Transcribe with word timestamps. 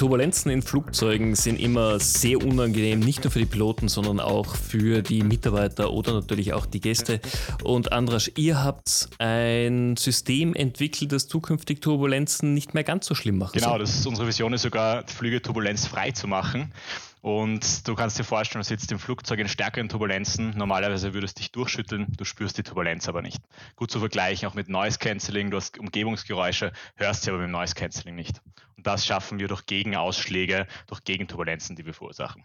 Turbulenzen 0.00 0.50
in 0.50 0.62
Flugzeugen 0.62 1.34
sind 1.34 1.60
immer 1.60 2.00
sehr 2.00 2.38
unangenehm, 2.38 3.00
nicht 3.00 3.22
nur 3.22 3.30
für 3.30 3.38
die 3.38 3.44
Piloten, 3.44 3.86
sondern 3.88 4.18
auch 4.18 4.56
für 4.56 5.02
die 5.02 5.22
Mitarbeiter 5.22 5.92
oder 5.92 6.14
natürlich 6.14 6.54
auch 6.54 6.64
die 6.64 6.80
Gäste. 6.80 7.20
Und 7.64 7.92
Andras, 7.92 8.30
ihr 8.34 8.64
habt 8.64 9.10
ein 9.18 9.98
System 9.98 10.54
entwickelt, 10.54 11.12
das 11.12 11.28
zukünftig 11.28 11.82
Turbulenzen 11.82 12.54
nicht 12.54 12.72
mehr 12.72 12.82
ganz 12.82 13.04
so 13.04 13.14
schlimm 13.14 13.36
macht. 13.36 13.52
Genau, 13.52 13.76
das 13.76 13.94
ist 13.94 14.06
unsere 14.06 14.26
Vision, 14.26 14.54
ist 14.54 14.62
sogar 14.62 15.06
Flüge 15.06 15.42
turbulenzfrei 15.42 16.12
zu 16.12 16.28
machen. 16.28 16.72
Und 17.22 17.86
du 17.86 17.94
kannst 17.94 18.18
dir 18.18 18.24
vorstellen, 18.24 18.62
du 18.62 18.66
sitzt 18.66 18.90
im 18.92 18.98
Flugzeug 18.98 19.40
in 19.40 19.48
stärkeren 19.48 19.88
Turbulenzen. 19.90 20.56
Normalerweise 20.56 21.12
würdest 21.12 21.38
du 21.38 21.42
dich 21.42 21.52
durchschütteln, 21.52 22.06
du 22.16 22.24
spürst 22.24 22.56
die 22.56 22.62
Turbulenz 22.62 23.08
aber 23.08 23.20
nicht. 23.20 23.42
Gut 23.76 23.90
zu 23.90 24.00
vergleichen, 24.00 24.48
auch 24.48 24.54
mit 24.54 24.68
Noise 24.68 24.98
Cancelling. 24.98 25.50
Du 25.50 25.58
hast 25.58 25.78
Umgebungsgeräusche, 25.78 26.72
hörst 26.96 27.22
sie 27.22 27.30
aber 27.30 27.40
mit 27.40 27.50
Noise 27.50 27.74
Cancelling 27.74 28.14
nicht. 28.14 28.40
Und 28.76 28.86
das 28.86 29.04
schaffen 29.04 29.38
wir 29.38 29.48
durch 29.48 29.66
Gegenausschläge, 29.66 30.66
durch 30.86 31.04
Gegenturbulenzen, 31.04 31.76
die 31.76 31.84
wir 31.84 31.92
verursachen. 31.92 32.42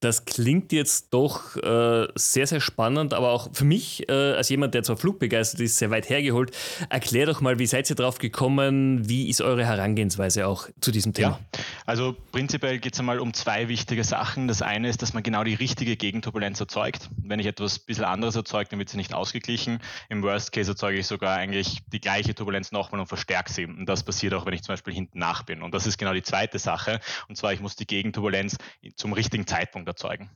Das 0.00 0.26
klingt 0.26 0.72
jetzt 0.72 1.14
doch 1.14 1.56
äh, 1.56 2.08
sehr, 2.14 2.46
sehr 2.46 2.60
spannend, 2.60 3.14
aber 3.14 3.30
auch 3.30 3.48
für 3.54 3.64
mich, 3.64 4.06
äh, 4.08 4.12
als 4.12 4.50
jemand, 4.50 4.74
der 4.74 4.82
zwar 4.82 4.98
flugbegeistert 4.98 5.60
ist, 5.60 5.78
sehr 5.78 5.90
weit 5.90 6.10
hergeholt. 6.10 6.50
Erklär 6.90 7.24
doch 7.24 7.40
mal, 7.40 7.58
wie 7.58 7.66
seid 7.66 7.88
ihr 7.88 7.96
drauf 7.96 8.18
gekommen? 8.18 9.08
Wie 9.08 9.30
ist 9.30 9.40
eure 9.40 9.64
Herangehensweise 9.64 10.46
auch 10.46 10.68
zu 10.80 10.90
diesem 10.90 11.14
Thema? 11.14 11.40
Ja, 11.54 11.60
also 11.86 12.14
prinzipiell 12.32 12.80
geht 12.80 12.92
es 12.92 13.00
einmal 13.00 13.18
um 13.18 13.32
zwei 13.32 13.68
wichtige 13.68 14.04
Sachen. 14.04 14.46
Das 14.46 14.60
eine 14.60 14.90
ist, 14.90 15.00
dass 15.00 15.14
man 15.14 15.22
genau 15.22 15.42
die 15.42 15.54
richtige 15.54 15.96
Gegenturbulenz 15.96 16.60
erzeugt. 16.60 17.08
Wenn 17.16 17.40
ich 17.40 17.46
etwas 17.46 17.78
ein 17.78 17.86
bisschen 17.86 18.04
anderes 18.04 18.36
erzeuge, 18.36 18.68
dann 18.70 18.78
wird 18.78 18.90
sie 18.90 18.98
nicht 18.98 19.14
ausgeglichen. 19.14 19.80
Im 20.10 20.22
Worst 20.22 20.52
Case 20.52 20.70
erzeuge 20.70 20.98
ich 20.98 21.06
sogar 21.06 21.36
eigentlich 21.36 21.78
die 21.86 22.00
gleiche 22.00 22.34
Turbulenz 22.34 22.72
nochmal 22.72 23.00
und 23.00 23.06
verstärke 23.06 23.50
sie. 23.50 23.64
Und 23.64 23.86
das 23.86 24.02
passiert 24.02 24.34
auch, 24.34 24.44
wenn 24.44 24.52
ich 24.52 24.62
zum 24.62 24.74
Beispiel 24.74 24.92
hinten 24.92 25.18
nach 25.18 25.44
bin. 25.44 25.62
Und 25.62 25.72
das 25.72 25.86
ist 25.86 25.96
genau 25.96 26.12
die 26.12 26.22
zweite 26.22 26.58
Sache. 26.58 27.00
Und 27.28 27.36
zwar, 27.36 27.54
ich 27.54 27.60
muss 27.60 27.74
die 27.74 27.86
Gegenturbulenz 27.86 28.58
zum 28.96 29.14
richtigen 29.14 29.46
Zeitpunkt 29.46 29.88
erzeugen. 29.94 30.30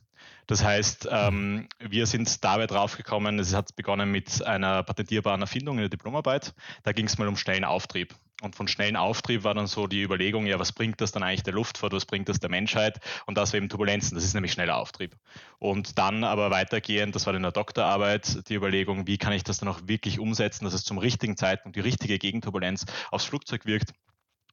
Das 0.46 0.64
heißt, 0.64 1.08
ähm, 1.10 1.68
wir 1.78 2.06
sind 2.06 2.42
dabei 2.42 2.66
draufgekommen, 2.66 3.38
es 3.38 3.54
hat 3.54 3.76
begonnen 3.76 4.10
mit 4.10 4.42
einer 4.44 4.82
patentierbaren 4.82 5.42
Erfindung 5.42 5.76
in 5.76 5.82
der 5.82 5.90
Diplomarbeit. 5.90 6.54
Da 6.84 6.92
ging 6.92 7.06
es 7.06 7.18
mal 7.18 7.28
um 7.28 7.36
schnellen 7.36 7.64
Auftrieb. 7.64 8.14
Und 8.40 8.54
von 8.54 8.68
schnellen 8.68 8.96
Auftrieb 8.96 9.42
war 9.42 9.52
dann 9.52 9.66
so 9.66 9.88
die 9.88 10.00
Überlegung, 10.00 10.46
ja, 10.46 10.60
was 10.60 10.72
bringt 10.72 11.00
das 11.00 11.10
dann 11.10 11.24
eigentlich 11.24 11.42
der 11.42 11.54
Luftfahrt, 11.54 11.92
was 11.92 12.06
bringt 12.06 12.28
das 12.28 12.38
der 12.38 12.48
Menschheit? 12.48 13.00
Und 13.26 13.36
das 13.36 13.52
war 13.52 13.58
eben 13.58 13.68
Turbulenzen, 13.68 14.14
das 14.14 14.24
ist 14.24 14.34
nämlich 14.34 14.52
schneller 14.52 14.76
Auftrieb. 14.76 15.16
Und 15.58 15.98
dann 15.98 16.22
aber 16.22 16.50
weitergehend, 16.50 17.16
das 17.16 17.26
war 17.26 17.34
in 17.34 17.42
der 17.42 17.50
Doktorarbeit, 17.52 18.48
die 18.48 18.54
Überlegung, 18.54 19.08
wie 19.08 19.18
kann 19.18 19.32
ich 19.32 19.42
das 19.42 19.58
dann 19.58 19.68
auch 19.68 19.80
wirklich 19.86 20.20
umsetzen, 20.20 20.64
dass 20.64 20.72
es 20.72 20.84
zum 20.84 20.98
richtigen 20.98 21.36
Zeitpunkt 21.36 21.76
die 21.76 21.80
richtige 21.80 22.16
Gegenturbulenz 22.16 22.86
aufs 23.10 23.24
Flugzeug 23.24 23.66
wirkt. 23.66 23.92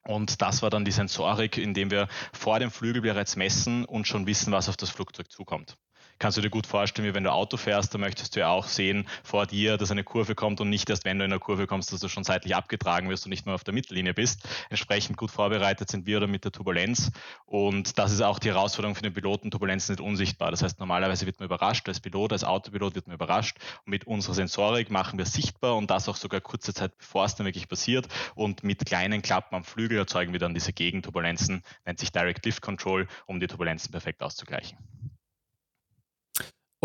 Und 0.07 0.41
das 0.41 0.61
war 0.61 0.69
dann 0.69 0.85
die 0.85 0.91
Sensorik, 0.91 1.57
indem 1.57 1.91
wir 1.91 2.07
vor 2.31 2.59
dem 2.59 2.71
Flügel 2.71 3.01
bereits 3.01 3.35
messen 3.35 3.85
und 3.85 4.07
schon 4.07 4.27
wissen, 4.27 4.53
was 4.53 4.69
auf 4.69 4.77
das 4.77 4.89
Flugzeug 4.89 5.31
zukommt 5.31 5.77
kannst 6.19 6.37
du 6.37 6.41
dir 6.41 6.49
gut 6.49 6.67
vorstellen, 6.67 7.07
wie 7.07 7.13
wenn 7.13 7.23
du 7.23 7.31
Auto 7.31 7.57
fährst, 7.57 7.93
da 7.93 7.97
möchtest 7.97 8.35
du 8.35 8.39
ja 8.41 8.49
auch 8.49 8.67
sehen 8.67 9.07
vor 9.23 9.45
dir, 9.45 9.77
dass 9.77 9.91
eine 9.91 10.03
Kurve 10.03 10.35
kommt 10.35 10.61
und 10.61 10.69
nicht 10.69 10.89
erst, 10.89 11.05
wenn 11.05 11.19
du 11.19 11.25
in 11.25 11.31
der 11.31 11.39
Kurve 11.39 11.67
kommst, 11.67 11.91
dass 11.91 11.99
du 11.99 12.07
schon 12.07 12.23
seitlich 12.23 12.55
abgetragen 12.55 13.09
wirst 13.09 13.25
und 13.25 13.29
nicht 13.29 13.45
mehr 13.45 13.55
auf 13.55 13.63
der 13.63 13.73
Mittellinie 13.73 14.13
bist. 14.13 14.47
Entsprechend 14.69 15.17
gut 15.17 15.31
vorbereitet 15.31 15.89
sind 15.89 16.05
wir 16.05 16.17
oder 16.17 16.27
mit 16.27 16.43
der 16.43 16.51
Turbulenz. 16.51 17.11
Und 17.45 17.97
das 17.97 18.11
ist 18.11 18.21
auch 18.21 18.39
die 18.39 18.49
Herausforderung 18.49 18.95
für 18.95 19.01
den 19.01 19.13
Piloten. 19.13 19.51
Turbulenz 19.51 19.83
ist 19.83 19.89
nicht 19.89 20.01
unsichtbar. 20.01 20.51
Das 20.51 20.63
heißt, 20.63 20.79
normalerweise 20.79 21.25
wird 21.25 21.39
man 21.39 21.47
überrascht. 21.47 21.87
Als 21.87 21.99
Pilot, 21.99 22.31
als 22.31 22.43
Autopilot 22.43 22.95
wird 22.95 23.07
man 23.07 23.15
überrascht. 23.15 23.57
Und 23.85 23.91
mit 23.91 24.07
unserer 24.07 24.33
Sensorik 24.33 24.89
machen 24.89 25.17
wir 25.17 25.25
sichtbar 25.25 25.75
und 25.75 25.89
das 25.89 26.07
auch 26.07 26.15
sogar 26.15 26.41
kurze 26.41 26.73
Zeit, 26.73 26.97
bevor 26.97 27.25
es 27.25 27.35
dann 27.35 27.45
wirklich 27.45 27.67
passiert. 27.67 28.07
Und 28.35 28.63
mit 28.63 28.85
kleinen 28.85 29.21
Klappen 29.21 29.55
am 29.55 29.63
Flügel 29.63 29.97
erzeugen 29.97 30.33
wir 30.33 30.39
dann 30.39 30.53
diese 30.53 30.73
Gegenturbulenzen, 30.73 31.63
nennt 31.85 31.99
sich 31.99 32.11
Direct 32.11 32.45
Lift 32.45 32.61
Control, 32.61 33.07
um 33.25 33.39
die 33.39 33.47
Turbulenzen 33.47 33.91
perfekt 33.91 34.21
auszugleichen. 34.21 34.77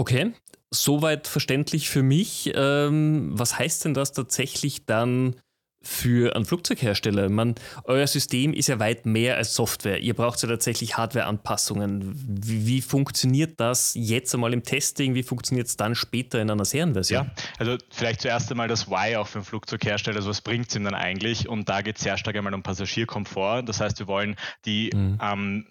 Okay, 0.00 0.33
soweit 0.71 1.28
verständlich 1.28 1.91
für 1.91 2.03
mich. 2.03 2.50
Ähm, 2.55 3.33
was 3.34 3.59
heißt 3.59 3.84
denn 3.84 3.93
das 3.93 4.15
tatsächlich 4.15 4.87
dann 4.87 5.37
für 5.83 6.34
einen 6.34 6.47
Flugzeughersteller? 6.47 7.28
Man, 7.28 7.55
euer 7.84 8.06
System 8.06 8.55
ist 8.55 8.69
ja 8.69 8.78
weit 8.78 9.05
mehr 9.05 9.37
als 9.37 9.55
Software. 9.55 9.99
Ihr 9.99 10.15
braucht 10.15 10.41
ja 10.43 10.49
tatsächlich 10.49 10.97
Hardwareanpassungen. 10.97 12.15
Wie, 12.16 12.66
wie 12.66 12.81
funktioniert 12.81 13.60
das 13.60 13.93
jetzt 13.94 14.33
einmal 14.33 14.55
im 14.55 14.62
Testing? 14.62 15.15
Wie 15.15 15.22
funktioniert 15.22 15.66
es 15.66 15.77
dann 15.77 15.94
später 15.94 16.41
in 16.41 16.50
einer 16.50 16.65
Serienversion? 16.65 17.27
Ja, 17.27 17.44
also 17.59 17.77
vielleicht 17.91 18.22
zuerst 18.22 18.50
einmal 18.50 18.69
das 18.69 18.89
Why 18.89 19.16
auch 19.16 19.27
für 19.27 19.41
einen 19.41 19.44
Flugzeughersteller. 19.44 20.16
Also 20.16 20.31
was 20.31 20.41
bringt 20.41 20.71
es 20.71 20.77
ihm 20.77 20.84
dann 20.84 20.94
eigentlich? 20.94 21.47
Und 21.47 21.69
da 21.69 21.83
geht 21.83 21.99
es 21.99 22.05
sehr 22.05 22.16
stark 22.16 22.37
einmal 22.37 22.55
um 22.55 22.62
Passagierkomfort. 22.62 23.65
Das 23.66 23.83
heißt, 23.83 23.99
wir 23.99 24.06
wollen 24.06 24.37
die 24.65 24.89
mhm. 24.94 25.19
ähm, 25.21 25.66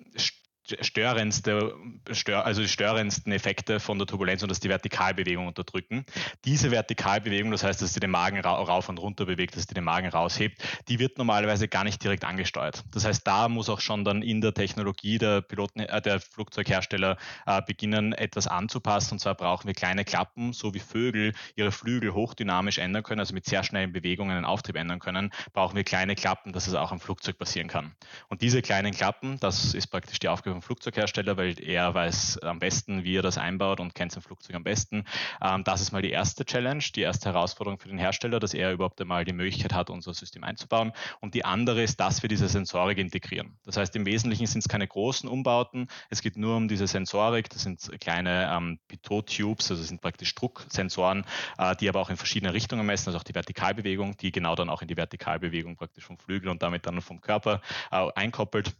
störendste, 0.82 1.76
stör, 2.12 2.46
also 2.46 2.62
die 2.62 2.68
störendsten 2.68 3.32
Effekte 3.32 3.80
von 3.80 3.98
der 3.98 4.08
Turbulenz 4.08 4.44
und 4.44 4.50
dass 4.50 4.60
die 4.60 4.70
Vertikalbewegung 4.70 5.48
unterdrücken. 5.48 6.06
Diese 6.46 6.72
Vertikalbewegung, 6.72 7.52
das 7.52 7.64
heißt, 7.64 7.82
dass 7.82 7.94
sie 7.94 8.00
den 8.00 8.12
Magen 8.12 8.40
rauf 8.40 8.90
und 8.90 9.00
runter 9.00 9.26
bewegt, 9.26 9.56
dass 9.56 9.64
sie 9.64 9.74
den 9.74 9.84
Magen 9.84 10.08
raushebt, 10.08 10.62
die 10.88 11.00
wird 11.00 11.18
normalerweise 11.18 11.68
gar 11.68 11.84
nicht 11.84 12.04
direkt 12.04 12.26
angesteuert. 12.26 12.84
Das 12.92 13.06
heißt, 13.06 13.26
da 13.26 13.50
muss 13.50 13.70
auch 13.70 13.82
schon 13.82 14.04
dann 14.04 14.22
in 14.22 14.42
der 14.42 14.54
Technologie 14.54 15.18
der 15.18 15.42
Piloten, 15.42 15.82
äh, 15.82 16.02
der 16.02 16.20
Flugzeughersteller 16.20 17.18
äh, 17.46 17.62
beginnen, 17.62 18.14
etwas 18.14 18.48
anzupassen. 18.48 19.16
Und 19.16 19.20
zwar 19.20 19.36
brauchen 19.36 19.68
wir 19.68 19.74
kleine 19.74 20.06
Klappen, 20.06 20.54
so 20.54 20.74
wie 20.74 20.80
Vögel 20.80 21.34
ihre 21.56 21.72
Flügel 21.72 22.14
hochdynamisch 22.14 22.78
ändern 22.78 23.04
können, 23.04 23.20
also 23.20 23.34
mit 23.34 23.46
sehr 23.46 23.64
schnellen 23.64 23.92
Bewegungen 23.92 24.36
den 24.36 24.46
Auftrieb 24.46 24.76
ändern 24.76 25.00
können, 25.00 25.32
brauchen 25.54 25.76
wir 25.76 25.84
kleine 25.84 26.16
Klappen, 26.16 26.54
dass 26.54 26.68
es 26.68 26.74
auch 26.74 26.92
am 26.92 27.00
Flugzeug 27.00 27.38
passieren 27.38 27.68
kann. 27.68 27.96
Und 28.28 28.42
diese 28.42 28.62
kleinen 28.62 28.94
Klappen, 28.94 29.40
das 29.40 29.74
ist 29.74 29.88
praktisch 29.88 30.20
die 30.20 30.28
Aufgabe 30.28 30.59
vom 30.60 30.62
Flugzeughersteller, 30.62 31.38
weil 31.38 31.56
er 31.62 31.94
weiß 31.94 32.40
am 32.40 32.60
besten, 32.60 33.04
wie 33.04 33.18
er 33.18 33.22
das 33.22 33.38
einbaut 33.38 33.80
und 33.80 33.96
kennt 33.96 34.12
sein 34.12 34.22
Flugzeug 34.22 34.56
am 34.56 34.64
besten. 34.64 35.06
Ähm, 35.42 35.64
das 35.64 35.82
ist 35.82 35.92
mal 35.92 36.02
die 36.02 36.12
erste 36.12 36.46
Challenge, 36.46 36.84
die 36.96 37.02
erste 37.02 37.30
Herausforderung 37.30 37.80
für 37.80 37.88
den 37.88 37.98
Hersteller, 37.98 38.40
dass 38.40 38.54
er 38.54 38.74
überhaupt 38.74 39.00
einmal 39.00 39.24
die 39.24 39.34
Möglichkeit 39.34 39.74
hat, 39.74 39.90
unser 39.90 40.14
System 40.14 40.44
einzubauen. 40.44 40.92
Und 41.22 41.34
die 41.34 41.46
andere 41.46 41.82
ist, 41.82 42.00
dass 42.00 42.22
wir 42.22 42.30
diese 42.30 42.50
Sensorik 42.50 42.98
integrieren. 42.98 43.58
Das 43.64 43.78
heißt, 43.78 43.96
im 43.96 44.06
Wesentlichen 44.06 44.48
sind 44.48 44.60
es 44.60 44.68
keine 44.68 44.88
großen 44.88 45.30
Umbauten. 45.30 45.88
Es 46.10 46.22
geht 46.22 46.36
nur 46.36 46.58
um 46.58 46.68
diese 46.68 46.88
Sensorik. 46.88 47.50
Das 47.50 47.64
sind 47.64 47.90
kleine 48.02 48.52
ähm, 48.52 48.80
Pitot-Tubes, 48.88 49.72
also 49.72 49.82
sind 49.82 50.02
praktisch 50.02 50.36
Drucksensoren, 50.36 51.26
äh, 51.58 51.76
die 51.78 51.88
aber 51.88 52.02
auch 52.02 52.10
in 52.10 52.18
verschiedene 52.18 52.54
Richtungen 52.54 52.86
messen, 52.86 53.10
also 53.10 53.20
auch 53.20 53.24
die 53.24 53.36
Vertikalbewegung, 53.36 54.18
die 54.18 54.32
genau 54.32 54.56
dann 54.56 54.70
auch 54.70 54.82
in 54.82 54.88
die 54.88 54.98
Vertikalbewegung 54.98 55.78
praktisch 55.78 56.06
vom 56.06 56.18
Flügel 56.18 56.50
und 56.50 56.62
damit 56.62 56.86
dann 56.86 57.02
vom 57.02 57.22
Körper 57.22 57.62
äh, 57.92 58.08
einkoppelt 58.16 58.76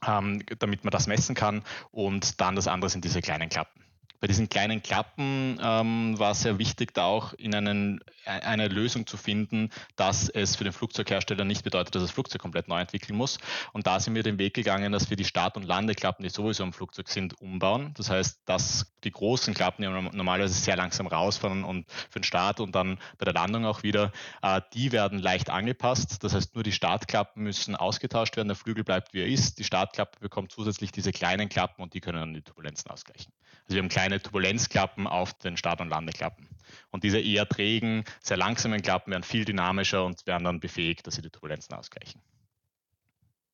damit 0.00 0.84
man 0.84 0.90
das 0.90 1.06
messen 1.06 1.34
kann. 1.34 1.62
Und 1.90 2.40
dann 2.40 2.56
das 2.56 2.68
andere 2.68 2.90
sind 2.90 3.04
diese 3.04 3.20
kleinen 3.20 3.48
Klappen. 3.48 3.83
Bei 4.20 4.26
diesen 4.26 4.48
kleinen 4.48 4.82
Klappen 4.82 5.58
ähm, 5.62 6.18
war 6.18 6.30
es 6.30 6.40
sehr 6.40 6.58
wichtig, 6.58 6.94
da 6.94 7.04
auch 7.04 7.34
in 7.34 7.54
einen, 7.54 8.00
e-, 8.24 8.30
eine 8.30 8.68
Lösung 8.68 9.06
zu 9.06 9.16
finden, 9.16 9.70
dass 9.96 10.28
es 10.28 10.56
für 10.56 10.64
den 10.64 10.72
Flugzeughersteller 10.72 11.44
nicht 11.44 11.62
bedeutet, 11.62 11.94
dass 11.94 12.02
das 12.02 12.10
Flugzeug 12.10 12.40
komplett 12.40 12.68
neu 12.68 12.80
entwickeln 12.80 13.16
muss. 13.16 13.38
Und 13.72 13.86
da 13.86 14.00
sind 14.00 14.14
wir 14.14 14.22
den 14.22 14.38
Weg 14.38 14.54
gegangen, 14.54 14.92
dass 14.92 15.10
wir 15.10 15.16
die 15.16 15.24
Start- 15.24 15.56
und 15.56 15.64
Landeklappen, 15.64 16.22
die 16.22 16.30
sowieso 16.30 16.64
im 16.64 16.72
Flugzeug 16.72 17.08
sind, 17.08 17.40
umbauen. 17.40 17.92
Das 17.96 18.08
heißt, 18.08 18.40
dass 18.46 18.94
die 19.04 19.10
großen 19.10 19.52
Klappen, 19.52 19.82
die 19.82 19.88
normalerweise 19.88 20.54
sehr 20.54 20.76
langsam 20.76 21.06
rausfahren 21.06 21.64
und 21.64 21.90
für 22.10 22.20
den 22.20 22.24
Start 22.24 22.60
und 22.60 22.74
dann 22.74 22.98
bei 23.18 23.24
der 23.24 23.34
Landung 23.34 23.66
auch 23.66 23.82
wieder, 23.82 24.12
äh, 24.42 24.60
die 24.72 24.92
werden 24.92 25.18
leicht 25.18 25.50
angepasst. 25.50 26.24
Das 26.24 26.34
heißt, 26.34 26.54
nur 26.54 26.64
die 26.64 26.72
Startklappen 26.72 27.42
müssen 27.42 27.76
ausgetauscht 27.76 28.36
werden. 28.36 28.48
Der 28.48 28.56
Flügel 28.56 28.84
bleibt, 28.84 29.12
wie 29.12 29.20
er 29.20 29.26
ist. 29.26 29.58
Die 29.58 29.64
Startklappe 29.64 30.18
bekommt 30.20 30.52
zusätzlich 30.52 30.92
diese 30.92 31.12
kleinen 31.12 31.48
Klappen 31.48 31.82
und 31.82 31.94
die 31.94 32.00
können 32.00 32.18
dann 32.18 32.34
die 32.34 32.42
Turbulenzen 32.42 32.90
ausgleichen. 32.90 33.32
Also 33.64 33.76
wir 33.76 33.82
haben 33.82 33.88
kleine 33.88 34.03
Turbulenzklappen 34.10 35.06
auf 35.06 35.34
den 35.34 35.56
Start- 35.56 35.80
und 35.80 35.88
Landeklappen. 35.88 36.48
Und 36.90 37.04
diese 37.04 37.20
eher 37.20 37.48
trägen, 37.48 38.04
sehr 38.20 38.36
langsamen 38.36 38.82
Klappen 38.82 39.12
werden 39.12 39.22
viel 39.22 39.44
dynamischer 39.44 40.04
und 40.04 40.26
werden 40.26 40.44
dann 40.44 40.60
befähigt, 40.60 41.06
dass 41.06 41.14
sie 41.14 41.22
die 41.22 41.30
Turbulenzen 41.30 41.76
ausgleichen. 41.76 42.20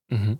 Mhm. 0.08 0.38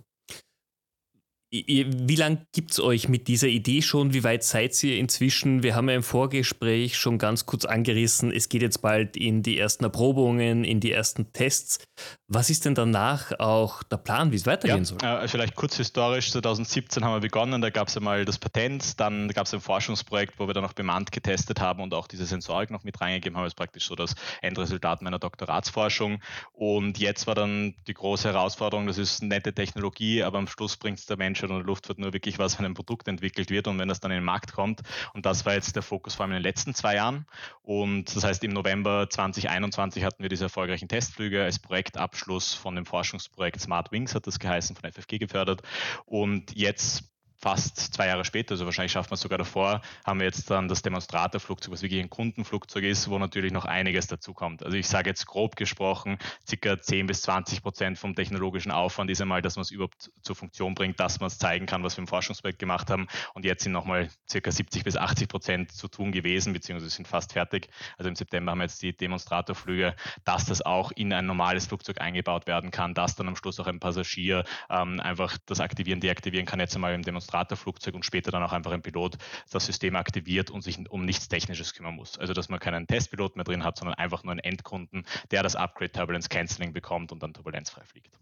Wie 1.53 2.15
lange 2.15 2.47
gibt 2.53 2.71
es 2.71 2.79
euch 2.79 3.09
mit 3.09 3.27
dieser 3.27 3.49
Idee 3.49 3.83
schon? 3.83 4.15
Wie 4.15 4.23
weit 4.23 4.45
seid 4.45 4.81
ihr 4.85 4.99
inzwischen? 4.99 5.65
Wir 5.65 5.75
haben 5.75 5.89
ja 5.89 5.97
im 5.97 6.05
Vorgespräch 6.05 6.97
schon 6.97 7.19
ganz 7.19 7.45
kurz 7.45 7.65
angerissen, 7.65 8.31
es 8.31 8.49
geht 8.49 8.63
jetzt 8.63 8.83
bald 8.83 9.17
in 9.17 9.43
die 9.43 9.59
ersten 9.59 9.83
Erprobungen, 9.83 10.63
in 10.63 10.79
die 10.79 10.93
ersten 10.93 11.33
Tests. 11.33 11.85
Was 12.29 12.51
ist 12.51 12.67
denn 12.67 12.77
danach 12.77 13.33
auch 13.41 13.83
der 13.83 13.97
Plan, 13.97 14.31
wie 14.31 14.37
es 14.37 14.47
weitergehen 14.47 14.79
ja, 14.79 14.85
soll? 14.85 14.99
Äh, 15.03 15.27
vielleicht 15.27 15.57
kurz 15.57 15.77
historisch, 15.77 16.31
2017 16.31 17.05
haben 17.05 17.15
wir 17.15 17.21
begonnen, 17.21 17.61
da 17.61 17.71
gab 17.71 17.89
es 17.89 17.97
einmal 17.97 18.25
das 18.25 18.39
Patent, 18.39 19.01
dann 19.01 19.27
gab 19.31 19.47
es 19.47 19.53
ein 19.53 19.61
Forschungsprojekt, 19.61 20.39
wo 20.39 20.47
wir 20.47 20.55
dann 20.55 20.65
auch 20.65 20.73
bemannt 20.73 21.11
getestet 21.11 21.61
haben 21.61 21.83
und 21.83 21.95
auch 21.95 22.07
diese 22.07 22.27
Sensorik 22.27 22.71
noch 22.71 22.85
mit 22.85 23.01
reingegeben 23.01 23.37
haben, 23.37 23.45
das 23.45 23.55
ist 23.55 23.57
praktisch 23.57 23.89
so 23.89 23.97
das 23.97 24.15
Endresultat 24.41 25.03
meiner 25.03 25.19
Doktoratsforschung. 25.19 26.23
Und 26.53 26.99
jetzt 26.99 27.27
war 27.27 27.35
dann 27.35 27.75
die 27.89 27.95
große 27.95 28.29
Herausforderung, 28.29 28.87
das 28.87 28.99
ist 28.99 29.25
nette 29.25 29.53
Technologie, 29.53 30.23
aber 30.23 30.39
am 30.39 30.47
Schluss 30.47 30.77
bringt 30.77 31.01
es 31.01 31.07
der 31.07 31.17
Mensch 31.17 31.40
Und 31.43 31.51
der 31.51 31.59
Luftfahrt 31.61 31.99
nur 31.99 32.13
wirklich 32.13 32.39
was, 32.39 32.59
wenn 32.59 32.67
ein 32.67 32.75
Produkt 32.75 33.09
entwickelt 33.09 33.51
wird 33.51 33.69
und 33.69 33.79
wenn 33.79 33.89
das 33.89 34.01
dann 34.01 34.11
in 34.11 34.19
den 34.19 34.25
Markt 34.25 34.53
kommt. 34.53 34.81
Und 35.15 35.27
das 35.27 35.47
war 35.47 35.55
jetzt 35.55 35.75
der 35.77 35.83
Fokus 35.83 36.15
vor 36.15 36.25
allem 36.25 36.33
in 36.33 36.39
den 36.39 36.43
letzten 36.43 36.75
zwei 36.75 36.97
Jahren. 36.97 37.27
Und 37.63 38.15
das 38.15 38.25
heißt, 38.25 38.43
im 38.45 38.53
November 38.53 39.09
2021 39.09 40.05
hatten 40.05 40.23
wir 40.23 40.29
diese 40.29 40.45
erfolgreichen 40.45 40.89
Testflüge 40.89 41.43
als 41.43 41.59
Projektabschluss 41.59 42.55
von 42.55 42.75
dem 42.75 42.87
Forschungsprojekt 42.87 43.61
Smart 43.61 43.93
Wings, 43.93 44.15
hat 44.15 44.27
das 44.27 44.39
geheißen, 44.39 44.77
von 44.77 44.91
FFG 44.91 45.19
gefördert. 45.19 45.63
Und 46.07 46.57
jetzt 46.57 47.11
fast 47.41 47.95
zwei 47.95 48.09
Jahre 48.09 48.25
später, 48.25 48.53
also 48.53 48.67
wahrscheinlich 48.67 48.93
schafft 48.93 49.11
man 49.11 49.15
es 49.15 49.23
sogar 49.23 49.39
davor, 49.39 49.81
haben 50.05 50.21
wir 50.21 50.27
jetzt 50.27 50.51
dann 50.51 50.69
das 50.69 50.83
Demonstratorflugzeug, 50.83 51.73
was 51.73 51.83
wirklich 51.83 52.01
ein 52.01 52.11
Kundenflugzeug 52.11 52.85
ist, 52.85 53.09
wo 53.09 53.19
natürlich 53.19 53.53
noch 53.53 53.65
einiges 53.65 54.07
dazu 54.09 54.35
kommt. 54.35 54.63
Also 54.63 54.77
ich 54.77 54.87
sage 54.87 55.09
jetzt 55.09 55.27
grob 55.27 55.57
gesprochen, 55.57 56.19
circa 56.47 56.79
10 56.79 57.07
bis 57.07 57.23
20 57.23 57.63
Prozent 57.63 57.99
vom 57.99 58.15
technologischen 58.15 58.71
Aufwand 58.71 59.11
ist 59.11 59.23
einmal, 59.23 59.41
dass 59.41 59.57
man 59.57 59.63
es 59.63 59.71
überhaupt 59.71 60.11
zur 60.21 60.37
Funktion 60.37 60.75
bringt, 60.75 61.01
dass 61.01 61.21
man 61.21 61.29
es 61.29 61.39
zeigen 61.39 61.65
kann, 61.65 61.83
was 61.83 61.97
wir 61.97 62.03
im 62.03 62.09
Forschungsprojekt 62.09 62.59
gemacht 62.59 62.91
haben. 62.91 63.09
Und 63.33 63.47
jetzt 63.47 63.65
sind 63.65 63.73
nochmal 63.73 64.11
circa 64.29 64.51
70 64.51 64.85
bis 64.85 64.97
80 64.97 65.29
Prozent 65.29 65.73
zu 65.73 65.89
tun 65.89 66.13
gewesen, 66.13 66.53
beziehungsweise 66.53 66.91
sind 66.91 67.09
fast 67.09 67.33
fertig. 67.33 67.71
Also 67.97 68.11
im 68.11 68.17
September 68.17 68.53
haben 68.53 68.59
wir 68.59 68.65
jetzt 68.65 68.83
die 68.83 68.95
Demonstratorflüge, 68.95 69.97
dass 70.25 70.45
das 70.45 70.61
auch 70.61 70.93
in 70.93 71.13
ein 71.13 71.25
normales 71.25 71.67
Flugzeug 71.67 72.03
eingebaut 72.03 72.47
werden 72.47 72.71
kann, 72.71 72.93
dass 72.93 73.17
dann 73.17 73.29
am 73.29 73.37
Schluss 73.37 73.59
auch 73.61 73.67
ein 73.67 73.81
Passagier 73.81 74.45
ähm, 74.69 75.01
einfach 75.01 75.39
das 75.47 75.61
aktivieren, 75.61 76.01
deaktivieren 76.01 76.47
kann, 76.47 76.61
jetzt 76.61 76.75
einmal 76.75 76.93
im 76.93 77.03
Demonstratorflugzeug 77.03 77.30
Demonstratorflugzeug 77.31 77.95
und 77.95 78.05
später 78.05 78.31
dann 78.31 78.43
auch 78.43 78.53
einfach 78.53 78.73
ein 78.73 78.83
Pilot 78.83 79.17
das 79.51 79.67
System 79.67 79.97
aktiviert 79.97 80.51
und 80.51 80.63
sich 80.63 80.79
um 80.91 81.05
nichts 81.05 81.29
Technisches 81.29 81.75
kümmern 81.75 81.95
muss. 81.95 82.19
Also 82.19 82.33
dass 82.33 82.49
man 82.49 82.59
keinen 82.59 82.87
Testpilot 82.87 83.37
mehr 83.37 83.45
drin 83.45 83.65
hat, 83.65 83.79
sondern 83.79 83.95
einfach 83.95 84.25
nur 84.25 84.33
einen 84.33 84.41
Endkunden, 84.41 85.07
der 85.31 85.43
das 85.43 85.57
Upgrade 85.57 85.93
Turbulence 85.93 86.29
Cancelling 86.29 86.73
bekommt 86.73 87.13
und 87.13 87.23
dann 87.23 87.33
turbulenzfrei 87.33 87.85
fliegt. 87.85 88.19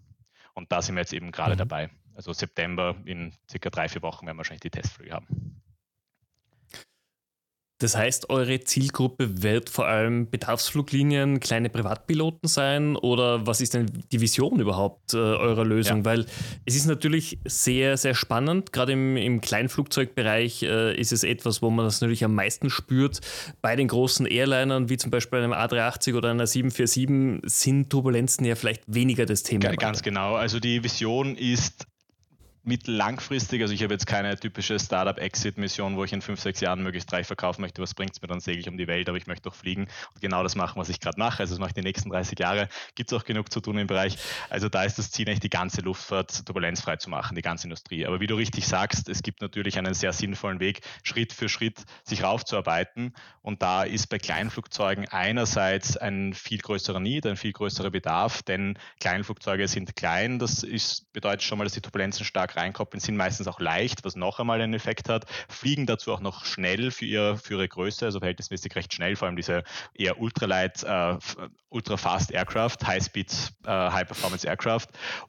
Und 0.54 0.70
da 0.72 0.82
sind 0.82 0.96
wir 0.96 1.00
jetzt 1.00 1.12
eben 1.12 1.32
gerade 1.32 1.54
mhm. 1.54 1.58
dabei. 1.58 1.90
Also 2.14 2.32
September 2.32 2.96
in 3.04 3.32
circa 3.48 3.70
drei, 3.70 3.88
vier 3.88 4.02
Wochen 4.02 4.26
werden 4.26 4.36
wir 4.36 4.38
wahrscheinlich 4.38 4.62
die 4.62 4.70
Testflüge 4.70 5.12
haben. 5.12 5.62
Das 7.78 7.96
heißt, 7.96 8.28
eure 8.30 8.60
Zielgruppe 8.60 9.42
wird 9.42 9.70
vor 9.70 9.86
allem 9.86 10.28
Bedarfsfluglinien, 10.28 11.38
kleine 11.38 11.70
Privatpiloten 11.70 12.48
sein 12.48 12.96
oder 12.96 13.46
was 13.46 13.60
ist 13.60 13.74
denn 13.74 13.86
die 14.10 14.20
Vision 14.20 14.58
überhaupt 14.58 15.14
äh, 15.14 15.16
eurer 15.16 15.64
Lösung? 15.64 15.98
Ja. 15.98 16.04
Weil 16.04 16.26
es 16.64 16.74
ist 16.74 16.86
natürlich 16.86 17.38
sehr, 17.44 17.96
sehr 17.96 18.16
spannend. 18.16 18.72
Gerade 18.72 18.92
im, 18.92 19.16
im 19.16 19.40
Kleinflugzeugbereich 19.40 20.64
äh, 20.64 20.98
ist 20.98 21.12
es 21.12 21.22
etwas, 21.22 21.62
wo 21.62 21.70
man 21.70 21.84
das 21.84 22.00
natürlich 22.00 22.24
am 22.24 22.34
meisten 22.34 22.68
spürt. 22.68 23.20
Bei 23.62 23.76
den 23.76 23.86
großen 23.86 24.26
Airlinern, 24.26 24.88
wie 24.88 24.96
zum 24.96 25.12
Beispiel 25.12 25.38
einem 25.38 25.52
A380 25.52 26.16
oder 26.16 26.30
einer 26.30 26.48
747, 26.48 27.48
sind 27.48 27.90
Turbulenzen 27.90 28.44
ja 28.44 28.56
vielleicht 28.56 28.82
weniger 28.86 29.24
das 29.24 29.44
Thema. 29.44 29.70
Ganz 29.76 30.02
genau. 30.02 30.34
Also 30.34 30.58
die 30.58 30.82
Vision 30.82 31.36
ist 31.36 31.86
mittellangfristig, 32.62 33.62
also 33.62 33.72
ich 33.72 33.82
habe 33.82 33.94
jetzt 33.94 34.06
keine 34.06 34.38
typische 34.38 34.78
Startup-Exit-Mission, 34.78 35.96
wo 35.96 36.04
ich 36.04 36.12
in 36.12 36.22
fünf, 36.22 36.40
sechs 36.40 36.60
Jahren 36.60 36.82
möglichst 36.82 37.12
reich 37.12 37.26
verkaufen 37.26 37.62
möchte, 37.62 37.80
was 37.80 37.94
bringt 37.94 38.12
es 38.12 38.22
mir, 38.22 38.28
dann 38.28 38.40
segel 38.40 38.60
ich 38.60 38.68
um 38.68 38.76
die 38.76 38.86
Welt, 38.86 39.08
aber 39.08 39.16
ich 39.16 39.26
möchte 39.26 39.44
doch 39.44 39.54
fliegen 39.54 39.88
und 40.14 40.20
genau 40.20 40.42
das 40.42 40.54
machen, 40.54 40.78
was 40.78 40.88
ich 40.88 41.00
gerade 41.00 41.18
mache. 41.18 41.40
Also 41.40 41.54
das 41.54 41.60
mache 41.60 41.70
ich 41.70 41.74
die 41.74 41.82
nächsten 41.82 42.10
30 42.10 42.38
Jahre, 42.38 42.68
gibt 42.94 43.10
es 43.10 43.18
auch 43.18 43.24
genug 43.24 43.50
zu 43.50 43.60
tun 43.60 43.78
im 43.78 43.86
Bereich. 43.86 44.18
Also 44.50 44.68
da 44.68 44.84
ist 44.84 44.98
das 44.98 45.10
Ziel 45.10 45.28
eigentlich 45.28 45.40
die 45.40 45.50
ganze 45.50 45.80
Luftfahrt 45.80 46.44
turbulenzfrei 46.44 46.96
zu 46.96 47.08
machen, 47.08 47.34
die 47.34 47.42
ganze 47.42 47.64
Industrie. 47.64 48.06
Aber 48.06 48.20
wie 48.20 48.26
du 48.26 48.34
richtig 48.34 48.66
sagst, 48.66 49.08
es 49.08 49.22
gibt 49.22 49.40
natürlich 49.40 49.78
einen 49.78 49.94
sehr 49.94 50.12
sinnvollen 50.12 50.60
Weg, 50.60 50.80
Schritt 51.02 51.32
für 51.32 51.48
Schritt 51.48 51.84
sich 52.04 52.22
raufzuarbeiten 52.22 53.14
und 53.40 53.62
da 53.62 53.84
ist 53.84 54.08
bei 54.08 54.18
Kleinflugzeugen 54.18 55.08
einerseits 55.08 55.96
ein 55.96 56.34
viel 56.34 56.58
größerer 56.58 57.00
Need, 57.00 57.26
ein 57.26 57.36
viel 57.36 57.52
größerer 57.52 57.90
Bedarf, 57.90 58.42
denn 58.42 58.78
Kleinflugzeuge 59.00 59.68
sind 59.68 59.96
klein, 59.96 60.38
das 60.38 60.62
ist, 60.62 61.10
bedeutet 61.12 61.42
schon 61.42 61.58
mal, 61.58 61.64
dass 61.64 61.72
die 61.72 61.80
Turbulenzen 61.80 62.26
stark 62.26 62.57
reinkoppeln, 62.58 63.00
sind 63.00 63.16
meistens 63.16 63.48
auch 63.48 63.60
leicht, 63.60 64.04
was 64.04 64.16
noch 64.16 64.40
einmal 64.40 64.60
einen 64.60 64.74
Effekt 64.74 65.08
hat, 65.08 65.26
fliegen 65.48 65.86
dazu 65.86 66.12
auch 66.12 66.20
noch 66.20 66.44
schnell 66.44 66.90
für, 66.90 67.04
ihr, 67.04 67.36
für 67.36 67.54
ihre 67.54 67.68
Größe, 67.68 68.04
also 68.04 68.18
verhältnismäßig 68.18 68.74
recht 68.76 68.92
schnell, 68.92 69.16
vor 69.16 69.26
allem 69.26 69.36
diese 69.36 69.64
eher 69.94 70.20
ultralight, 70.20 70.82
äh, 70.84 71.16
ultra-fast 71.70 72.30
Aircraft, 72.30 72.76
High-Speed, 72.84 73.52
äh, 73.64 73.70
High-Performance 73.70 74.46
Aircraft 74.46 74.86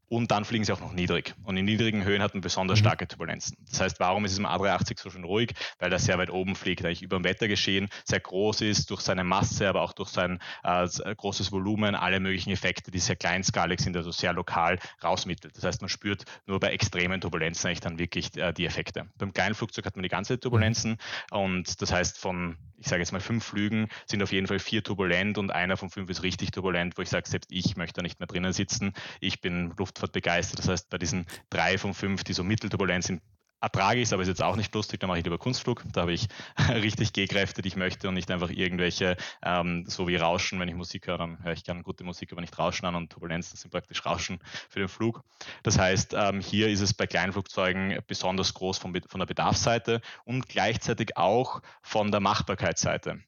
und 0.08 0.32
dann 0.32 0.46
fliegen 0.46 0.64
sie 0.64 0.74
auch 0.74 0.80
noch 0.80 0.94
niedrig. 0.94 1.36
Und 1.44 1.58
in 1.58 1.66
niedrigen 1.66 2.04
Höhen 2.04 2.22
hat 2.22 2.34
man 2.34 2.42
besonders 2.42 2.80
mhm. 2.80 2.86
starke 2.86 3.08
Turbulenzen. 3.08 3.58
Das 3.70 3.82
heißt, 3.82 4.00
warum 4.00 4.26
ist 4.26 4.34
es 4.34 4.40
im 4.40 4.46
A380 4.46 5.00
so 5.00 5.10
schön 5.10 5.24
ruhig? 5.24 5.54
Weil 5.80 5.92
er 5.92 6.00
sehr 6.00 6.18
weit 6.18 6.30
oben 6.30 6.56
fliegt, 6.56 6.86
eigentlich 6.86 7.02
über 7.02 7.18
dem 7.18 7.24
Wettergeschehen, 7.24 7.90
sehr 8.06 8.20
groß 8.20 8.62
ist, 8.62 8.90
durch 8.90 9.02
seine 9.02 9.24
Masse, 9.24 9.68
aber 9.68 9.82
auch 9.82 9.94
durch 9.94 10.10
sein 10.10 10.40
äh, 10.64 10.88
großes 11.16 11.52
Volumen, 11.52 11.96
alle 11.96 12.20
möglichen 12.20 12.52
Effekte, 12.52 12.92
die 12.92 13.00
sehr 13.00 13.16
kleinskalig 13.16 13.80
sind, 13.82 13.96
also 13.96 14.12
sehr 14.12 14.34
lokal 14.34 14.80
rausmittelt. 15.04 15.56
Das 15.56 15.64
heißt, 15.64 15.82
man 15.82 15.90
spürt 15.90 16.24
nur 16.46 16.60
bei 16.60 16.74
extremen 17.10 17.22
Turbulenzen 17.22 17.68
eigentlich 17.68 17.80
dann 17.80 18.00
wirklich 18.00 18.38
äh, 18.38 18.54
die 18.54 18.66
Effekte. 18.66 19.08
Beim 19.18 19.34
kleinen 19.34 19.56
Flugzeug 19.56 19.86
hat 19.86 19.96
man 19.96 20.04
die 20.04 20.10
ganze 20.10 20.40
Turbulenzen 20.40 20.98
und 21.32 21.82
das 21.82 21.92
heißt 21.92 22.18
von, 22.18 22.58
ich 22.78 22.88
sage 22.88 23.02
jetzt 23.02 23.12
mal 23.12 23.20
fünf 23.20 23.44
Flügen 23.44 23.90
sind 24.06 24.22
auf 24.22 24.32
jeden 24.32 24.48
Fall 24.48 24.60
vier 24.60 24.84
turbulent 24.84 25.38
und 25.38 25.52
einer 25.52 25.78
von 25.78 25.90
fünf 25.90 26.10
ist 26.10 26.24
richtig 26.24 26.52
turbulent, 26.52 26.98
wo 26.98 27.02
ich 27.02 27.10
sage, 27.10 27.28
selbst 27.28 27.52
ich 27.52 27.76
möchte 27.78 27.96
da 27.96 28.02
nicht 28.02 28.20
mehr 28.20 28.28
drinnen 28.28 28.54
sitzen. 28.54 28.94
Ich 29.20 29.42
bin 29.42 29.74
Luftfahrt 29.78 30.12
begeistert. 30.12 30.60
Das 30.60 30.68
heißt, 30.68 30.90
bei 30.90 30.98
diesen 30.98 31.26
drei 31.50 31.78
von 31.78 31.94
fünf, 31.94 32.24
die 32.24 32.34
so 32.34 32.44
mittelturbulent 32.44 33.04
sind, 33.04 33.22
ertrage 33.62 34.00
ich 34.00 34.08
es, 34.08 34.14
aber 34.14 34.22
ist 34.22 34.28
jetzt 34.28 34.42
auch 34.42 34.56
nicht 34.56 34.74
lustig, 34.74 35.00
da 35.00 35.08
mache 35.08 35.20
ich 35.20 35.24
lieber 35.24 35.38
Kunstflug. 35.38 35.84
Da 35.92 36.02
habe 36.02 36.14
ich 36.14 36.28
richtig 36.70 37.14
Gehkräfte, 37.14 37.62
die 37.62 37.70
ich 37.70 37.76
möchte 37.76 38.08
und 38.08 38.14
nicht 38.14 38.32
einfach 38.32 38.50
irgendwelche, 38.50 39.18
ähm, 39.44 39.86
so 39.88 40.08
wie 40.08 40.16
Rauschen, 40.16 40.60
wenn 40.60 40.70
ich 40.70 40.76
Musik 40.76 41.08
höre, 41.08 41.18
dann 41.18 41.44
höre 41.44 41.54
ich 41.54 41.64
gerne 41.64 41.84
gute 41.84 42.04
Musik, 42.04 42.32
aber 42.32 42.42
nicht 42.42 42.58
Rauschen 42.58 42.86
an 42.86 42.96
und 42.96 43.12
Turbulenzen 43.12 43.58
sind 43.58 43.72
praktisch 43.72 44.06
Rauschen 44.06 44.40
für 44.70 44.80
den 44.80 44.90
Flug. 44.90 45.24
Das 45.64 45.78
heißt, 45.78 46.14
ähm, 46.18 46.42
hier 46.42 46.70
ist 46.70 46.82
es 46.82 46.94
bei 46.94 47.08
Kleinflugzeugen 47.08 48.00
besonders 48.08 48.54
groß 48.54 48.78
von, 48.78 49.00
von 49.08 49.20
der 49.20 49.28
Bedarfsseite 49.28 50.02
und 50.26 50.48
gleichzeitig 50.48 51.18
auch 51.18 51.62
von 51.82 52.12
der 52.12 52.20
Machbarkeitsseite. 52.20 53.20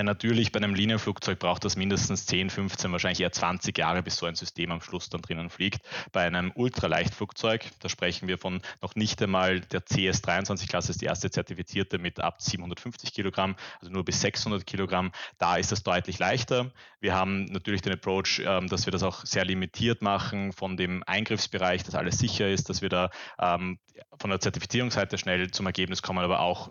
Denn 0.00 0.06
natürlich 0.06 0.50
bei 0.50 0.56
einem 0.56 0.74
Linienflugzeug 0.74 1.38
braucht 1.38 1.62
das 1.62 1.76
mindestens 1.76 2.24
10, 2.24 2.48
15, 2.48 2.90
wahrscheinlich 2.90 3.20
eher 3.20 3.32
20 3.32 3.76
Jahre, 3.76 4.02
bis 4.02 4.16
so 4.16 4.24
ein 4.24 4.34
System 4.34 4.72
am 4.72 4.80
Schluss 4.80 5.10
dann 5.10 5.20
drinnen 5.20 5.50
fliegt. 5.50 5.82
Bei 6.10 6.22
einem 6.22 6.52
Ultraleichtflugzeug, 6.54 7.66
da 7.80 7.90
sprechen 7.90 8.26
wir 8.26 8.38
von 8.38 8.62
noch 8.80 8.94
nicht 8.94 9.20
einmal 9.20 9.60
der 9.60 9.82
CS-23-Klasse, 9.82 10.92
ist 10.92 11.02
die 11.02 11.04
erste 11.04 11.30
zertifizierte 11.30 11.98
mit 11.98 12.18
ab 12.18 12.40
750 12.40 13.12
Kilogramm, 13.12 13.56
also 13.78 13.92
nur 13.92 14.02
bis 14.02 14.22
600 14.22 14.66
Kilogramm. 14.66 15.12
Da 15.36 15.58
ist 15.58 15.70
das 15.70 15.82
deutlich 15.82 16.18
leichter. 16.18 16.72
Wir 17.00 17.14
haben 17.14 17.44
natürlich 17.44 17.82
den 17.82 17.92
Approach, 17.92 18.40
ähm, 18.42 18.68
dass 18.68 18.86
wir 18.86 18.92
das 18.92 19.02
auch 19.02 19.26
sehr 19.26 19.44
limitiert 19.44 20.00
machen 20.00 20.54
von 20.54 20.78
dem 20.78 21.04
Eingriffsbereich, 21.06 21.82
dass 21.82 21.94
alles 21.94 22.18
sicher 22.18 22.48
ist, 22.48 22.70
dass 22.70 22.80
wir 22.80 22.88
da 22.88 23.10
ähm, 23.38 23.78
von 24.18 24.30
der 24.30 24.40
Zertifizierungsseite 24.40 25.18
schnell 25.18 25.50
zum 25.50 25.66
Ergebnis 25.66 26.00
kommen, 26.00 26.24
aber 26.24 26.40
auch 26.40 26.70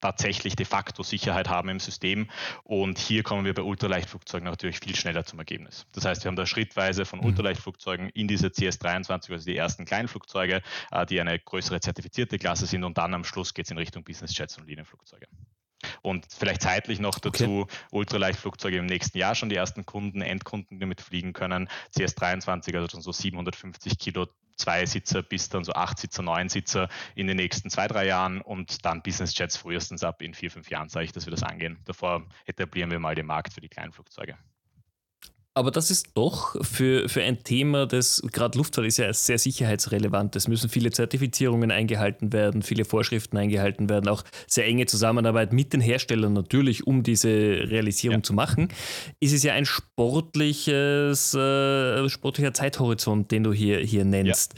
tatsächlich 0.00 0.56
de 0.56 0.66
facto 0.66 1.02
Sicherheit 1.02 1.48
haben 1.48 1.68
im 1.68 1.80
System. 1.80 2.28
Und 2.64 2.98
hier 2.98 3.22
kommen 3.22 3.44
wir 3.44 3.54
bei 3.54 3.62
Ultraleichtflugzeugen 3.62 4.48
natürlich 4.48 4.80
viel 4.80 4.96
schneller 4.96 5.24
zum 5.24 5.38
Ergebnis. 5.38 5.86
Das 5.92 6.04
heißt, 6.04 6.24
wir 6.24 6.28
haben 6.28 6.36
da 6.36 6.46
schrittweise 6.46 7.04
von 7.04 7.20
mhm. 7.20 7.26
Ultraleichtflugzeugen 7.26 8.08
in 8.10 8.28
diese 8.28 8.48
CS23, 8.48 9.32
also 9.32 9.44
die 9.44 9.56
ersten 9.56 9.84
Kleinflugzeuge, 9.84 10.62
äh, 10.90 11.06
die 11.06 11.20
eine 11.20 11.38
größere 11.38 11.80
zertifizierte 11.80 12.38
Klasse 12.38 12.66
sind 12.66 12.84
und 12.84 12.98
dann 12.98 13.14
am 13.14 13.24
Schluss 13.24 13.54
geht 13.54 13.66
es 13.66 13.70
in 13.70 13.78
Richtung 13.78 14.04
Business 14.04 14.36
Jets 14.36 14.58
und 14.58 14.66
Linienflugzeuge. 14.66 15.26
Und 16.02 16.26
vielleicht 16.36 16.62
zeitlich 16.62 16.98
noch 16.98 17.18
dazu 17.18 17.62
okay. 17.62 17.74
Ultraleichtflugzeuge 17.92 18.78
im 18.78 18.86
nächsten 18.86 19.18
Jahr 19.18 19.34
schon 19.34 19.48
die 19.48 19.56
ersten 19.56 19.86
Kunden, 19.86 20.22
Endkunden, 20.22 20.78
die 20.78 20.80
damit 20.80 21.00
fliegen 21.00 21.32
können. 21.32 21.68
CS23, 21.96 22.74
also 22.74 22.88
schon 22.88 23.02
so 23.02 23.12
750 23.12 23.98
Kilo 23.98 24.26
Zwei-Sitzer 24.56 25.22
bis 25.22 25.48
dann 25.48 25.62
so 25.64 25.72
Acht-Sitzer, 25.72 26.22
Neun-Sitzer 26.22 26.88
in 27.14 27.28
den 27.28 27.36
nächsten 27.36 27.70
zwei, 27.70 27.86
drei 27.86 28.06
Jahren 28.06 28.40
und 28.40 28.84
dann 28.84 29.02
Business 29.02 29.36
Jets 29.38 29.56
frühestens 29.56 30.02
ab 30.02 30.20
in 30.20 30.34
vier, 30.34 30.50
fünf 30.50 30.68
Jahren, 30.68 30.88
sage 30.88 31.04
ich, 31.04 31.12
dass 31.12 31.26
wir 31.26 31.30
das 31.30 31.44
angehen. 31.44 31.78
Davor 31.84 32.26
etablieren 32.44 32.90
wir 32.90 32.98
mal 32.98 33.14
den 33.14 33.26
Markt 33.26 33.52
für 33.52 33.60
die 33.60 33.68
kleinen 33.68 33.92
Flugzeuge. 33.92 34.36
Aber 35.58 35.72
das 35.72 35.90
ist 35.90 36.10
doch 36.14 36.54
für, 36.64 37.08
für 37.08 37.20
ein 37.20 37.42
Thema, 37.42 37.84
das 37.84 38.22
gerade 38.30 38.56
Luftfahrt 38.56 38.86
ist 38.86 38.98
ja 38.98 39.12
sehr 39.12 39.40
sicherheitsrelevant. 39.40 40.36
Es 40.36 40.46
müssen 40.46 40.70
viele 40.70 40.92
Zertifizierungen 40.92 41.72
eingehalten 41.72 42.32
werden, 42.32 42.62
viele 42.62 42.84
Vorschriften 42.84 43.36
eingehalten 43.36 43.88
werden, 43.88 44.06
auch 44.06 44.22
sehr 44.46 44.66
enge 44.66 44.86
Zusammenarbeit 44.86 45.52
mit 45.52 45.72
den 45.72 45.80
Herstellern 45.80 46.32
natürlich, 46.32 46.86
um 46.86 47.02
diese 47.02 47.28
Realisierung 47.28 48.18
ja. 48.18 48.22
zu 48.22 48.34
machen. 48.34 48.68
Ist 49.18 49.32
es 49.32 49.42
ja 49.42 49.54
ein 49.54 49.66
sportliches, 49.66 51.34
äh, 51.34 52.08
sportlicher 52.08 52.54
Zeithorizont, 52.54 53.32
den 53.32 53.42
du 53.42 53.52
hier, 53.52 53.80
hier 53.80 54.04
nennst. 54.04 54.54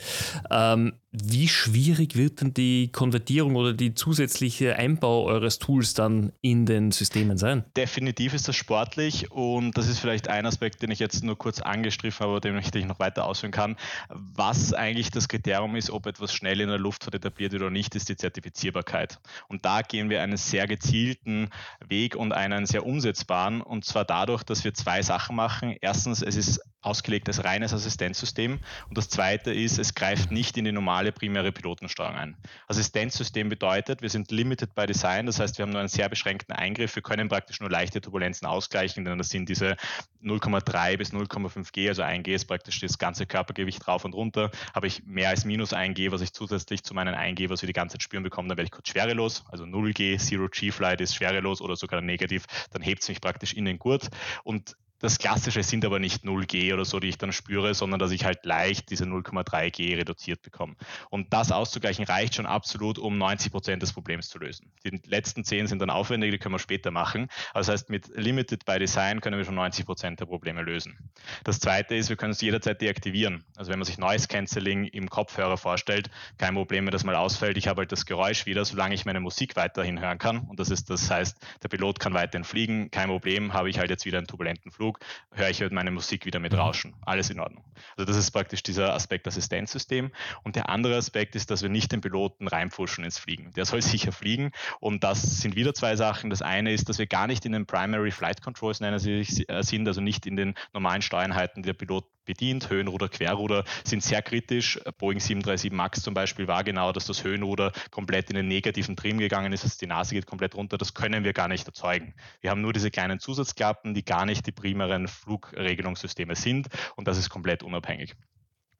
Ja. 0.50 0.74
Ähm, 0.74 0.92
wie 1.12 1.48
schwierig 1.48 2.14
wird 2.14 2.40
denn 2.40 2.54
die 2.54 2.92
Konvertierung 2.92 3.56
oder 3.56 3.72
die 3.72 3.94
zusätzliche 3.94 4.76
Einbau 4.76 5.24
eures 5.24 5.58
Tools 5.58 5.92
dann 5.92 6.32
in 6.40 6.66
den 6.66 6.92
Systemen 6.92 7.36
sein? 7.36 7.64
Definitiv 7.76 8.32
ist 8.32 8.46
das 8.46 8.54
sportlich 8.54 9.30
und 9.32 9.76
das 9.76 9.88
ist 9.88 9.98
vielleicht 9.98 10.28
ein 10.28 10.46
Aspekt, 10.46 10.82
den 10.82 10.92
ich 10.92 11.00
jetzt 11.00 11.24
nur 11.24 11.36
kurz 11.36 11.60
angestriffen 11.60 12.26
habe, 12.26 12.40
den 12.40 12.56
ich 12.56 12.84
noch 12.84 13.00
weiter 13.00 13.24
ausführen 13.24 13.50
kann. 13.50 13.76
Was 14.08 14.72
eigentlich 14.72 15.10
das 15.10 15.26
Kriterium 15.26 15.74
ist, 15.74 15.90
ob 15.90 16.06
etwas 16.06 16.32
schnell 16.32 16.60
in 16.60 16.68
der 16.68 16.78
Luftfahrt 16.78 17.16
etabliert 17.16 17.52
wird 17.52 17.62
oder 17.62 17.72
nicht, 17.72 17.96
ist 17.96 18.08
die 18.08 18.16
Zertifizierbarkeit. 18.16 19.18
Und 19.48 19.64
da 19.64 19.82
gehen 19.82 20.10
wir 20.10 20.22
einen 20.22 20.36
sehr 20.36 20.68
gezielten 20.68 21.48
Weg 21.88 22.14
und 22.14 22.32
einen 22.32 22.66
sehr 22.66 22.86
umsetzbaren 22.86 23.62
und 23.62 23.84
zwar 23.84 24.04
dadurch, 24.04 24.44
dass 24.44 24.62
wir 24.62 24.74
zwei 24.74 25.02
Sachen 25.02 25.34
machen. 25.34 25.76
Erstens, 25.80 26.22
es 26.22 26.36
ist 26.36 26.60
ausgelegt 26.82 27.28
als 27.28 27.44
reines 27.44 27.72
Assistenzsystem. 27.72 28.58
Und 28.88 28.98
das 28.98 29.08
zweite 29.08 29.52
ist, 29.52 29.78
es 29.78 29.94
greift 29.94 30.30
nicht 30.30 30.56
in 30.56 30.64
die 30.64 30.72
normale 30.72 31.12
primäre 31.12 31.52
Pilotensteuerung 31.52 32.16
ein. 32.16 32.36
Assistenzsystem 32.68 33.48
bedeutet, 33.48 34.02
wir 34.02 34.08
sind 34.08 34.30
limited 34.30 34.74
by 34.74 34.86
design, 34.86 35.26
das 35.26 35.38
heißt, 35.40 35.58
wir 35.58 35.64
haben 35.64 35.72
nur 35.72 35.80
einen 35.80 35.88
sehr 35.88 36.08
beschränkten 36.08 36.54
Eingriff. 36.54 36.94
Wir 36.94 37.02
können 37.02 37.28
praktisch 37.28 37.60
nur 37.60 37.70
leichte 37.70 38.00
Turbulenzen 38.00 38.46
ausgleichen, 38.46 39.04
denn 39.04 39.18
das 39.18 39.28
sind 39.28 39.48
diese 39.48 39.76
0,3 40.22 40.96
bis 40.96 41.12
0,5 41.12 41.72
G, 41.72 41.88
also 41.88 42.02
1 42.02 42.24
G 42.24 42.34
ist 42.34 42.46
praktisch 42.46 42.80
das 42.80 42.98
ganze 42.98 43.26
Körpergewicht 43.26 43.86
rauf 43.86 44.04
und 44.04 44.14
runter. 44.14 44.50
Habe 44.74 44.86
ich 44.86 45.04
mehr 45.04 45.28
als 45.28 45.44
minus 45.44 45.72
1 45.72 45.94
G, 45.94 46.10
was 46.12 46.20
ich 46.20 46.32
zusätzlich 46.32 46.82
zu 46.82 46.94
meinen 46.94 47.14
1 47.14 47.36
G, 47.36 47.50
was 47.50 47.62
wir 47.62 47.66
die 47.66 47.72
ganze 47.72 47.94
Zeit 47.94 48.02
spüren 48.02 48.22
bekommen, 48.22 48.48
dann 48.48 48.56
werde 48.56 48.66
ich 48.66 48.72
kurz 48.72 48.88
schwerelos. 48.88 49.44
Also 49.50 49.66
0 49.66 49.92
G, 49.92 50.16
Zero 50.16 50.48
G 50.48 50.70
Flight 50.70 51.00
ist 51.00 51.14
schwerelos 51.14 51.60
oder 51.60 51.76
sogar 51.76 52.00
negativ, 52.00 52.44
dann 52.70 52.82
hebt 52.82 53.02
es 53.02 53.08
mich 53.08 53.20
praktisch 53.20 53.54
in 53.54 53.64
den 53.64 53.78
Gurt. 53.78 54.08
Und 54.44 54.76
das 55.00 55.18
Klassische 55.18 55.62
sind 55.62 55.84
aber 55.84 55.98
nicht 55.98 56.24
0G 56.24 56.72
oder 56.72 56.84
so, 56.84 57.00
die 57.00 57.08
ich 57.08 57.18
dann 57.18 57.32
spüre, 57.32 57.74
sondern 57.74 57.98
dass 57.98 58.12
ich 58.12 58.24
halt 58.24 58.44
leicht 58.44 58.90
diese 58.90 59.04
0,3G 59.04 59.96
reduziert 59.96 60.42
bekomme. 60.42 60.76
Und 61.08 61.32
das 61.32 61.50
auszugleichen 61.50 62.04
reicht 62.04 62.34
schon 62.34 62.46
absolut, 62.46 62.98
um 62.98 63.18
90 63.18 63.50
Prozent 63.50 63.82
des 63.82 63.92
Problems 63.92 64.28
zu 64.28 64.38
lösen. 64.38 64.70
Die 64.84 65.00
letzten 65.06 65.44
10 65.44 65.66
sind 65.66 65.80
dann 65.80 65.90
aufwendig, 65.90 66.30
die 66.30 66.38
können 66.38 66.54
wir 66.54 66.58
später 66.58 66.90
machen. 66.90 67.28
das 67.54 67.68
heißt, 67.68 67.88
mit 67.88 68.08
Limited 68.14 68.64
by 68.66 68.78
Design 68.78 69.20
können 69.20 69.38
wir 69.38 69.44
schon 69.44 69.54
90 69.54 69.86
Prozent 69.86 70.20
der 70.20 70.26
Probleme 70.26 70.62
lösen. 70.62 70.98
Das 71.44 71.60
zweite 71.60 71.94
ist, 71.94 72.10
wir 72.10 72.16
können 72.16 72.32
es 72.32 72.40
jederzeit 72.40 72.80
deaktivieren. 72.80 73.44
Also 73.56 73.72
wenn 73.72 73.78
man 73.78 73.86
sich 73.86 73.96
Noise 73.98 74.28
Cancelling 74.28 74.84
im 74.84 75.08
Kopfhörer 75.08 75.56
vorstellt, 75.56 76.10
kein 76.36 76.54
Problem, 76.54 76.84
wenn 76.84 76.92
das 76.92 77.04
mal 77.04 77.16
ausfällt. 77.16 77.56
Ich 77.56 77.68
habe 77.68 77.80
halt 77.80 77.92
das 77.92 78.04
Geräusch 78.04 78.44
wieder, 78.44 78.64
solange 78.66 78.94
ich 78.94 79.06
meine 79.06 79.20
Musik 79.20 79.56
weiterhin 79.56 79.98
hören 80.00 80.18
kann. 80.18 80.40
Und 80.40 80.60
das 80.60 80.68
ist, 80.68 80.90
das 80.90 81.10
heißt, 81.10 81.38
der 81.62 81.68
Pilot 81.68 81.98
kann 82.00 82.12
weiterhin 82.12 82.44
fliegen, 82.44 82.90
kein 82.90 83.08
Problem, 83.08 83.54
habe 83.54 83.70
ich 83.70 83.78
halt 83.78 83.88
jetzt 83.88 84.04
wieder 84.04 84.18
einen 84.18 84.26
turbulenten 84.26 84.70
Flug 84.70 84.89
Flug, 84.90 84.98
höre 85.32 85.50
ich 85.50 85.60
halt 85.60 85.72
meine 85.72 85.90
Musik 85.90 86.26
wieder 86.26 86.40
mit 86.40 86.52
mhm. 86.52 86.58
Rauschen. 86.58 86.94
Alles 87.02 87.30
in 87.30 87.40
Ordnung. 87.40 87.64
Also 87.96 88.06
das 88.06 88.16
ist 88.16 88.30
praktisch 88.30 88.62
dieser 88.62 88.92
Aspekt 88.94 89.26
Assistenzsystem. 89.28 90.10
Und 90.42 90.56
der 90.56 90.68
andere 90.68 90.96
Aspekt 90.96 91.36
ist, 91.36 91.50
dass 91.50 91.62
wir 91.62 91.68
nicht 91.68 91.92
den 91.92 92.00
Piloten 92.00 92.48
reinpfuschen 92.48 93.04
ins 93.04 93.18
Fliegen. 93.18 93.52
Der 93.52 93.64
soll 93.64 93.82
sicher 93.90 94.12
fliegen. 94.12 94.50
Und 94.80 95.04
das 95.04 95.40
sind 95.40 95.56
wieder 95.56 95.74
zwei 95.74 95.96
Sachen. 95.96 96.30
Das 96.30 96.42
eine 96.42 96.72
ist, 96.72 96.88
dass 96.88 96.98
wir 96.98 97.06
gar 97.06 97.26
nicht 97.26 97.46
in 97.46 97.52
den 97.52 97.66
Primary 97.66 98.10
Flight 98.10 98.42
Controls 98.42 98.80
nennen 98.80 98.98
sie 98.98 99.20
äh, 99.48 99.62
sind, 99.62 99.86
also 99.86 100.00
nicht 100.00 100.26
in 100.26 100.36
den 100.36 100.54
normalen 100.72 101.02
Steuereinheiten, 101.02 101.62
die 101.62 101.66
der 101.66 101.74
Pilot 101.74 102.04
bedient. 102.30 102.70
Höhenruder, 102.70 103.08
Querruder 103.08 103.64
sind 103.82 104.04
sehr 104.04 104.22
kritisch. 104.22 104.78
Boeing 104.98 105.18
737 105.18 105.72
MAX 105.72 106.02
zum 106.02 106.14
Beispiel 106.14 106.46
war 106.46 106.62
genau, 106.62 106.92
dass 106.92 107.06
das 107.06 107.24
Höhenruder 107.24 107.72
komplett 107.90 108.30
in 108.30 108.36
den 108.36 108.46
negativen 108.46 108.94
Trim 108.94 109.18
gegangen 109.18 109.52
ist, 109.52 109.64
also 109.64 109.76
die 109.80 109.88
Nase 109.88 110.14
geht 110.14 110.26
komplett 110.26 110.54
runter. 110.54 110.78
Das 110.78 110.94
können 110.94 111.24
wir 111.24 111.32
gar 111.32 111.48
nicht 111.48 111.66
erzeugen. 111.66 112.14
Wir 112.40 112.50
haben 112.50 112.60
nur 112.60 112.72
diese 112.72 112.92
kleinen 112.92 113.18
Zusatzklappen, 113.18 113.94
die 113.94 114.04
gar 114.04 114.26
nicht 114.26 114.46
die 114.46 114.52
primären 114.52 115.08
Flugregelungssysteme 115.08 116.36
sind 116.36 116.68
und 116.94 117.08
das 117.08 117.18
ist 117.18 117.30
komplett 117.30 117.64
unabhängig. 117.64 118.14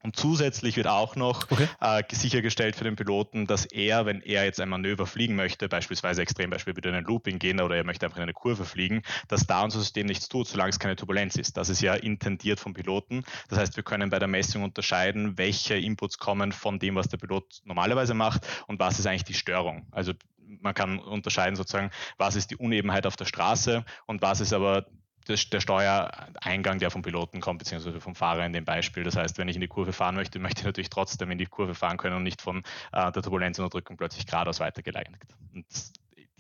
Und 0.03 0.17
zusätzlich 0.17 0.77
wird 0.77 0.87
auch 0.87 1.15
noch 1.17 1.51
okay. 1.51 1.69
äh, 1.81 2.03
sichergestellt 2.11 2.77
für 2.77 2.85
den 2.85 2.97
Piloten, 2.97 3.47
dass 3.47 3.67
er, 3.67 4.07
wenn 4.07 4.23
er 4.23 4.45
jetzt 4.45 4.61
ein 4.61 4.69
Manöver 4.69 5.07
fliegen 5.07 5.37
möchte, 5.37 5.69
beispielsweise 5.69 6.23
Extrembeispiel 6.23 6.77
wieder 6.77 6.91
in 6.91 6.97
ein 6.97 7.05
Looping 7.05 7.39
gehen 7.39 7.61
oder 7.61 7.77
er 7.77 7.85
möchte 7.85 8.07
einfach 8.07 8.19
in 8.19 8.23
eine 8.23 8.33
Kurve 8.33 8.65
fliegen, 8.65 9.03
dass 9.29 9.47
da 9.47 9.63
unser 9.63 9.81
System 9.81 10.07
nichts 10.07 10.29
tut, 10.29 10.49
solange 10.49 10.71
es 10.71 10.79
keine 10.79 10.97
Turbulenz 10.97 11.37
ist. 11.37 11.57
Das 11.57 11.69
ist 11.69 11.83
ja 11.83 11.95
intendiert 11.95 12.61
vom 12.61 12.73
Piloten. 12.73 13.25
Das 13.49 13.59
heißt, 13.59 13.77
wir 13.77 13.83
können 13.83 14.11
bei 14.11 14.19
der 14.19 14.29
Messung 14.29 14.63
unterscheiden, 14.63 15.37
welche 15.37 15.77
Inputs 15.77 16.19
kommen 16.19 16.53
von 16.53 16.79
dem, 16.79 16.95
was 16.95 17.09
der 17.09 17.19
Pilot 17.19 17.61
normalerweise 17.65 18.15
macht 18.15 18.47
und 18.67 18.81
was 18.81 18.99
ist 18.99 19.07
eigentlich 19.07 19.25
die 19.25 19.35
Störung. 19.35 19.87
Also 19.91 20.13
man 20.61 20.75
kann 20.75 20.99
unterscheiden 20.99 21.57
sozusagen, 21.57 21.91
was 22.19 22.37
ist 22.37 22.51
die 22.51 22.57
Unebenheit 22.57 23.07
auf 23.07 23.17
der 23.17 23.27
Straße 23.27 23.85
und 24.07 24.23
was 24.23 24.41
ist 24.41 24.53
aber 24.53 24.87
der 25.29 25.61
Steuereingang, 25.61 26.79
der 26.79 26.91
vom 26.91 27.03
Piloten 27.03 27.41
kommt, 27.41 27.59
beziehungsweise 27.59 28.01
vom 28.01 28.15
Fahrer 28.15 28.45
in 28.47 28.53
dem 28.53 28.65
Beispiel. 28.65 29.05
Das 29.05 29.17
heißt, 29.17 29.39
wenn 29.39 29.49
ich 29.49 29.57
in 29.57 29.61
die 29.61 29.69
Kurve 29.69 29.93
fahren 29.93 30.15
möchte, 30.15 30.39
möchte 30.39 30.61
ich 30.61 30.67
natürlich 30.67 30.91
trotzdem 30.91 31.31
in 31.31 31.39
die 31.39 31.47
Kurve 31.47 31.75
fahren 31.75 31.97
können 31.97 32.17
und 32.17 32.23
nicht 32.23 32.43
von 32.43 32.63
äh, 32.93 33.13
der 33.13 33.23
Turbulenzunterdrückung 33.23 33.97
plötzlich 33.97 34.27
geradeaus 34.27 34.61
weitergeleitet. 34.61 35.23
Und 35.55 35.67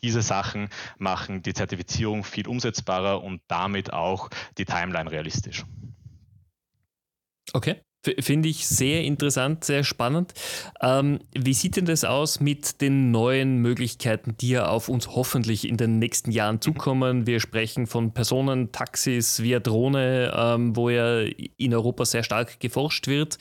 diese 0.03 0.23
Sachen 0.23 0.69
machen 0.99 1.43
die 1.43 1.55
Zertifizierung 1.55 2.25
viel 2.25 2.49
umsetzbarer 2.49 3.23
und 3.23 3.43
damit 3.49 3.93
auch 3.93 4.31
die 4.57 4.65
Timeline 4.65 5.11
realistisch. 5.11 5.65
Okay. 7.53 7.83
Finde 8.21 8.49
ich 8.49 8.66
sehr 8.66 9.04
interessant, 9.04 9.64
sehr 9.64 9.85
spannend. 9.85 10.33
Ähm, 10.80 11.19
wie 11.37 11.52
sieht 11.52 11.76
denn 11.76 11.85
das 11.85 12.04
aus 12.04 12.40
mit 12.40 12.80
den 12.80 13.11
neuen 13.11 13.59
Möglichkeiten, 13.59 14.37
die 14.40 14.50
ja 14.50 14.69
auf 14.69 14.88
uns 14.88 15.09
hoffentlich 15.09 15.69
in 15.69 15.76
den 15.76 15.99
nächsten 15.99 16.30
Jahren 16.30 16.57
mhm. 16.57 16.61
zukommen? 16.62 17.26
Wir 17.26 17.40
sprechen 17.40 17.87
von 17.87 18.12
Personen, 18.12 18.73
Taxis 18.73 19.42
via 19.42 19.61
Drohne, 19.61 20.33
ähm, 20.35 20.75
wo 20.76 20.88
ja 20.88 21.21
in 21.59 21.75
Europa 21.75 22.07
sehr 22.07 22.23
stark 22.23 22.59
geforscht 22.59 23.07
wird. 23.07 23.37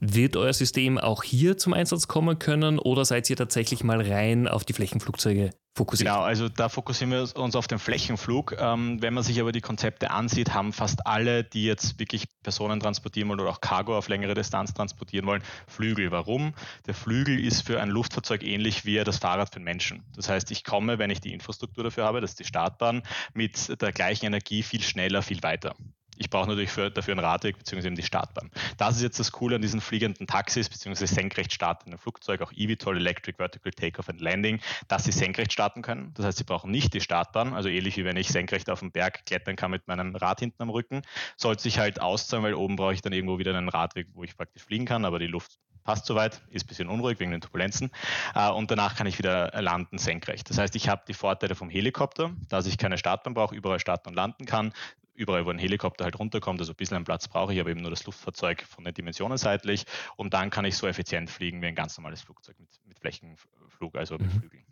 Wird 0.00 0.36
euer 0.36 0.52
System 0.52 0.96
auch 0.96 1.24
hier 1.24 1.58
zum 1.58 1.72
Einsatz 1.72 2.06
kommen 2.06 2.38
können 2.38 2.78
oder 2.78 3.04
seid 3.04 3.28
ihr 3.30 3.36
tatsächlich 3.36 3.82
mal 3.82 4.00
rein 4.00 4.46
auf 4.46 4.64
die 4.64 4.72
Flächenflugzeuge 4.72 5.50
fokussiert? 5.76 6.08
Genau, 6.08 6.20
also 6.22 6.48
da 6.48 6.68
fokussieren 6.68 7.10
wir 7.10 7.36
uns 7.36 7.56
auf 7.56 7.66
den 7.66 7.80
Flächenflug. 7.80 8.54
Ähm, 8.60 9.02
wenn 9.02 9.12
man 9.12 9.24
sich 9.24 9.40
aber 9.40 9.50
die 9.50 9.60
Konzepte 9.60 10.12
ansieht, 10.12 10.54
haben 10.54 10.72
fast 10.72 11.04
alle, 11.04 11.42
die 11.42 11.64
jetzt 11.64 11.98
wirklich 11.98 12.28
Personen 12.44 12.78
transportieren 12.78 13.28
wollen 13.28 13.40
oder 13.40 13.50
auch 13.50 13.60
Cargo 13.60 13.98
auf 13.98 14.08
längere 14.08 14.34
Distanz 14.34 14.72
transportieren 14.72 15.26
wollen, 15.26 15.42
Flügel. 15.66 16.12
Warum? 16.12 16.54
Der 16.86 16.94
Flügel 16.94 17.44
ist 17.44 17.62
für 17.62 17.80
ein 17.80 17.88
Luftfahrzeug 17.88 18.44
ähnlich 18.44 18.84
wie 18.84 19.02
das 19.02 19.18
Fahrrad 19.18 19.48
für 19.48 19.56
einen 19.56 19.64
Menschen. 19.64 20.04
Das 20.14 20.28
heißt, 20.28 20.52
ich 20.52 20.62
komme, 20.62 21.00
wenn 21.00 21.10
ich 21.10 21.20
die 21.20 21.32
Infrastruktur 21.32 21.82
dafür 21.82 22.04
habe, 22.04 22.20
das 22.20 22.30
ist 22.30 22.38
die 22.38 22.44
Startbahn, 22.44 23.02
mit 23.34 23.82
der 23.82 23.90
gleichen 23.90 24.26
Energie 24.26 24.62
viel 24.62 24.82
schneller, 24.82 25.22
viel 25.22 25.42
weiter. 25.42 25.74
Ich 26.18 26.30
brauche 26.30 26.48
natürlich 26.48 26.70
für, 26.70 26.90
dafür 26.90 27.12
einen 27.12 27.24
Radweg 27.24 27.56
bzw. 27.56 27.90
die 27.90 28.02
Startbahn. 28.02 28.50
Das 28.76 28.96
ist 28.96 29.02
jetzt 29.02 29.20
das 29.20 29.32
Coole 29.32 29.56
an 29.56 29.62
diesen 29.62 29.80
fliegenden 29.80 30.26
Taxis 30.26 30.68
bzw. 30.68 31.06
senkrecht 31.06 31.52
startenden 31.52 31.98
Flugzeugen, 31.98 32.44
auch 32.44 32.52
eVTOL, 32.52 32.96
Electric 32.96 33.36
Vertical 33.36 33.72
Takeoff 33.72 34.08
and 34.08 34.20
Landing, 34.20 34.60
dass 34.88 35.04
sie 35.04 35.12
senkrecht 35.12 35.52
starten 35.52 35.82
können. 35.82 36.12
Das 36.14 36.26
heißt, 36.26 36.38
sie 36.38 36.44
brauchen 36.44 36.70
nicht 36.70 36.92
die 36.94 37.00
Startbahn, 37.00 37.54
also 37.54 37.68
ähnlich 37.68 37.96
wie 37.96 38.04
wenn 38.04 38.16
ich 38.16 38.28
senkrecht 38.28 38.68
auf 38.68 38.80
den 38.80 38.90
Berg 38.90 39.24
klettern 39.26 39.56
kann 39.56 39.70
mit 39.70 39.86
meinem 39.86 40.16
Rad 40.16 40.40
hinten 40.40 40.62
am 40.62 40.70
Rücken. 40.70 41.02
Sollte 41.36 41.62
sich 41.62 41.78
halt 41.78 42.00
auszahlen, 42.00 42.44
weil 42.44 42.54
oben 42.54 42.76
brauche 42.76 42.94
ich 42.94 43.02
dann 43.02 43.12
irgendwo 43.12 43.38
wieder 43.38 43.56
einen 43.56 43.68
Radweg, 43.68 44.08
wo 44.14 44.24
ich 44.24 44.36
praktisch 44.36 44.62
fliegen 44.64 44.86
kann, 44.86 45.04
aber 45.04 45.18
die 45.18 45.26
Luft 45.26 45.58
passt 45.84 46.04
soweit, 46.04 46.42
ist 46.50 46.64
ein 46.64 46.68
bisschen 46.68 46.88
unruhig 46.88 47.18
wegen 47.18 47.30
den 47.30 47.40
Turbulenzen. 47.40 47.90
Äh, 48.34 48.50
und 48.50 48.70
danach 48.70 48.94
kann 48.96 49.06
ich 49.06 49.18
wieder 49.18 49.50
landen 49.62 49.96
senkrecht. 49.96 50.50
Das 50.50 50.58
heißt, 50.58 50.76
ich 50.76 50.88
habe 50.88 51.02
die 51.08 51.14
Vorteile 51.14 51.54
vom 51.54 51.70
Helikopter, 51.70 52.32
dass 52.50 52.66
ich 52.66 52.76
keine 52.76 52.98
Startbahn 52.98 53.32
brauche, 53.32 53.54
überall 53.54 53.80
starten 53.80 54.10
und 54.10 54.14
landen 54.14 54.44
kann 54.44 54.72
überall, 55.18 55.44
wo 55.44 55.50
ein 55.50 55.58
Helikopter 55.58 56.04
halt 56.04 56.18
runterkommt, 56.18 56.60
also 56.60 56.72
ein 56.72 56.76
bisschen 56.76 57.04
Platz 57.04 57.28
brauche 57.28 57.52
ich, 57.52 57.60
aber 57.60 57.70
eben 57.70 57.80
nur 57.80 57.90
das 57.90 58.06
Luftfahrzeug 58.06 58.62
von 58.62 58.84
den 58.84 58.94
Dimensionen 58.94 59.36
seitlich 59.36 59.84
und 60.16 60.32
dann 60.32 60.50
kann 60.50 60.64
ich 60.64 60.76
so 60.76 60.86
effizient 60.86 61.28
fliegen 61.28 61.60
wie 61.60 61.66
ein 61.66 61.74
ganz 61.74 61.98
normales 61.98 62.22
Flugzeug 62.22 62.58
mit, 62.58 62.68
mit 62.86 62.98
Flächenflug, 62.98 63.96
also 63.96 64.14
mit 64.14 64.32
mhm. 64.32 64.40
Flügeln. 64.40 64.64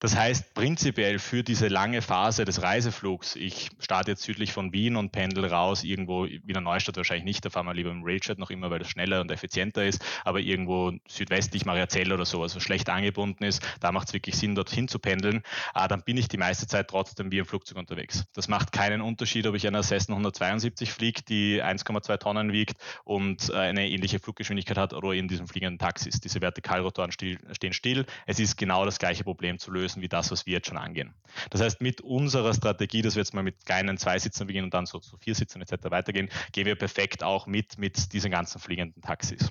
Das 0.00 0.14
heißt 0.14 0.54
prinzipiell 0.54 1.18
für 1.18 1.42
diese 1.42 1.66
lange 1.66 2.02
Phase 2.02 2.44
des 2.44 2.62
Reiseflugs, 2.62 3.34
ich 3.34 3.70
starte 3.80 4.12
jetzt 4.12 4.22
südlich 4.22 4.52
von 4.52 4.72
Wien 4.72 4.94
und 4.94 5.10
pendel 5.10 5.44
raus, 5.46 5.82
irgendwo 5.82 6.24
Wiener 6.24 6.60
Neustadt 6.60 6.96
wahrscheinlich 6.96 7.24
nicht, 7.24 7.44
da 7.44 7.50
fahren 7.50 7.66
wir 7.66 7.74
lieber 7.74 7.90
im 7.90 8.04
Railjet 8.04 8.38
noch 8.38 8.50
immer, 8.50 8.70
weil 8.70 8.78
das 8.78 8.88
schneller 8.88 9.20
und 9.20 9.32
effizienter 9.32 9.84
ist, 9.84 10.04
aber 10.24 10.38
irgendwo 10.38 10.92
südwestlich 11.08 11.64
Mariazell 11.64 12.12
oder 12.12 12.24
so, 12.24 12.42
also 12.42 12.60
schlecht 12.60 12.88
angebunden 12.90 13.42
ist, 13.42 13.60
da 13.80 13.90
macht 13.90 14.06
es 14.06 14.14
wirklich 14.14 14.36
Sinn, 14.36 14.54
dorthin 14.54 14.86
zu 14.86 15.00
pendeln, 15.00 15.42
ah, 15.74 15.88
dann 15.88 16.02
bin 16.02 16.16
ich 16.16 16.28
die 16.28 16.38
meiste 16.38 16.68
Zeit 16.68 16.86
trotzdem 16.86 17.32
wie 17.32 17.38
im 17.38 17.44
Flugzeug 17.44 17.78
unterwegs. 17.78 18.24
Das 18.34 18.46
macht 18.46 18.70
keinen 18.70 19.00
Unterschied, 19.00 19.48
ob 19.48 19.56
ich 19.56 19.66
einer 19.66 19.82
Cessna 19.82 20.14
172 20.14 20.92
fliege, 20.92 21.22
die 21.22 21.60
1,2 21.60 22.18
Tonnen 22.18 22.52
wiegt 22.52 22.76
und 23.02 23.50
äh, 23.50 23.56
eine 23.56 23.88
ähnliche 23.88 24.20
Fluggeschwindigkeit 24.20 24.78
hat 24.78 24.94
oder 24.94 25.12
in 25.12 25.26
diesen 25.26 25.48
fliegenden 25.48 25.78
Taxis. 25.78 26.20
Diese 26.20 26.40
Vertikalrotoren 26.40 27.10
stehen 27.10 27.72
still. 27.72 28.06
Es 28.26 28.38
ist 28.38 28.56
genau 28.56 28.84
das 28.84 29.00
gleiche 29.00 29.24
Problem 29.24 29.47
zu 29.56 29.70
lösen 29.70 30.02
wie 30.02 30.08
das, 30.08 30.30
was 30.30 30.44
wir 30.44 30.52
jetzt 30.52 30.66
schon 30.66 30.76
angehen. 30.76 31.14
Das 31.48 31.62
heißt, 31.62 31.80
mit 31.80 32.02
unserer 32.02 32.52
Strategie, 32.52 33.00
dass 33.00 33.14
wir 33.14 33.22
jetzt 33.22 33.32
mal 33.32 33.42
mit 33.42 33.64
kleinen 33.64 33.96
Zweisitzern 33.96 34.46
beginnen 34.46 34.66
und 34.66 34.74
dann 34.74 34.84
so 34.84 34.98
zu 34.98 35.16
vier 35.16 35.34
Sitzern 35.34 35.62
etc. 35.62 35.90
weitergehen, 35.90 36.28
gehen 36.52 36.66
wir 36.66 36.76
perfekt 36.76 37.22
auch 37.22 37.46
mit 37.46 37.78
mit 37.78 38.12
diesen 38.12 38.30
ganzen 38.30 38.60
fliegenden 38.60 39.00
Taxis. 39.00 39.50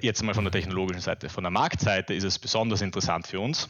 Jetzt 0.00 0.22
mal 0.22 0.34
von 0.34 0.44
der 0.44 0.52
technologischen 0.52 1.02
Seite. 1.02 1.28
Von 1.28 1.44
der 1.44 1.50
Marktseite 1.50 2.14
ist 2.14 2.24
es 2.24 2.38
besonders 2.38 2.80
interessant 2.80 3.26
für 3.26 3.38
uns. 3.38 3.68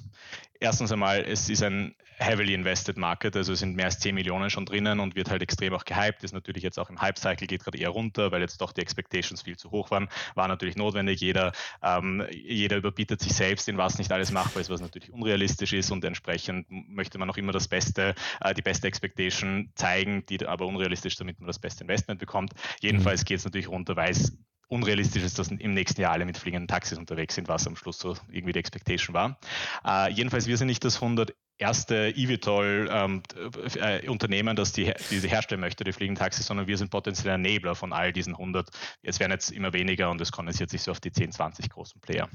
Erstens 0.61 0.93
einmal, 0.93 1.25
es 1.25 1.49
ist 1.49 1.63
ein 1.63 1.95
heavily 2.19 2.55
invested 2.55 2.97
Market, 2.97 3.37
also 3.37 3.55
sind 3.55 3.77
mehr 3.77 3.87
als 3.87 3.99
10 3.99 4.15
Millionen 4.15 4.51
schon 4.51 4.67
drinnen 4.67 5.01
und 5.01 5.15
wird 5.17 5.31
halt 5.31 5.43
extrem 5.43 5.75
auch 5.75 5.85
gehypt. 5.85 6.25
Ist 6.25 6.33
natürlich 6.33 6.63
jetzt 6.63 6.79
auch 6.79 6.91
im 6.91 7.01
Hype-Cycle, 7.01 7.47
geht 7.47 7.65
gerade 7.65 7.79
eher 7.79 7.91
runter, 7.91 8.33
weil 8.33 8.41
jetzt 8.41 8.61
doch 8.61 8.73
die 8.73 8.81
Expectations 8.81 9.43
viel 9.43 9.57
zu 9.57 9.71
hoch 9.71 9.91
waren. 9.91 10.09
War 10.35 10.49
natürlich 10.49 10.77
notwendig. 10.77 11.21
Jeder, 11.21 11.53
ähm, 11.83 12.25
jeder 12.31 12.77
überbietet 12.77 13.21
sich 13.21 13.33
selbst, 13.35 13.69
in 13.69 13.79
was 13.79 13.99
nicht 13.99 14.13
alles 14.13 14.31
machbar 14.31 14.61
ist, 14.61 14.71
was 14.71 14.81
natürlich 14.81 15.13
unrealistisch 15.13 15.73
ist 15.73 15.91
und 15.91 16.05
entsprechend 16.05 16.67
möchte 16.71 17.19
man 17.19 17.31
auch 17.31 17.37
immer 17.37 17.53
das 17.53 17.69
Beste, 17.69 18.15
äh, 18.41 18.55
die 18.55 18.63
beste 18.63 18.87
Expectation 18.87 19.71
zeigen, 19.75 20.25
die 20.27 20.47
aber 20.47 20.67
unrealistisch, 20.67 21.17
damit 21.17 21.41
man 21.41 21.47
das 21.47 21.59
beste 21.59 21.85
Investment 21.85 22.21
bekommt. 22.21 22.53
Jedenfalls 22.81 23.23
mhm. 23.23 23.25
geht 23.27 23.39
es 23.39 23.45
natürlich 23.45 23.69
runter, 23.69 23.97
weil 23.97 24.11
es 24.11 24.37
unrealistisch 24.73 25.23
ist, 25.23 25.39
dass 25.39 25.49
im 25.49 25.75
nächsten 25.75 26.01
Jahr 26.01 26.13
alle 26.13 26.25
mit 26.25 26.39
fliegenden 26.39 26.67
Taxis 26.67 26.97
unterwegs 26.97 27.35
sind, 27.35 27.47
was 27.47 27.67
am 27.67 27.77
Schluss 27.77 27.99
so 27.99 28.17
irgendwie 28.31 28.55
die 28.55 28.59
Expectation 28.59 29.13
war. 29.15 29.39
Äh, 29.85 30.11
jedenfalls, 30.13 30.47
wir 30.47 30.57
sind 30.57 30.69
nicht 30.69 30.83
das 30.83 31.03
100 31.03 31.35
erste 31.63 32.13
eVTOL-Unternehmen, 32.15 34.49
ähm, 34.49 34.57
das 34.57 34.73
die, 34.73 34.93
diese 35.11 35.29
herstellen 35.29 35.61
möchte, 35.61 35.85
die 35.85 35.93
fliegenden 35.93 36.23
Taxis, 36.23 36.47
sondern 36.47 36.67
wir 36.67 36.77
sind 36.77 36.91
potenzieller 36.91 37.35
Enabler 37.35 37.75
von 37.75 37.93
all 37.93 38.13
diesen 38.13 38.35
100. 38.35 38.69
Es 39.03 39.21
werden 39.21 39.33
jetzt 39.33 39.51
immer 39.51 39.73
weniger 39.73 40.11
und 40.11 40.21
es 40.21 40.33
kondensiert 40.33 40.71
sich 40.71 40.83
so 40.83 40.91
auf 40.91 41.01
die 41.01 41.13
10, 41.13 41.33
20 41.33 41.71
großen 41.71 42.01
Player. 42.01 42.29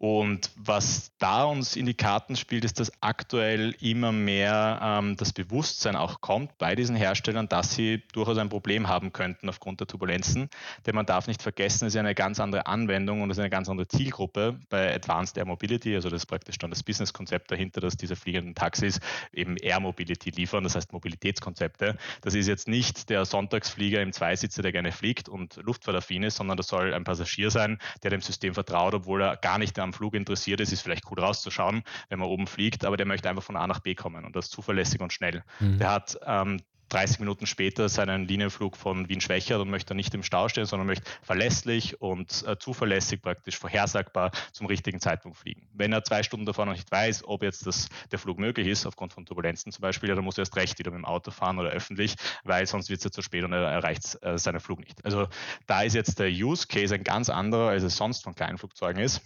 Und 0.00 0.50
was 0.56 1.12
da 1.18 1.44
uns 1.44 1.76
in 1.76 1.84
die 1.84 1.92
Karten 1.92 2.34
spielt, 2.34 2.64
ist, 2.64 2.80
dass 2.80 2.90
aktuell 3.02 3.76
immer 3.80 4.12
mehr 4.12 4.80
ähm, 4.82 5.14
das 5.18 5.34
Bewusstsein 5.34 5.94
auch 5.94 6.22
kommt 6.22 6.56
bei 6.56 6.74
diesen 6.74 6.96
Herstellern, 6.96 7.50
dass 7.50 7.74
sie 7.74 8.02
durchaus 8.14 8.38
ein 8.38 8.48
Problem 8.48 8.88
haben 8.88 9.12
könnten 9.12 9.50
aufgrund 9.50 9.80
der 9.80 9.88
Turbulenzen. 9.88 10.48
Denn 10.86 10.94
man 10.94 11.04
darf 11.04 11.26
nicht 11.26 11.42
vergessen, 11.42 11.84
es 11.84 11.94
ist 11.94 11.98
eine 11.98 12.14
ganz 12.14 12.40
andere 12.40 12.66
Anwendung 12.66 13.20
und 13.20 13.30
es 13.30 13.36
ist 13.36 13.42
eine 13.42 13.50
ganz 13.50 13.68
andere 13.68 13.88
Zielgruppe 13.88 14.58
bei 14.70 14.94
Advanced 14.94 15.36
Air 15.36 15.44
Mobility. 15.44 15.94
Also 15.94 16.08
das 16.08 16.22
ist 16.22 16.26
praktisch 16.26 16.56
dann 16.56 16.70
das 16.70 16.82
Businesskonzept 16.82 17.50
dahinter, 17.50 17.82
dass 17.82 17.98
diese 17.98 18.16
fliegenden 18.16 18.54
Taxis 18.54 19.00
eben 19.34 19.58
Air 19.58 19.80
Mobility 19.80 20.30
liefern, 20.30 20.64
das 20.64 20.76
heißt 20.76 20.94
Mobilitätskonzepte. 20.94 21.98
Das 22.22 22.32
ist 22.34 22.46
jetzt 22.46 22.68
nicht 22.68 23.10
der 23.10 23.26
Sonntagsflieger 23.26 24.00
im 24.00 24.14
Zweisitzer, 24.14 24.62
der 24.62 24.72
gerne 24.72 24.92
fliegt 24.92 25.28
und 25.28 25.56
luftfahrtaffin 25.56 26.22
ist, 26.22 26.36
sondern 26.36 26.56
das 26.56 26.68
soll 26.68 26.94
ein 26.94 27.04
Passagier 27.04 27.50
sein, 27.50 27.78
der 28.02 28.08
dem 28.08 28.22
System 28.22 28.54
vertraut, 28.54 28.94
obwohl 28.94 29.20
er 29.20 29.36
gar 29.36 29.58
nicht 29.58 29.78
am 29.78 29.89
am 29.90 29.92
Flug 29.92 30.14
interessiert 30.14 30.60
ist, 30.60 30.72
ist 30.72 30.82
vielleicht 30.82 31.10
cool 31.10 31.20
rauszuschauen, 31.20 31.82
wenn 32.08 32.18
man 32.18 32.28
oben 32.28 32.46
fliegt, 32.46 32.84
aber 32.84 32.96
der 32.96 33.06
möchte 33.06 33.28
einfach 33.28 33.42
von 33.42 33.56
A 33.56 33.66
nach 33.66 33.80
B 33.80 33.94
kommen 33.94 34.24
und 34.24 34.36
das 34.36 34.48
zuverlässig 34.48 35.00
und 35.00 35.12
schnell. 35.12 35.42
Mhm. 35.58 35.78
Der 35.78 35.90
hat 35.90 36.18
ähm, 36.24 36.60
30 36.90 37.20
Minuten 37.20 37.46
später 37.46 37.88
seinen 37.88 38.26
Linienflug 38.26 38.76
von 38.76 39.08
Wien 39.08 39.20
schwächert 39.20 39.60
und 39.60 39.70
möchte 39.70 39.94
nicht 39.94 40.12
im 40.14 40.22
Stau 40.22 40.48
stehen, 40.48 40.66
sondern 40.66 40.86
möchte 40.86 41.10
verlässlich 41.22 42.00
und 42.00 42.44
äh, 42.46 42.58
zuverlässig, 42.58 43.22
praktisch 43.22 43.58
vorhersagbar 43.58 44.32
zum 44.52 44.66
richtigen 44.66 45.00
Zeitpunkt 45.00 45.38
fliegen. 45.38 45.68
Wenn 45.72 45.92
er 45.92 46.04
zwei 46.04 46.22
Stunden 46.22 46.46
davor 46.46 46.66
noch 46.66 46.72
nicht 46.72 46.90
weiß, 46.90 47.24
ob 47.24 47.42
jetzt 47.42 47.66
das, 47.66 47.88
der 48.10 48.18
Flug 48.18 48.38
möglich 48.38 48.66
ist, 48.66 48.86
aufgrund 48.86 49.12
von 49.12 49.24
Turbulenzen 49.24 49.72
zum 49.72 49.82
Beispiel, 49.82 50.08
ja, 50.08 50.14
dann 50.14 50.24
muss 50.24 50.36
er 50.36 50.42
erst 50.42 50.56
recht 50.56 50.78
wieder 50.78 50.90
mit 50.90 50.98
dem 50.98 51.04
Auto 51.04 51.30
fahren 51.30 51.58
oder 51.58 51.70
öffentlich, 51.70 52.16
weil 52.44 52.66
sonst 52.66 52.90
wird 52.90 52.98
es 52.98 53.04
ja 53.04 53.10
zu 53.10 53.22
spät 53.22 53.44
und 53.44 53.52
er 53.52 53.62
erreicht 53.62 54.18
äh, 54.22 54.36
seinen 54.36 54.60
Flug 54.60 54.80
nicht. 54.80 55.04
Also 55.04 55.28
da 55.66 55.82
ist 55.82 55.94
jetzt 55.94 56.18
der 56.18 56.28
Use 56.28 56.66
Case 56.66 56.94
ein 56.94 57.04
ganz 57.04 57.30
anderer, 57.30 57.68
als 57.68 57.84
es 57.84 57.96
sonst 57.96 58.24
von 58.24 58.34
kleinen 58.34 58.58
Flugzeugen 58.58 59.00
ist. 59.02 59.22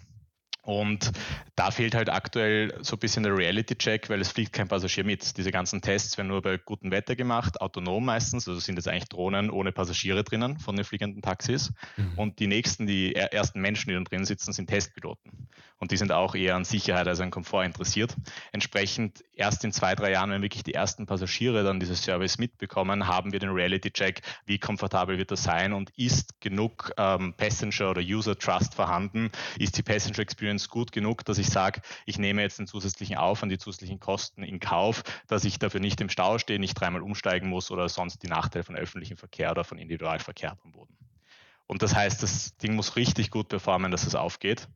Und 0.65 1.13
da 1.57 1.71
fehlt 1.71 1.95
halt 1.95 2.11
aktuell 2.11 2.75
so 2.81 2.97
ein 2.97 2.99
bisschen 2.99 3.23
der 3.23 3.37
Reality-Check, 3.37 4.09
weil 4.09 4.21
es 4.21 4.31
fliegt 4.31 4.53
kein 4.53 4.67
Passagier 4.67 5.05
mit. 5.05 5.37
Diese 5.37 5.53
ganzen 5.53 5.83
Tests 5.83 6.17
werden 6.17 6.29
nur 6.29 6.43
bei 6.43 6.57
gutem 6.57 6.91
Wetter 6.91 7.17
gemacht, 7.17 7.61
autonom 7.61 8.05
meistens, 8.05 8.49
also 8.49 8.59
sind 8.61 8.77
jetzt 8.77 8.89
eigentlich 8.89 9.09
Drohnen 9.09 9.51
ohne 9.51 9.73
Passagiere 9.73 10.25
drinnen 10.25 10.59
von 10.59 10.75
den 10.75 10.85
fliegenden 10.85 11.23
Taxis. 11.23 11.73
Mhm. 11.97 12.13
Und 12.17 12.39
die 12.39 12.47
nächsten, 12.47 12.87
die 12.87 13.15
ersten 13.15 13.61
Menschen, 13.61 13.89
die 13.89 13.95
dann 13.95 14.05
drin 14.05 14.25
sitzen, 14.25 14.53
sind 14.53 14.69
Testpiloten. 14.69 15.49
Und 15.79 15.91
die 15.91 15.97
sind 15.97 16.13
auch 16.13 16.35
eher 16.35 16.57
an 16.57 16.65
Sicherheit 16.65 17.07
als 17.09 17.21
an 17.21 17.31
Komfort 17.31 17.65
interessiert. 17.65 18.17
Entsprechend 18.53 19.23
erst 19.35 19.65
in 19.65 19.73
zwei, 19.73 19.95
drei 19.95 20.13
Jahren, 20.13 20.31
wenn 20.31 20.41
wirklich 20.41 20.63
die 20.63 20.73
ersten 20.73 21.05
Passagiere 21.05 21.63
dann 21.63 21.79
dieses 21.79 22.03
Service 22.03 22.39
mitbekommen, 22.39 23.07
haben 23.07 23.33
wir 23.33 23.39
den 23.39 23.51
Reality-Check, 23.51 24.23
wie 24.47 24.59
komfortabel 24.59 25.19
wird 25.19 25.31
das 25.31 25.43
sein 25.43 25.73
und 25.73 25.91
ist 25.97 26.41
genug 26.41 26.93
ähm, 26.97 27.35
Passenger 27.37 27.91
oder 27.91 28.01
User 28.01 28.39
Trust 28.39 28.75
vorhanden, 28.75 29.31
ist 29.59 29.77
die 29.77 29.83
Passenger 29.83 30.25
Experience 30.55 30.69
gut 30.69 30.93
genug, 30.93 31.25
dass 31.25 31.39
ich 31.39 31.49
sage, 31.49 31.81
ich 32.07 32.19
nehme 32.19 32.43
jetzt 32.43 32.59
den 32.59 32.67
zusätzlichen 32.67 33.17
Aufwand, 33.17 33.53
die 33.53 33.59
zusätzlichen 33.59 34.01
Kosten 34.01 34.43
in 34.43 34.61
Kauf, 34.61 35.03
dass 35.27 35.45
ich 35.45 35.59
dafür 35.59 35.81
nicht 35.81 36.01
im 36.01 36.09
Stau 36.09 36.39
stehe, 36.39 36.59
nicht 36.59 36.75
dreimal 36.75 37.03
umsteigen 37.03 37.49
muss 37.49 37.71
oder 37.71 37.89
sonst 37.89 38.23
die 38.23 38.29
Nachteile 38.29 38.65
von 38.65 38.77
öffentlichem 38.77 39.17
Verkehr 39.17 39.51
oder 39.51 39.65
von 39.65 39.79
Individualverkehr 39.79 40.57
am 40.63 40.73
Boden. 40.73 40.97
Und 41.67 41.83
das 41.83 41.95
heißt, 41.95 42.23
das 42.23 42.57
Ding 42.59 42.75
muss 42.75 42.97
richtig 42.97 43.31
gut 43.31 43.49
performen, 43.49 43.91
dass 43.91 44.07
es 44.07 44.15
aufgeht. 44.15 44.69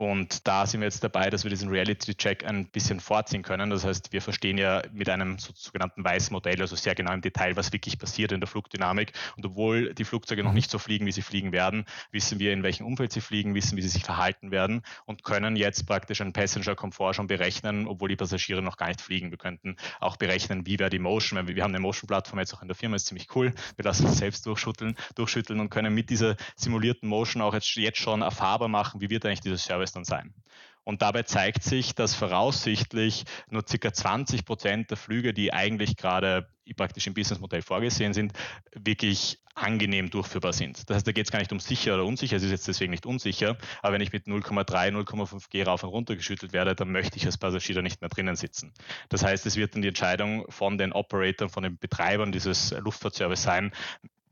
Und 0.00 0.48
da 0.48 0.64
sind 0.64 0.80
wir 0.80 0.86
jetzt 0.86 1.04
dabei, 1.04 1.28
dass 1.28 1.44
wir 1.44 1.50
diesen 1.50 1.68
Reality-Check 1.68 2.46
ein 2.46 2.70
bisschen 2.70 3.00
vorziehen 3.00 3.42
können. 3.42 3.68
Das 3.68 3.84
heißt, 3.84 4.14
wir 4.14 4.22
verstehen 4.22 4.56
ja 4.56 4.80
mit 4.94 5.10
einem 5.10 5.36
sogenannten 5.38 6.02
Weißmodell, 6.02 6.58
also 6.58 6.74
sehr 6.74 6.94
genau 6.94 7.12
im 7.12 7.20
Detail, 7.20 7.54
was 7.56 7.70
wirklich 7.74 7.98
passiert 7.98 8.32
in 8.32 8.40
der 8.40 8.48
Flugdynamik. 8.48 9.12
Und 9.36 9.44
obwohl 9.44 9.92
die 9.92 10.06
Flugzeuge 10.06 10.42
noch 10.42 10.52
mhm. 10.52 10.54
nicht 10.54 10.70
so 10.70 10.78
fliegen, 10.78 11.04
wie 11.04 11.12
sie 11.12 11.20
fliegen 11.20 11.52
werden, 11.52 11.84
wissen 12.12 12.38
wir, 12.38 12.54
in 12.54 12.62
welchem 12.62 12.86
Umfeld 12.86 13.12
sie 13.12 13.20
fliegen, 13.20 13.54
wissen, 13.54 13.76
wie 13.76 13.82
sie 13.82 13.90
sich 13.90 14.02
verhalten 14.02 14.50
werden 14.50 14.80
und 15.04 15.22
können 15.22 15.54
jetzt 15.54 15.86
praktisch 15.86 16.22
einen 16.22 16.32
Passenger-Komfort 16.32 17.12
schon 17.12 17.26
berechnen, 17.26 17.86
obwohl 17.86 18.08
die 18.08 18.16
Passagiere 18.16 18.62
noch 18.62 18.78
gar 18.78 18.88
nicht 18.88 19.02
fliegen. 19.02 19.30
Wir 19.30 19.36
könnten 19.36 19.76
auch 20.00 20.16
berechnen, 20.16 20.64
wie 20.64 20.78
wäre 20.78 20.88
die 20.88 20.98
Motion. 20.98 21.46
Wir 21.46 21.62
haben 21.62 21.74
eine 21.74 21.80
Motion-Plattform 21.80 22.38
jetzt 22.38 22.54
auch 22.54 22.62
in 22.62 22.68
der 22.68 22.74
Firma, 22.74 22.96
ist 22.96 23.08
ziemlich 23.08 23.28
cool. 23.34 23.52
Wir 23.76 23.84
lassen 23.84 24.06
es 24.06 24.16
selbst 24.16 24.46
durchschütteln, 24.46 24.96
durchschütteln 25.14 25.60
und 25.60 25.68
können 25.68 25.94
mit 25.94 26.08
dieser 26.08 26.36
simulierten 26.56 27.06
Motion 27.06 27.42
auch 27.42 27.52
jetzt, 27.52 27.76
jetzt 27.76 27.98
schon 27.98 28.22
erfahrbar 28.22 28.68
machen, 28.68 29.02
wie 29.02 29.10
wird 29.10 29.26
eigentlich 29.26 29.42
dieser 29.42 29.58
Service 29.58 29.89
dann 29.92 30.04
sein. 30.04 30.34
Und 30.84 31.02
dabei 31.02 31.22
zeigt 31.22 31.62
sich, 31.62 31.94
dass 31.94 32.14
voraussichtlich 32.14 33.24
nur 33.48 33.62
ca. 33.62 33.92
20 33.92 34.44
Prozent 34.44 34.90
der 34.90 34.96
Flüge, 34.96 35.34
die 35.34 35.52
eigentlich 35.52 35.96
gerade 35.96 36.48
praktisch 36.76 37.06
im 37.06 37.14
Businessmodell 37.14 37.62
vorgesehen 37.62 38.12
sind, 38.12 38.32
wirklich 38.72 39.38
angenehm 39.54 40.10
durchführbar 40.10 40.52
sind. 40.52 40.88
Das 40.88 40.96
heißt, 40.96 41.06
da 41.06 41.12
geht 41.12 41.26
es 41.26 41.32
gar 41.32 41.40
nicht 41.40 41.52
um 41.52 41.60
sicher 41.60 41.94
oder 41.94 42.04
unsicher, 42.04 42.36
es 42.36 42.42
ist 42.42 42.50
jetzt 42.50 42.68
deswegen 42.68 42.92
nicht 42.92 43.06
unsicher, 43.06 43.56
aber 43.82 43.94
wenn 43.94 44.00
ich 44.00 44.12
mit 44.12 44.26
0,3, 44.26 44.90
0,5 44.92 45.50
G 45.50 45.62
rauf 45.64 45.82
und 45.82 45.90
runter 45.90 46.16
geschüttelt 46.16 46.52
werde, 46.52 46.74
dann 46.74 46.92
möchte 46.92 47.18
ich 47.18 47.26
als 47.26 47.38
Passagier 47.38 47.74
da 47.74 47.82
nicht 47.82 48.00
mehr 48.00 48.08
drinnen 48.08 48.36
sitzen. 48.36 48.72
Das 49.08 49.24
heißt, 49.24 49.44
es 49.46 49.56
wird 49.56 49.74
dann 49.74 49.82
die 49.82 49.88
Entscheidung 49.88 50.44
von 50.48 50.78
den 50.78 50.92
Operatoren, 50.92 51.50
von 51.50 51.64
den 51.64 51.76
Betreibern 51.76 52.32
dieses 52.32 52.70
Luftfahrtservice 52.70 53.42
sein, 53.42 53.72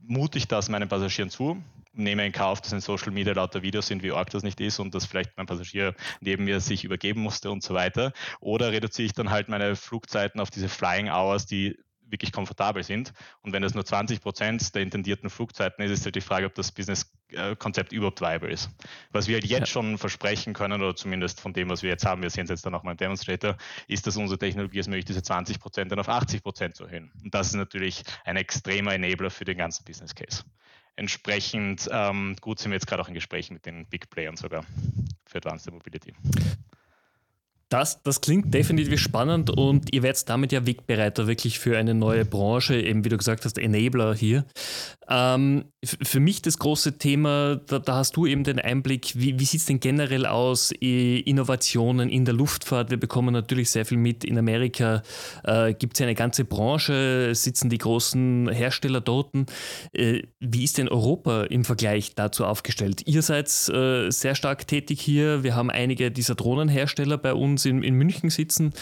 mute 0.01 0.39
ich 0.39 0.49
das 0.49 0.69
meinen 0.69 0.89
Passagieren 0.89 1.31
zu, 1.31 1.63
nehme 1.99 2.25
in 2.25 2.33
Kauf, 2.33 2.61
dass 2.61 2.73
in 2.73 2.81
Social 2.81 3.13
Media 3.13 3.33
lauter 3.33 3.63
Videos 3.63 3.89
sind, 3.89 4.03
wie 4.03 4.13
arg 4.13 4.31
das 4.31 4.43
nicht 4.43 4.61
ist 4.61 4.79
und 4.79 4.95
dass 4.95 5.07
vielleicht 5.07 5.37
mein 5.37 5.47
Passagier 5.47 5.95
neben 6.21 6.45
mir 6.45 6.61
sich 6.61 6.85
übergeben 6.85 7.21
musste 7.21 7.51
und 7.51 7.63
so 7.63 7.75
weiter. 7.75 8.13
Oder 8.41 8.73
reduziere 8.73 9.07
ich 9.07 9.13
dann 9.13 9.31
halt 9.31 9.49
meine 9.49 9.77
Flugzeiten 9.77 10.41
auf 10.41 10.51
diese 10.51 10.69
Flying 10.69 11.09
Hours, 11.09 11.47
die 11.47 11.77
wirklich 12.11 12.33
komfortabel 12.33 12.83
sind. 12.83 13.13
Und 13.43 13.53
wenn 13.53 13.63
das 13.63 13.75
nur 13.75 13.85
20 13.85 14.21
Prozent 14.21 14.75
der 14.75 14.83
intendierten 14.83 15.31
Flugzeiten 15.31 15.83
ist, 15.85 15.91
ist 15.91 16.05
halt 16.05 16.15
die 16.15 16.21
Frage, 16.21 16.47
ob 16.47 16.55
das 16.55 16.73
Business-Konzept 16.73 17.93
überhaupt 17.93 18.21
viable 18.21 18.51
ist. 18.51 18.71
Was 19.13 19.29
wir 19.29 19.35
halt 19.35 19.45
jetzt 19.45 19.61
ja. 19.61 19.67
schon 19.67 19.99
versprechen 19.99 20.55
können, 20.55 20.81
oder 20.83 20.97
zumindest 20.97 21.41
von 21.41 21.53
dem, 21.53 21.69
was 21.69 21.83
wir 21.83 21.91
jetzt 21.91 22.07
haben, 22.07 22.23
wir 22.23 22.31
sehen 22.31 22.45
es 22.45 22.51
jetzt 22.51 22.67
dann 22.67 22.75
auch 22.75 22.83
mal 22.83 22.93
im 22.93 22.97
Demonstrator, 22.97 23.57
ist, 23.87 24.07
dass 24.07 24.17
unsere 24.17 24.39
Technologie 24.39 24.79
es 24.79 24.89
möglich, 24.89 25.05
diese 25.05 25.23
20 25.23 25.61
Prozent 25.61 25.93
dann 25.93 25.99
auf 25.99 26.09
80 26.09 26.43
Prozent 26.43 26.77
zu 26.77 26.85
erhöhen. 26.85 27.13
Und 27.23 27.35
das 27.35 27.49
ist 27.49 27.55
natürlich 27.55 28.03
ein 28.25 28.37
extremer 28.37 28.95
Enabler 28.95 29.31
für 29.31 29.45
den 29.45 29.59
ganzen 29.59 29.85
Business 29.85 30.15
Case. 30.15 30.45
Entsprechend 30.99 31.89
ähm, 31.93 32.35
gut 32.41 32.59
sind 32.59 32.73
wir 32.73 32.75
jetzt 32.75 32.89
gerade 32.89 33.01
auch 33.01 33.07
in 33.07 33.15
Gesprächen 33.15 33.55
mit 33.55 33.67
den 33.67 33.87
Big 33.87 34.11
Playern 34.11 34.37
sogar 34.37 34.65
für 35.27 35.39
Advanced 35.39 35.73
Mobility. 35.73 36.13
Das, 37.69 38.03
das 38.03 38.21
klingt 38.21 38.53
definitiv 38.53 38.99
spannend 38.99 39.49
und 39.49 39.95
ihr 39.95 40.03
werdet 40.03 40.29
damit 40.29 40.51
ja 40.51 40.67
Wegbereiter 40.67 41.29
wirklich 41.29 41.61
für 41.61 41.79
eine 41.79 41.95
neue 41.95 42.25
Branche, 42.25 42.81
eben 42.81 43.05
wie 43.05 43.11
du 43.11 43.17
gesagt 43.17 43.45
hast, 43.45 43.59
Enabler 43.59 44.13
hier. 44.13 44.45
Ähm, 45.09 45.65
für 45.85 46.21
mich 46.21 46.43
das 46.43 46.59
große 46.59 46.99
Thema, 46.99 47.57
da, 47.67 47.79
da, 47.79 47.97
hast 47.97 48.17
du 48.17 48.27
eben 48.27 48.45
den 48.45 48.59
Einblick, 48.59 49.13
wie, 49.15 49.39
wie 49.39 49.45
sieht 49.45 49.61
es 49.61 49.67
denn 49.67 49.81
generell 49.81 50.27
aus, 50.27 50.73
Innovationen 50.81 52.11
in 52.11 52.25
der 52.25 52.35
Luftfahrt? 52.35 52.91
Wir 52.91 52.99
bekommen 52.99 53.33
natürlich 53.33 53.71
sehr 53.71 53.87
viel 53.87 53.97
mit. 53.97 54.25
In 54.25 54.37
Amerika 54.37 55.03
äh, 55.45 55.73
gibt 55.73 55.95
es 55.95 56.01
ja 56.01 56.07
eine 56.07 56.15
ganze 56.15 56.45
Branche, 56.45 57.35
sitzen 57.35 57.71
die 57.71 57.79
großen 57.79 58.51
Hersteller 58.51 59.01
dort. 59.01 59.35
Äh, 59.93 60.23
wie 60.41 60.65
ist 60.65 60.79
denn 60.79 60.89
Europa 60.89 61.45
im 61.45 61.65
Vergleich 61.65 62.15
dazu 62.15 62.45
aufgestellt? 62.45 63.03
Ihr 63.07 63.23
seid 63.23 63.49
äh, 63.69 64.11
sehr 64.11 64.35
stark 64.35 64.67
tätig 64.67 65.01
hier. 65.01 65.43
Wir 65.43 65.55
haben 65.55 65.71
einige 65.71 66.11
dieser 66.11 66.35
Drohnenhersteller 66.35 67.19
bei 67.19 67.35
uns 67.35 67.65
in, 67.65 67.83
in 67.83 67.95
München 67.95 68.31
sitzen. 68.31 68.73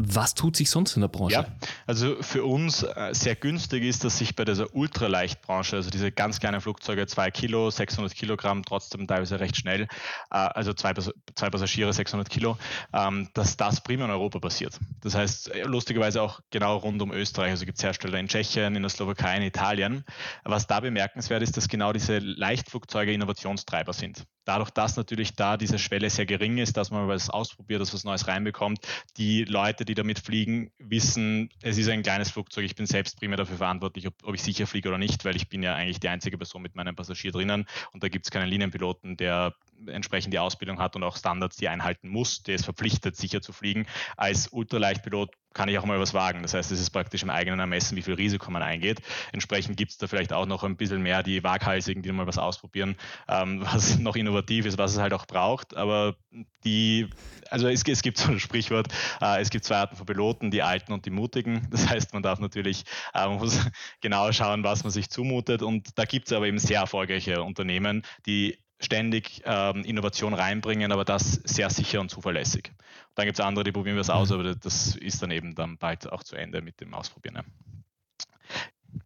Was 0.00 0.34
tut 0.34 0.54
sich 0.54 0.70
sonst 0.70 0.94
in 0.94 1.00
der 1.00 1.08
Branche? 1.08 1.34
Ja, 1.34 1.46
also 1.86 2.16
für 2.22 2.44
uns 2.44 2.84
äh, 2.84 3.10
sehr 3.12 3.34
günstig 3.34 3.82
ist, 3.82 4.04
dass 4.04 4.18
sich 4.18 4.36
bei 4.36 4.44
dieser 4.44 4.72
Ultraleichtbranche, 4.72 5.74
also 5.74 5.90
diese 5.90 6.12
ganz 6.12 6.38
kleinen 6.38 6.60
Flugzeuge, 6.60 7.06
2 7.06 7.32
Kilo, 7.32 7.68
600 7.68 8.14
Kilogramm, 8.14 8.62
trotzdem 8.64 9.08
teilweise 9.08 9.40
recht 9.40 9.56
schnell, 9.56 9.82
äh, 9.82 9.88
also 10.30 10.72
zwei, 10.72 10.92
zwei 11.34 11.50
Passagiere, 11.50 11.92
600 11.92 12.30
Kilo, 12.30 12.56
ähm, 12.92 13.28
dass 13.34 13.56
das 13.56 13.80
prima 13.82 14.04
in 14.04 14.12
Europa 14.12 14.38
passiert. 14.38 14.78
Das 15.00 15.16
heißt, 15.16 15.52
äh, 15.52 15.64
lustigerweise 15.64 16.22
auch 16.22 16.40
genau 16.50 16.76
rund 16.76 17.02
um 17.02 17.10
Österreich, 17.10 17.50
also 17.50 17.66
gibt 17.66 17.78
es 17.78 17.84
Hersteller 17.84 18.18
in 18.18 18.28
Tschechien, 18.28 18.76
in 18.76 18.82
der 18.82 18.90
Slowakei, 18.90 19.36
in 19.36 19.42
Italien. 19.42 20.04
Was 20.44 20.68
da 20.68 20.78
bemerkenswert 20.78 21.42
ist, 21.42 21.56
dass 21.56 21.68
genau 21.68 21.92
diese 21.92 22.18
Leichtflugzeuge 22.18 23.12
Innovationstreiber 23.12 23.92
sind. 23.92 24.24
Dadurch, 24.48 24.70
dass 24.70 24.96
natürlich 24.96 25.34
da 25.34 25.58
diese 25.58 25.78
Schwelle 25.78 26.08
sehr 26.08 26.24
gering 26.24 26.56
ist, 26.56 26.78
dass 26.78 26.90
man 26.90 27.06
was 27.06 27.28
ausprobiert, 27.28 27.82
dass 27.82 27.92
was 27.92 28.04
Neues 28.04 28.28
reinbekommt, 28.28 28.78
die 29.18 29.44
Leute, 29.44 29.84
die 29.84 29.94
damit 29.94 30.20
fliegen, 30.20 30.72
wissen, 30.78 31.50
es 31.60 31.76
ist 31.76 31.90
ein 31.90 32.02
kleines 32.02 32.30
Flugzeug, 32.30 32.64
ich 32.64 32.74
bin 32.74 32.86
selbst 32.86 33.18
primär 33.18 33.36
dafür 33.36 33.58
verantwortlich, 33.58 34.06
ob, 34.06 34.14
ob 34.22 34.34
ich 34.34 34.42
sicher 34.42 34.66
fliege 34.66 34.88
oder 34.88 34.96
nicht, 34.96 35.26
weil 35.26 35.36
ich 35.36 35.50
bin 35.50 35.62
ja 35.62 35.74
eigentlich 35.74 36.00
die 36.00 36.08
einzige 36.08 36.38
Person 36.38 36.62
mit 36.62 36.76
meinem 36.76 36.96
Passagier 36.96 37.30
drinnen. 37.30 37.66
Und 37.92 38.02
da 38.02 38.08
gibt 38.08 38.24
es 38.24 38.30
keinen 38.30 38.48
Linienpiloten, 38.48 39.18
der 39.18 39.52
entsprechend 39.86 40.32
die 40.32 40.38
Ausbildung 40.38 40.78
hat 40.78 40.96
und 40.96 41.02
auch 41.02 41.16
Standards, 41.16 41.56
die 41.56 41.68
einhalten 41.68 42.08
muss, 42.08 42.42
der 42.42 42.54
ist 42.54 42.64
verpflichtet, 42.64 43.16
sicher 43.16 43.40
zu 43.40 43.52
fliegen. 43.52 43.86
Als 44.16 44.48
Ultraleichtpilot 44.48 45.30
kann 45.54 45.68
ich 45.68 45.78
auch 45.78 45.84
mal 45.84 45.98
was 45.98 46.14
wagen. 46.14 46.42
Das 46.42 46.54
heißt, 46.54 46.70
es 46.70 46.80
ist 46.80 46.90
praktisch 46.90 47.22
im 47.22 47.30
eigenen 47.30 47.58
Ermessen, 47.58 47.96
wie 47.96 48.02
viel 48.02 48.14
Risiko 48.14 48.50
man 48.50 48.62
eingeht. 48.62 49.00
Entsprechend 49.32 49.76
gibt 49.76 49.90
es 49.90 49.98
da 49.98 50.06
vielleicht 50.06 50.32
auch 50.32 50.46
noch 50.46 50.62
ein 50.62 50.76
bisschen 50.76 51.02
mehr 51.02 51.22
die 51.22 51.42
Waghalsigen, 51.42 52.02
die 52.02 52.12
mal 52.12 52.26
was 52.26 52.38
ausprobieren, 52.38 52.96
ähm, 53.28 53.62
was 53.64 53.98
noch 53.98 54.16
innovativ 54.16 54.66
ist, 54.66 54.78
was 54.78 54.92
es 54.92 54.98
halt 54.98 55.12
auch 55.12 55.26
braucht. 55.26 55.76
Aber 55.76 56.16
die, 56.64 57.08
also 57.50 57.68
es, 57.68 57.82
es 57.82 58.02
gibt 58.02 58.18
so 58.18 58.30
ein 58.30 58.40
Sprichwort, 58.40 58.88
äh, 59.20 59.40
es 59.40 59.50
gibt 59.50 59.64
zwei 59.64 59.76
Arten 59.76 59.96
von 59.96 60.06
Piloten, 60.06 60.50
die 60.50 60.62
Alten 60.62 60.92
und 60.92 61.06
die 61.06 61.10
Mutigen. 61.10 61.66
Das 61.70 61.88
heißt, 61.88 62.12
man 62.12 62.22
darf 62.22 62.38
natürlich, 62.40 62.84
äh, 63.14 63.26
man 63.26 63.38
muss 63.38 63.58
genau 64.00 64.30
schauen, 64.32 64.62
was 64.64 64.84
man 64.84 64.92
sich 64.92 65.10
zumutet. 65.10 65.62
Und 65.62 65.98
da 65.98 66.04
gibt 66.04 66.28
es 66.28 66.32
aber 66.32 66.46
eben 66.46 66.58
sehr 66.58 66.80
erfolgreiche 66.80 67.42
Unternehmen, 67.42 68.02
die 68.26 68.58
ständig 68.78 69.42
ähm, 69.44 69.84
Innovation 69.84 70.34
reinbringen, 70.34 70.92
aber 70.92 71.04
das 71.04 71.32
sehr 71.44 71.70
sicher 71.70 72.00
und 72.00 72.10
zuverlässig. 72.10 72.72
dann 73.14 73.26
gibt 73.26 73.38
es 73.38 73.44
andere, 73.44 73.64
die 73.64 73.72
probieren 73.72 73.96
wir 73.96 74.02
es 74.02 74.10
aus, 74.10 74.30
mhm. 74.30 74.34
aber 74.34 74.54
das 74.54 74.96
ist 74.96 75.22
dann 75.22 75.30
eben 75.30 75.54
dann 75.54 75.78
bald 75.78 76.10
auch 76.10 76.22
zu 76.22 76.36
Ende 76.36 76.62
mit 76.62 76.80
dem 76.80 76.94
Ausprobieren. 76.94 77.36
Ja. 77.36 77.44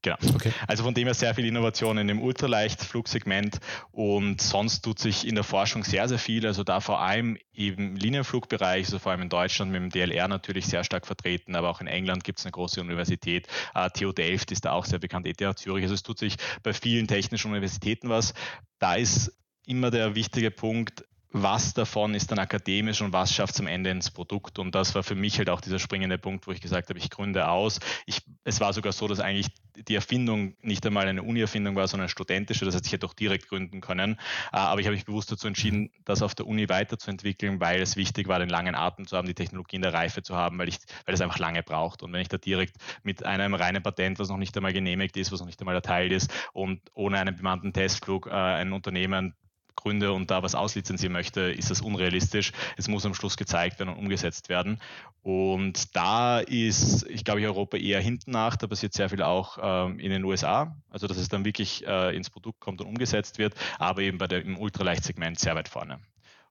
Genau. 0.02 0.16
Okay. 0.34 0.52
Also 0.66 0.84
von 0.84 0.94
dem 0.94 1.06
her 1.06 1.14
sehr 1.14 1.34
viel 1.34 1.44
Innovation 1.44 1.98
in 1.98 2.08
dem 2.08 2.20
Ultraleichtflugsegment 2.20 3.58
und 3.90 4.40
sonst 4.40 4.82
tut 4.82 4.98
sich 4.98 5.26
in 5.26 5.34
der 5.34 5.44
Forschung 5.44 5.84
sehr, 5.84 6.08
sehr 6.08 6.18
viel. 6.18 6.46
Also 6.46 6.64
da 6.64 6.80
vor 6.80 7.00
allem 7.00 7.36
im 7.52 7.96
Linienflugbereich, 7.96 8.86
also 8.86 8.98
vor 8.98 9.12
allem 9.12 9.22
in 9.22 9.28
Deutschland 9.28 9.70
mit 9.70 9.80
dem 9.80 9.90
DLR 9.90 10.28
natürlich 10.28 10.66
sehr 10.66 10.84
stark 10.84 11.06
vertreten, 11.06 11.54
aber 11.54 11.70
auch 11.70 11.80
in 11.80 11.86
England 11.86 12.24
gibt 12.24 12.38
es 12.38 12.44
eine 12.44 12.52
große 12.52 12.80
Universität. 12.80 13.48
Uh, 13.76 13.88
TU 13.88 14.12
Delft 14.12 14.50
ist 14.52 14.64
da 14.64 14.72
auch 14.72 14.84
sehr 14.84 14.98
bekannt, 14.98 15.26
ETH 15.26 15.58
Zürich. 15.58 15.84
Also 15.84 15.94
es 15.94 16.02
tut 16.02 16.18
sich 16.18 16.36
bei 16.62 16.72
vielen 16.72 17.06
technischen 17.06 17.50
Universitäten 17.50 18.08
was. 18.08 18.34
Da 18.78 18.94
ist 18.94 19.32
immer 19.66 19.90
der 19.90 20.14
wichtige 20.14 20.50
Punkt, 20.50 21.04
was 21.32 21.72
davon 21.72 22.14
ist 22.14 22.30
dann 22.30 22.38
akademisch 22.38 23.00
und 23.00 23.12
was 23.12 23.34
schafft 23.34 23.54
es 23.54 23.60
am 23.60 23.66
Ende 23.66 23.90
ins 23.90 24.10
Produkt. 24.10 24.58
Und 24.58 24.74
das 24.74 24.94
war 24.94 25.02
für 25.02 25.14
mich 25.14 25.38
halt 25.38 25.48
auch 25.48 25.62
dieser 25.62 25.78
springende 25.78 26.18
Punkt, 26.18 26.46
wo 26.46 26.52
ich 26.52 26.60
gesagt 26.60 26.90
habe, 26.90 26.98
ich 26.98 27.08
gründe 27.08 27.48
aus. 27.48 27.80
Ich, 28.04 28.20
es 28.44 28.60
war 28.60 28.72
sogar 28.72 28.92
so, 28.92 29.08
dass 29.08 29.20
eigentlich 29.20 29.48
die 29.74 29.94
Erfindung 29.94 30.54
nicht 30.60 30.84
einmal 30.84 31.08
eine 31.08 31.22
Uni-Erfindung 31.22 31.74
war, 31.74 31.88
sondern 31.88 32.04
eine 32.04 32.10
studentische. 32.10 32.66
Das 32.66 32.74
heißt, 32.74 32.86
ich 32.86 32.92
hätte 32.92 33.06
auch 33.06 33.14
direkt 33.14 33.48
gründen 33.48 33.80
können. 33.80 34.18
Äh, 34.52 34.56
aber 34.56 34.80
ich 34.80 34.86
habe 34.86 34.94
mich 34.94 35.06
bewusst 35.06 35.32
dazu 35.32 35.46
entschieden, 35.46 35.90
das 36.04 36.20
auf 36.20 36.34
der 36.34 36.46
Uni 36.46 36.68
weiterzuentwickeln, 36.68 37.60
weil 37.60 37.80
es 37.80 37.96
wichtig 37.96 38.28
war, 38.28 38.38
den 38.38 38.50
langen 38.50 38.74
Atem 38.74 39.06
zu 39.06 39.16
haben, 39.16 39.26
die 39.26 39.34
Technologie 39.34 39.76
in 39.76 39.82
der 39.82 39.94
Reife 39.94 40.22
zu 40.22 40.36
haben, 40.36 40.58
weil, 40.58 40.68
ich, 40.68 40.78
weil 41.06 41.14
es 41.14 41.22
einfach 41.22 41.38
lange 41.38 41.62
braucht. 41.62 42.02
Und 42.02 42.12
wenn 42.12 42.20
ich 42.20 42.28
da 42.28 42.36
direkt 42.36 42.76
mit 43.02 43.24
einem 43.24 43.54
reinen 43.54 43.82
Patent, 43.82 44.18
was 44.18 44.28
noch 44.28 44.36
nicht 44.36 44.54
einmal 44.56 44.74
genehmigt 44.74 45.16
ist, 45.16 45.32
was 45.32 45.40
noch 45.40 45.46
nicht 45.46 45.60
einmal 45.60 45.74
erteilt 45.74 46.12
ist 46.12 46.30
und 46.52 46.80
ohne 46.92 47.18
einen 47.18 47.34
bemannten 47.34 47.72
Testflug 47.72 48.26
äh, 48.26 48.30
ein 48.32 48.72
Unternehmen 48.72 49.34
gründe 49.76 50.12
und 50.12 50.30
da 50.30 50.42
was 50.42 50.54
auslizenzieren 50.54 51.12
möchte, 51.12 51.40
ist 51.40 51.70
das 51.70 51.80
unrealistisch. 51.80 52.52
Es 52.76 52.88
muss 52.88 53.06
am 53.06 53.14
Schluss 53.14 53.36
gezeigt 53.36 53.78
werden 53.78 53.90
und 53.90 53.98
umgesetzt 53.98 54.48
werden. 54.48 54.80
Und 55.22 55.94
da 55.96 56.40
ist, 56.40 57.04
ich 57.08 57.24
glaube, 57.24 57.44
Europa 57.46 57.76
eher 57.76 58.00
hinten 58.00 58.32
nach. 58.32 58.56
Da 58.56 58.66
passiert 58.66 58.92
sehr 58.92 59.08
viel 59.08 59.22
auch 59.22 59.58
ähm, 59.62 59.98
in 59.98 60.10
den 60.10 60.24
USA. 60.24 60.76
Also, 60.90 61.06
dass 61.06 61.16
es 61.16 61.28
dann 61.28 61.44
wirklich 61.44 61.86
äh, 61.86 62.14
ins 62.16 62.30
Produkt 62.30 62.60
kommt 62.60 62.80
und 62.80 62.88
umgesetzt 62.88 63.38
wird, 63.38 63.54
aber 63.78 64.02
eben 64.02 64.18
bei 64.18 64.26
der, 64.26 64.42
im 64.42 64.58
Ultraleichtsegment 64.58 65.38
sehr 65.38 65.54
weit 65.54 65.68
vorne. 65.68 66.00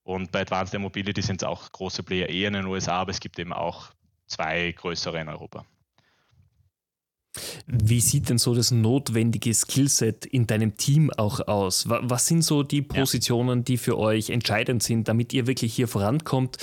Und 0.03 0.31
bei 0.31 0.41
Advanced 0.41 0.73
Air 0.73 0.79
Mobility 0.79 1.21
sind 1.21 1.41
es 1.41 1.47
auch 1.47 1.71
große 1.71 2.03
Player 2.03 2.29
eher 2.29 2.47
in 2.47 2.55
den 2.55 2.65
USA, 2.65 2.93
aber 2.93 3.11
es 3.11 3.19
gibt 3.19 3.37
eben 3.39 3.53
auch 3.53 3.91
zwei 4.25 4.71
größere 4.71 5.19
in 5.19 5.29
Europa. 5.29 5.65
Wie 7.65 8.01
sieht 8.01 8.29
denn 8.29 8.37
so 8.37 8.53
das 8.53 8.71
notwendige 8.71 9.53
Skillset 9.53 10.25
in 10.25 10.47
deinem 10.47 10.75
Team 10.75 11.09
auch 11.11 11.47
aus? 11.47 11.87
Was 11.87 12.27
sind 12.27 12.43
so 12.43 12.63
die 12.63 12.81
Positionen, 12.81 13.63
die 13.63 13.77
für 13.77 13.97
euch 13.97 14.29
entscheidend 14.29 14.83
sind, 14.83 15.07
damit 15.07 15.31
ihr 15.33 15.47
wirklich 15.47 15.73
hier 15.73 15.87
vorankommt? 15.87 16.57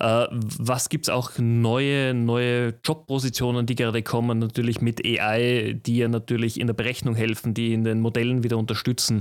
Äh, 0.00 0.26
was 0.30 0.88
gibt 0.88 1.06
es 1.06 1.08
auch 1.10 1.32
neue, 1.38 2.14
neue 2.14 2.74
Jobpositionen, 2.82 3.66
die 3.66 3.74
gerade 3.74 4.02
kommen, 4.02 4.38
natürlich 4.38 4.80
mit 4.80 5.04
AI, 5.04 5.78
die 5.84 5.98
ja 5.98 6.08
natürlich 6.08 6.58
in 6.58 6.68
der 6.68 6.74
Berechnung 6.74 7.14
helfen, 7.14 7.52
die 7.52 7.74
in 7.74 7.84
den 7.84 8.00
Modellen 8.00 8.42
wieder 8.42 8.56
unterstützen? 8.56 9.20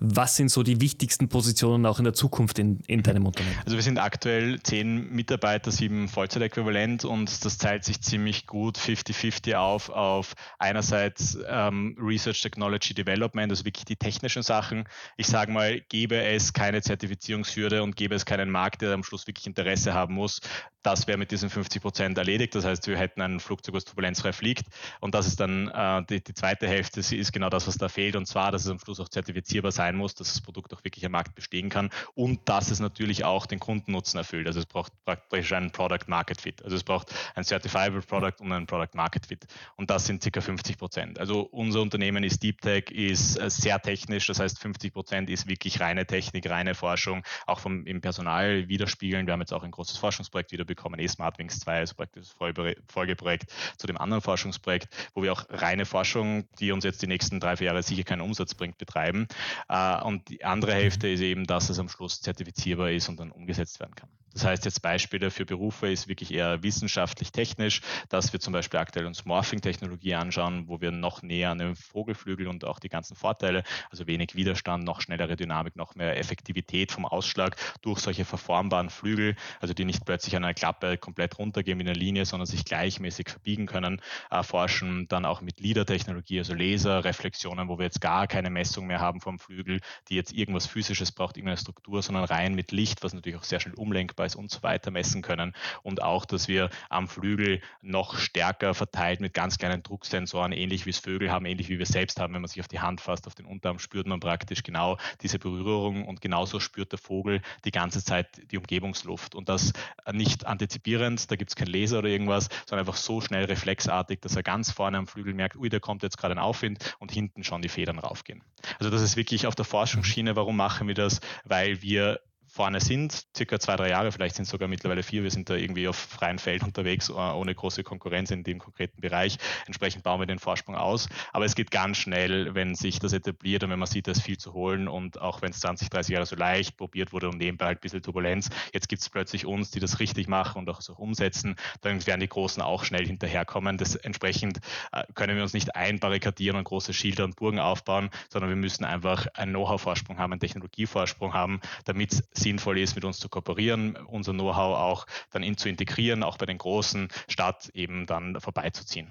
Was 0.00 0.36
sind 0.36 0.50
so 0.50 0.62
die 0.62 0.82
wichtigsten 0.82 1.28
Positionen 1.28 1.86
auch 1.86 1.98
in 1.98 2.04
der 2.04 2.12
Zukunft 2.12 2.58
in, 2.58 2.80
in 2.86 3.02
deinem 3.02 3.24
Unternehmen? 3.24 3.56
Also 3.64 3.76
wir 3.76 3.82
sind 3.82 3.98
aktuell 3.98 4.60
zehn 4.62 5.10
Mitarbeiter, 5.10 5.70
sieben 5.70 6.08
Vollzeitäquivalent 6.08 7.06
und 7.06 7.44
das 7.44 7.56
teilt 7.56 7.84
sich 7.84 8.02
ziemlich 8.02 8.46
gut 8.46 8.76
50-50 8.76 9.54
auf, 9.54 9.88
auf 9.88 10.33
einerseits 10.58 11.38
ähm, 11.46 11.96
Research 12.00 12.40
Technology 12.40 12.94
Development, 12.94 13.50
also 13.50 13.64
wirklich 13.64 13.84
die 13.84 13.96
technischen 13.96 14.42
Sachen. 14.42 14.88
Ich 15.16 15.26
sage 15.26 15.52
mal, 15.52 15.80
gäbe 15.88 16.22
es 16.22 16.52
keine 16.52 16.82
Zertifizierungshürde 16.82 17.82
und 17.82 17.96
gäbe 17.96 18.14
es 18.14 18.24
keinen 18.24 18.50
Markt, 18.50 18.82
der 18.82 18.92
am 18.92 19.04
Schluss 19.04 19.26
wirklich 19.26 19.46
Interesse 19.46 19.94
haben 19.94 20.14
muss, 20.14 20.40
das 20.84 21.06
wäre 21.06 21.16
mit 21.16 21.30
diesen 21.30 21.48
50 21.48 21.80
Prozent 21.80 22.18
erledigt. 22.18 22.54
Das 22.54 22.64
heißt, 22.64 22.86
wir 22.86 22.98
hätten 22.98 23.22
ein 23.22 23.40
Flugzeug, 23.40 23.74
das 23.74 23.86
turbulenzfrei 23.86 24.32
fliegt. 24.32 24.66
Und 25.00 25.14
das 25.14 25.26
ist 25.26 25.40
dann 25.40 25.68
äh, 25.68 26.04
die, 26.04 26.22
die, 26.22 26.34
zweite 26.34 26.68
Hälfte, 26.68 27.02
sie 27.02 27.16
ist 27.16 27.32
genau 27.32 27.48
das, 27.48 27.66
was 27.66 27.78
da 27.78 27.88
fehlt. 27.88 28.16
Und 28.16 28.26
zwar, 28.26 28.52
dass 28.52 28.64
es 28.64 28.70
am 28.70 28.78
Schluss 28.78 29.00
auch 29.00 29.08
zertifizierbar 29.08 29.72
sein 29.72 29.96
muss, 29.96 30.14
dass 30.14 30.28
das 30.28 30.42
Produkt 30.42 30.74
auch 30.74 30.84
wirklich 30.84 31.04
am 31.06 31.12
Markt 31.12 31.34
bestehen 31.34 31.70
kann 31.70 31.88
und 32.14 32.46
dass 32.48 32.70
es 32.70 32.80
natürlich 32.80 33.24
auch 33.24 33.46
den 33.46 33.60
Kundennutzen 33.60 34.18
erfüllt. 34.18 34.46
Also 34.46 34.60
es 34.60 34.66
braucht 34.66 34.92
praktisch 35.06 35.52
einen 35.52 35.70
Product 35.70 36.06
Market 36.06 36.42
Fit. 36.42 36.62
Also 36.62 36.76
es 36.76 36.84
braucht 36.84 37.14
ein 37.34 37.44
Certifiable 37.44 38.02
Product 38.02 38.40
und 38.40 38.52
einen 38.52 38.66
Product 38.66 38.94
Market 38.94 39.24
Fit. 39.26 39.46
Und 39.76 39.88
das 39.88 40.04
sind 40.04 40.22
ca. 40.30 40.40
50 40.40 40.78
Prozent. 40.78 41.18
Also 41.18 41.42
unser 41.42 41.80
Unternehmen 41.82 42.24
ist 42.24 42.42
Deep 42.42 42.60
Tech, 42.60 42.90
ist 42.90 43.36
äh, 43.36 43.50
sehr 43.50 43.80
technisch. 43.80 44.26
Das 44.26 44.40
heißt, 44.40 44.58
50 44.58 44.92
Prozent 44.92 45.30
ist 45.30 45.46
wirklich 45.46 45.80
reine 45.80 46.06
Technik, 46.06 46.48
reine 46.48 46.74
Forschung, 46.74 47.22
auch 47.46 47.60
vom 47.60 47.84
im 47.86 48.00
Personal 48.00 48.68
widerspiegeln. 48.68 49.26
Wir 49.26 49.32
haben 49.32 49.40
jetzt 49.40 49.52
auch 49.52 49.62
ein 49.62 49.70
großes 49.70 49.96
Forschungsprojekt 49.98 50.52
wieder 50.52 50.64
bekommen, 50.64 50.98
eSmartWings 50.98 51.60
2, 51.60 51.78
also 51.78 51.94
praktisch 51.94 52.28
das 52.28 52.76
Folgeprojekt 52.88 53.52
zu 53.76 53.86
dem 53.86 53.96
anderen 53.96 54.22
Forschungsprojekt, 54.22 54.88
wo 55.14 55.22
wir 55.22 55.32
auch 55.32 55.44
reine 55.50 55.84
Forschung, 55.86 56.48
die 56.58 56.72
uns 56.72 56.84
jetzt 56.84 57.02
die 57.02 57.06
nächsten 57.06 57.40
drei, 57.40 57.56
vier 57.56 57.68
Jahre 57.68 57.82
sicher 57.82 58.04
keinen 58.04 58.22
Umsatz 58.22 58.54
bringt, 58.54 58.78
betreiben. 58.78 59.26
Äh, 59.68 60.02
und 60.02 60.28
die 60.28 60.44
andere 60.44 60.74
Hälfte 60.74 61.08
ist 61.08 61.20
eben, 61.20 61.46
dass 61.46 61.70
es 61.70 61.78
am 61.78 61.88
Schluss 61.88 62.20
zertifizierbar 62.20 62.90
ist 62.90 63.08
und 63.08 63.20
dann 63.20 63.30
umgesetzt 63.30 63.80
werden 63.80 63.94
kann. 63.94 64.08
Das 64.34 64.44
heißt 64.44 64.64
jetzt 64.64 64.82
Beispiele 64.82 65.30
für 65.30 65.46
Berufe 65.46 65.90
ist 65.90 66.08
wirklich 66.08 66.34
eher 66.34 66.62
wissenschaftlich-technisch, 66.64 67.82
dass 68.08 68.32
wir 68.32 68.40
zum 68.40 68.52
Beispiel 68.52 68.80
aktuell 68.80 69.06
uns 69.06 69.24
Morphing-Technologie 69.24 70.14
anschauen, 70.16 70.66
wo 70.66 70.80
wir 70.80 70.90
noch 70.90 71.22
näher 71.22 71.50
an 71.50 71.58
den 71.58 71.76
Vogelflügel 71.76 72.48
und 72.48 72.64
auch 72.64 72.80
die 72.80 72.88
ganzen 72.88 73.14
Vorteile, 73.14 73.62
also 73.90 74.08
wenig 74.08 74.34
Widerstand, 74.34 74.82
noch 74.82 75.00
schnellere 75.00 75.36
Dynamik, 75.36 75.76
noch 75.76 75.94
mehr 75.94 76.18
Effektivität 76.18 76.90
vom 76.90 77.06
Ausschlag 77.06 77.56
durch 77.82 78.00
solche 78.00 78.24
verformbaren 78.24 78.90
Flügel, 78.90 79.36
also 79.60 79.72
die 79.72 79.84
nicht 79.84 80.04
plötzlich 80.04 80.34
an 80.34 80.42
einer 80.42 80.54
Klappe 80.54 80.98
komplett 80.98 81.38
runtergehen 81.38 81.78
wie 81.78 81.84
eine 81.84 81.92
Linie, 81.92 82.26
sondern 82.26 82.46
sich 82.46 82.64
gleichmäßig 82.64 83.28
verbiegen 83.28 83.66
können, 83.66 84.02
erforschen. 84.30 85.06
Dann 85.06 85.26
auch 85.26 85.42
mit 85.42 85.60
LIDAR-Technologie, 85.60 86.38
also 86.38 86.54
Laserreflexionen, 86.54 87.68
wo 87.68 87.78
wir 87.78 87.84
jetzt 87.84 88.00
gar 88.00 88.26
keine 88.26 88.50
Messung 88.50 88.88
mehr 88.88 88.98
haben 88.98 89.20
vom 89.20 89.38
Flügel, 89.38 89.80
die 90.08 90.16
jetzt 90.16 90.32
irgendwas 90.32 90.66
Physisches 90.66 91.12
braucht, 91.12 91.36
irgendeine 91.36 91.58
Struktur, 91.58 92.02
sondern 92.02 92.24
rein 92.24 92.56
mit 92.56 92.72
Licht, 92.72 93.04
was 93.04 93.14
natürlich 93.14 93.38
auch 93.38 93.44
sehr 93.44 93.60
schnell 93.60 93.74
umlenkbar 93.74 94.23
Preis 94.24 94.34
und 94.34 94.50
so 94.50 94.62
weiter 94.62 94.90
messen 94.90 95.22
können. 95.22 95.52
Und 95.82 96.02
auch, 96.02 96.24
dass 96.24 96.48
wir 96.48 96.70
am 96.88 97.08
Flügel 97.08 97.60
noch 97.82 98.16
stärker 98.16 98.74
verteilt 98.74 99.20
mit 99.20 99.34
ganz 99.34 99.58
kleinen 99.58 99.82
Drucksensoren, 99.82 100.52
ähnlich 100.52 100.86
wie 100.86 100.90
es 100.90 100.98
Vögel 100.98 101.30
haben, 101.30 101.44
ähnlich 101.44 101.68
wie 101.68 101.78
wir 101.78 101.86
selbst 101.86 102.18
haben. 102.20 102.32
Wenn 102.32 102.40
man 102.40 102.48
sich 102.48 102.60
auf 102.60 102.68
die 102.68 102.80
Hand 102.80 103.00
fasst, 103.00 103.26
auf 103.26 103.34
den 103.34 103.46
Unterarm, 103.46 103.78
spürt 103.78 104.06
man 104.06 104.20
praktisch 104.20 104.62
genau 104.62 104.96
diese 105.20 105.38
Berührung 105.38 106.06
und 106.06 106.20
genauso 106.20 106.58
spürt 106.58 106.92
der 106.92 106.98
Vogel 106.98 107.42
die 107.64 107.70
ganze 107.70 108.02
Zeit 108.02 108.50
die 108.50 108.56
Umgebungsluft. 108.56 109.34
Und 109.34 109.48
das 109.48 109.72
nicht 110.12 110.46
antizipierend, 110.46 111.30
da 111.30 111.36
gibt 111.36 111.50
es 111.50 111.56
kein 111.56 111.68
Laser 111.68 111.98
oder 111.98 112.08
irgendwas, 112.08 112.48
sondern 112.66 112.86
einfach 112.86 112.96
so 112.96 113.20
schnell 113.20 113.44
reflexartig, 113.44 114.20
dass 114.20 114.36
er 114.36 114.42
ganz 114.42 114.70
vorne 114.70 114.96
am 114.96 115.06
Flügel 115.06 115.34
merkt, 115.34 115.56
ui, 115.56 115.68
da 115.68 115.80
kommt 115.80 116.02
jetzt 116.02 116.16
gerade 116.16 116.34
ein 116.34 116.38
Aufwind 116.38 116.96
und 116.98 117.12
hinten 117.12 117.44
schon 117.44 117.60
die 117.60 117.68
Federn 117.68 117.98
raufgehen. 117.98 118.42
Also 118.78 118.90
das 118.90 119.02
ist 119.02 119.16
wirklich 119.16 119.46
auf 119.46 119.54
der 119.54 119.66
Forschungsschiene. 119.66 120.36
Warum 120.36 120.56
machen 120.56 120.88
wir 120.88 120.94
das? 120.94 121.20
Weil 121.44 121.82
wir 121.82 122.20
vorne 122.54 122.80
sind, 122.80 123.26
circa 123.36 123.58
zwei, 123.58 123.74
drei 123.74 123.88
Jahre, 123.88 124.12
vielleicht 124.12 124.36
sind 124.36 124.44
es 124.44 124.50
sogar 124.50 124.68
mittlerweile 124.68 125.02
vier. 125.02 125.24
Wir 125.24 125.30
sind 125.32 125.50
da 125.50 125.54
irgendwie 125.54 125.88
auf 125.88 125.96
freiem 125.96 126.38
Feld 126.38 126.62
unterwegs, 126.62 127.08
äh, 127.08 127.12
ohne 127.12 127.52
große 127.52 127.82
Konkurrenz 127.82 128.30
in 128.30 128.44
dem 128.44 128.60
konkreten 128.60 129.00
Bereich. 129.00 129.38
Entsprechend 129.66 130.04
bauen 130.04 130.20
wir 130.20 130.26
den 130.26 130.38
Vorsprung 130.38 130.76
aus. 130.76 131.08
Aber 131.32 131.46
es 131.46 131.56
geht 131.56 131.72
ganz 131.72 131.96
schnell, 131.96 132.54
wenn 132.54 132.76
sich 132.76 133.00
das 133.00 133.12
etabliert 133.12 133.64
und 133.64 133.70
wenn 133.70 133.80
man 133.80 133.88
sieht, 133.88 134.06
da 134.06 134.12
ist 134.12 134.22
viel 134.22 134.38
zu 134.38 134.52
holen 134.52 134.86
und 134.86 135.20
auch 135.20 135.42
wenn 135.42 135.50
es 135.50 135.58
20, 135.60 135.90
30 135.90 136.12
Jahre 136.12 136.26
so 136.26 136.36
leicht 136.36 136.76
probiert 136.76 137.12
wurde 137.12 137.28
und 137.28 137.38
nebenbei 137.38 137.66
halt 137.66 137.78
ein 137.78 137.80
bisschen 137.80 138.02
Turbulenz, 138.02 138.50
jetzt 138.72 138.88
gibt 138.88 139.02
es 139.02 139.10
plötzlich 139.10 139.46
uns, 139.46 139.72
die 139.72 139.80
das 139.80 139.98
richtig 139.98 140.28
machen 140.28 140.58
und 140.58 140.70
auch 140.70 140.80
so 140.80 140.94
umsetzen, 140.94 141.56
dann 141.80 142.06
werden 142.06 142.20
die 142.20 142.28
Großen 142.28 142.62
auch 142.62 142.84
schnell 142.84 143.04
hinterherkommen. 143.04 143.78
Das 143.78 143.96
entsprechend 143.96 144.60
äh, 144.92 145.02
können 145.14 145.34
wir 145.34 145.42
uns 145.42 145.54
nicht 145.54 145.74
einbarrikadieren 145.74 146.56
und 146.56 146.64
große 146.64 146.92
Schilder 146.92 147.24
und 147.24 147.34
Burgen 147.34 147.58
aufbauen, 147.58 148.10
sondern 148.28 148.48
wir 148.48 148.56
müssen 148.56 148.84
einfach 148.84 149.26
einen 149.34 149.50
Know-how-Vorsprung 149.50 150.18
haben, 150.18 150.32
einen 150.32 150.40
Technologievorsprung 150.40 151.34
haben, 151.34 151.60
damit 151.84 152.12
es 152.12 152.22
sinnvoll 152.44 152.78
ist, 152.78 152.94
mit 152.94 153.04
uns 153.04 153.18
zu 153.18 153.28
kooperieren, 153.28 153.96
unser 154.06 154.32
Know-how 154.32 154.78
auch 154.78 155.06
dann 155.30 155.42
in 155.42 155.56
zu 155.56 155.68
integrieren, 155.68 156.22
auch 156.22 156.38
bei 156.38 156.46
den 156.46 156.58
Großen, 156.58 157.08
statt 157.28 157.70
eben 157.74 158.06
dann 158.06 158.40
vorbeizuziehen. 158.40 159.10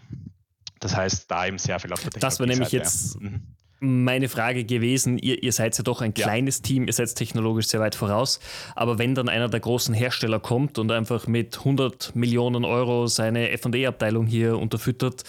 Das 0.80 0.96
heißt, 0.96 1.30
da 1.30 1.46
eben 1.46 1.58
sehr 1.58 1.80
viel 1.80 1.92
auf 1.94 2.02
der 2.02 2.12
Technologie 2.12 2.22
Das 2.22 2.40
wäre 2.40 2.50
nämlich 2.50 2.72
jetzt 2.72 3.20
mhm. 3.22 3.42
meine 3.80 4.30
Frage 4.30 4.66
gewesen. 4.66 5.18
Ihr, 5.18 5.42
ihr 5.42 5.54
seid 5.54 5.78
ja 5.78 5.84
doch 5.84 6.02
ein 6.02 6.14
kleines 6.14 6.58
ja. 6.58 6.64
Team, 6.64 6.88
ihr 6.88 6.94
seid 6.94 7.14
technologisch 7.16 7.68
sehr 7.68 7.80
weit 7.80 7.96
voraus. 7.96 8.40
Aber 8.76 8.98
wenn 9.00 9.16
dann 9.16 9.30
einer 9.30 9.50
der 9.50 9.62
großen 9.62 9.94
Hersteller 9.94 10.40
kommt 10.40 10.78
und 10.80 10.92
einfach 10.92 11.28
mit 11.28 11.58
100 11.58 12.16
Millionen 12.16 12.66
Euro 12.66 13.08
seine 13.08 13.50
FD-Abteilung 13.52 14.26
hier 14.26 14.58
unterfüttert, 14.58 15.24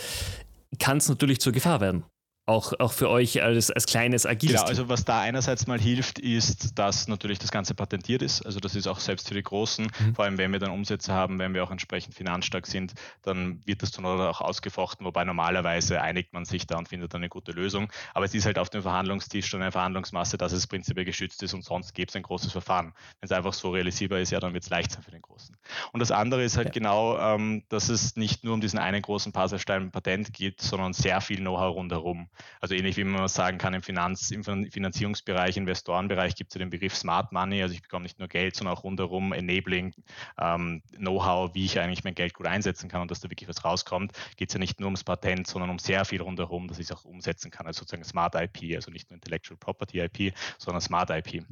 kann 0.78 0.98
es 0.98 1.08
natürlich 1.08 1.40
zur 1.40 1.52
Gefahr 1.52 1.80
werden 1.80 2.04
auch, 2.46 2.74
auch 2.78 2.92
für 2.92 3.09
euch 3.09 3.42
als, 3.42 3.70
als 3.70 3.87
kleines 3.87 4.26
agiles 4.26 4.57
Genau, 4.57 4.68
also 4.68 4.88
was 4.88 5.04
da 5.04 5.20
einerseits 5.20 5.66
mal 5.66 5.80
hilft, 5.80 6.18
ist, 6.18 6.78
dass 6.78 7.09
natürlich 7.09 7.38
das 7.38 7.50
Ganze 7.50 7.74
patentiert 7.74 8.20
ist. 8.20 8.44
Also 8.44 8.61
das 8.61 8.74
ist 8.74 8.87
auch 8.87 8.98
selbst 8.98 9.28
für 9.28 9.35
die 9.35 9.42
Großen, 9.42 9.87
mhm. 9.87 10.14
vor 10.14 10.26
allem 10.26 10.37
wenn 10.37 10.52
wir 10.52 10.59
dann 10.59 10.70
Umsätze 10.70 11.12
haben, 11.12 11.38
wenn 11.38 11.54
wir 11.54 11.64
auch 11.64 11.70
entsprechend 11.70 12.14
finanzstark 12.14 12.66
sind, 12.66 12.92
dann 13.22 13.61
wird 13.64 13.83
das 13.83 13.92
dann 13.92 14.04
auch 14.04 14.42
ausgefochten, 14.42 15.07
wobei 15.07 15.24
normalerweise 15.24 16.02
einigt 16.02 16.35
man 16.35 16.44
sich 16.44 16.66
da 16.66 16.76
und 16.76 16.88
findet 16.88 17.14
dann 17.14 17.22
eine 17.22 17.30
gute 17.30 17.52
Lösung. 17.52 17.90
Aber 18.12 18.26
es 18.26 18.35
ist 18.35 18.44
halt 18.44 18.59
auf 18.59 18.68
dem 18.68 18.83
Verhandlungstisch 18.83 19.46
schon 19.46 19.62
eine 19.62 19.72
Verhandlungsmasse, 19.72 20.37
dass 20.37 20.52
es 20.52 20.66
prinzipiell 20.66 21.07
geschützt 21.07 21.42
ist 21.42 21.54
und 21.54 21.64
sonst 21.64 21.94
gäbe 21.94 22.11
es 22.11 22.16
ein 22.16 22.22
großes 22.22 22.52
Verfahren. 22.52 22.92
Wenn 23.20 23.26
es 23.26 23.33
einfach 23.33 23.54
so 23.54 23.70
realisierbar 23.70 24.18
ist, 24.18 24.30
ja, 24.30 24.40
dann 24.40 24.52
wird 24.52 24.64
es 24.64 24.70
leicht 24.70 24.90
sein 24.90 25.02
für 25.02 25.12
den 25.12 25.22
Großen. 25.22 25.57
Und 25.92 26.00
das 26.00 26.11
andere 26.11 26.44
ist 26.44 26.59
halt 26.59 26.68
ja. 26.68 26.72
genau, 26.72 27.18
ähm, 27.18 27.64
dass 27.70 27.88
es 27.88 28.16
nicht 28.16 28.44
nur 28.44 28.52
um 28.52 28.61
diesen 28.61 28.78
einen 28.78 29.00
großen 29.00 29.33
Puzzlestein 29.33 29.90
Patent 29.90 30.35
geht, 30.35 30.61
sondern 30.61 30.92
sehr 30.92 31.22
viel 31.22 31.38
Know-how 31.38 31.74
rundherum. 31.74 32.28
Also 32.61 32.75
ähnlich 32.75 32.97
wie 32.97 33.05
man 33.05 33.29
sagen 33.29 33.59
kann, 33.59 33.75
im, 33.75 33.83
Finanz-, 33.83 34.31
im 34.31 34.44
Finanzierungsbereich, 34.44 35.57
Investorenbereich 35.57 36.35
gibt 36.35 36.51
es 36.51 36.55
ja 36.55 36.59
den 36.61 36.70
Begriff 36.70 36.94
Smart 36.94 37.33
Money. 37.33 37.62
Also 37.62 37.75
ich 37.75 37.83
bekomme 37.83 38.05
nicht 38.05 38.18
nur 38.18 38.29
Geld, 38.29 38.57
sondern 38.57 38.77
auch 38.77 38.85
rundherum 38.85 39.33
Enabling, 39.33 39.94
ähm, 40.38 40.83
Know-how, 40.97 41.55
wie 41.55 41.64
ich 41.64 41.79
eigentlich 41.81 42.05
mein 42.05 42.14
Geld 42.14 42.35
gut 42.35 42.47
einsetzen 42.47 42.88
kann 42.88 43.03
und 43.03 43.11
dass 43.11 43.20
da 43.20 43.31
wirklich 43.31 43.49
was 43.49 43.64
rauskommt. 43.64 44.12
Geht 44.37 44.51
es 44.51 44.55
ja 44.55 44.61
nicht 44.61 44.81
nur 44.81 44.88
ums 44.88 45.05
Patent, 45.05 45.47
sondern 45.47 45.70
um 45.70 45.79
sehr 45.79 46.05
viel 46.05 46.20
rundherum, 46.20 46.68
dass 46.68 46.79
ich 46.79 46.90
es 46.90 46.92
auch 46.92 47.05
umsetzen 47.05 47.51
kann. 47.51 47.66
Also 47.66 47.81
sozusagen 47.81 48.05
Smart 48.05 48.35
IP, 48.35 48.75
also 48.75 48.90
nicht 48.90 49.11
nur 49.11 49.16
Intellectual 49.16 49.57
Property 49.57 50.01
IP, 50.01 50.35
sondern 50.59 50.81
Smart 50.81 51.11
IP. 51.11 51.44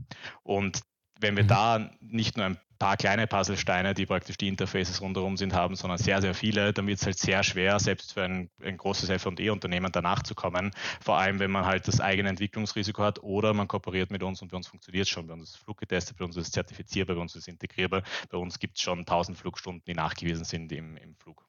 Und 0.43 0.81
wenn 1.21 1.37
wir 1.37 1.45
mhm. 1.45 1.49
da 1.49 1.91
nicht 2.01 2.37
nur 2.37 2.47
ein 2.47 2.59
paar 2.83 2.97
kleine 2.97 3.29
Puzzlesteine, 3.29 3.95
die 3.95 4.07
praktisch 4.07 4.37
die 4.37 4.49
Interfaces 4.49 5.01
rundherum 5.01 5.37
sind, 5.37 5.55
haben, 5.55 5.77
sondern 5.77 5.99
sehr, 5.99 6.21
sehr 6.21 6.35
viele, 6.35 6.73
dann 6.73 6.89
wird 6.89 6.99
es 6.99 7.07
halt 7.07 7.17
sehr 7.17 7.45
schwer, 7.45 7.79
selbst 7.79 8.13
für 8.13 8.25
ein, 8.25 8.51
ein 8.61 8.77
großes 8.77 9.23
FE-Unternehmen 9.23 9.93
danach 9.93 10.25
zu 10.25 10.35
kommen. 10.35 10.73
Vor 11.01 11.17
allem, 11.17 11.39
wenn 11.39 11.53
man 11.53 11.65
halt 11.65 11.87
das 11.87 12.01
eigene 12.01 12.29
Entwicklungsrisiko 12.29 13.05
hat 13.05 13.23
oder 13.23 13.55
man 13.55 13.69
kooperiert 13.69 14.11
mit 14.11 14.25
uns 14.25 14.43
und 14.43 14.51
bei 14.51 14.57
uns 14.57 14.67
funktioniert 14.67 15.07
es 15.07 15.11
schon. 15.11 15.29
Bei 15.29 15.35
uns 15.35 15.45
ist 15.45 15.55
es 15.55 15.57
fluggetestet, 15.63 16.17
bei 16.17 16.25
uns 16.25 16.37
ist 16.37 16.49
es 16.49 16.53
zertifizierbar, 16.53 17.15
bei 17.15 17.23
uns 17.23 17.37
ist 17.37 17.43
es 17.43 17.49
integrierbar, 17.49 18.03
bei 18.31 18.39
uns 18.39 18.59
gibt 18.59 18.77
es 18.77 18.83
schon 18.83 18.99
1000 18.99 19.39
Flugstunden, 19.39 19.85
die 19.87 19.95
nachgewiesen 19.95 20.45
sind 20.45 20.73
im, 20.73 20.97
im 20.97 21.15
Flug. 21.15 21.47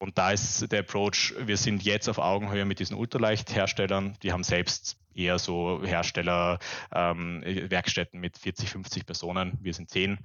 Und 0.00 0.18
da 0.18 0.32
ist 0.32 0.72
der 0.72 0.80
Approach, 0.80 1.34
wir 1.38 1.58
sind 1.58 1.84
jetzt 1.84 2.08
auf 2.08 2.18
Augenhöhe 2.18 2.64
mit 2.64 2.80
diesen 2.80 2.96
Ultraleichtherstellern, 2.96 4.16
die 4.22 4.32
haben 4.32 4.42
selbst 4.42 4.96
eher 5.14 5.38
so 5.38 5.82
Hersteller, 5.84 6.58
ähm, 6.92 7.42
Werkstätten 7.44 8.20
mit 8.20 8.38
40, 8.38 8.70
50 8.70 9.06
Personen, 9.06 9.58
wir 9.60 9.74
sind 9.74 9.90
10. 9.90 10.18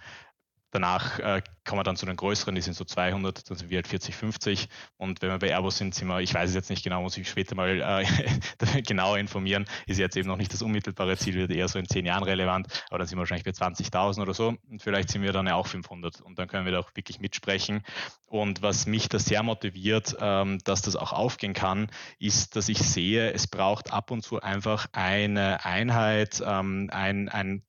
Danach 0.76 1.20
äh, 1.20 1.42
kommen 1.64 1.80
wir 1.80 1.84
dann 1.86 1.96
zu 1.96 2.06
den 2.06 2.18
größeren, 2.18 2.54
die 2.54 2.60
sind 2.60 2.74
so 2.74 2.84
200, 2.84 3.50
dann 3.50 3.56
sind 3.58 3.70
wir 3.70 3.78
halt 3.78 3.88
40, 3.88 4.14
50. 4.14 4.68
Und 4.98 5.22
wenn 5.22 5.30
wir 5.30 5.40
bei 5.40 5.48
Airbus 5.48 5.78
sind, 5.78 5.96
sind 5.96 6.10
wir, 6.10 6.20
ich 6.20 6.34
weiß 6.34 6.50
es 6.50 6.54
jetzt 6.54 6.70
nicht 6.70 6.84
genau, 6.84 7.02
muss 7.02 7.16
ich 7.16 7.30
später 7.30 7.56
mal 7.56 7.80
äh, 7.80 8.82
genauer 8.82 9.18
informieren, 9.18 9.64
ist 9.88 10.00
jetzt 10.00 10.18
eben 10.18 10.28
noch 10.28 10.36
nicht 10.36 10.52
das 10.52 10.62
unmittelbare 10.62 11.16
Ziel, 11.16 11.36
wird 11.36 11.52
eher 11.52 11.70
so 11.70 11.80
in 11.80 11.88
zehn 11.88 12.06
Jahren 12.06 12.24
relevant, 12.24 12.68
aber 12.90 13.00
dann 13.00 13.08
sind 13.08 13.18
wir 13.18 13.22
wahrscheinlich 13.22 13.46
bei 13.46 13.52
20.000 13.52 14.22
oder 14.22 14.34
so. 14.34 14.58
Und 14.70 14.82
vielleicht 14.82 15.12
sind 15.12 15.22
wir 15.22 15.32
dann 15.32 15.48
ja 15.48 15.56
auch 15.56 15.68
500 15.68 16.20
und 16.20 16.38
dann 16.38 16.50
können 16.50 16.66
wir 16.66 16.74
da 16.74 16.80
auch 16.80 16.94
wirklich 16.94 17.22
mitsprechen. 17.22 17.82
Und 18.28 18.62
was 18.62 18.86
mich 18.86 19.08
da 19.08 19.18
sehr 19.18 19.42
motiviert, 19.42 20.18
ähm, 20.20 20.60
dass 20.66 20.82
das 20.82 20.98
auch 20.98 21.14
aufgehen 21.14 21.54
kann, 21.54 21.88
ist, 22.20 22.58
dass 22.58 22.68
ich 22.68 22.80
sehe, 22.80 23.32
es 23.32 23.48
braucht 23.48 23.94
ab 23.94 24.12
und 24.12 24.24
zu 24.24 24.42
einfach 24.42 24.88
eine 24.92 25.64
Einheit, 25.64 26.44
ähm, 26.46 26.90
ein, 26.92 27.30
ein 27.30 27.64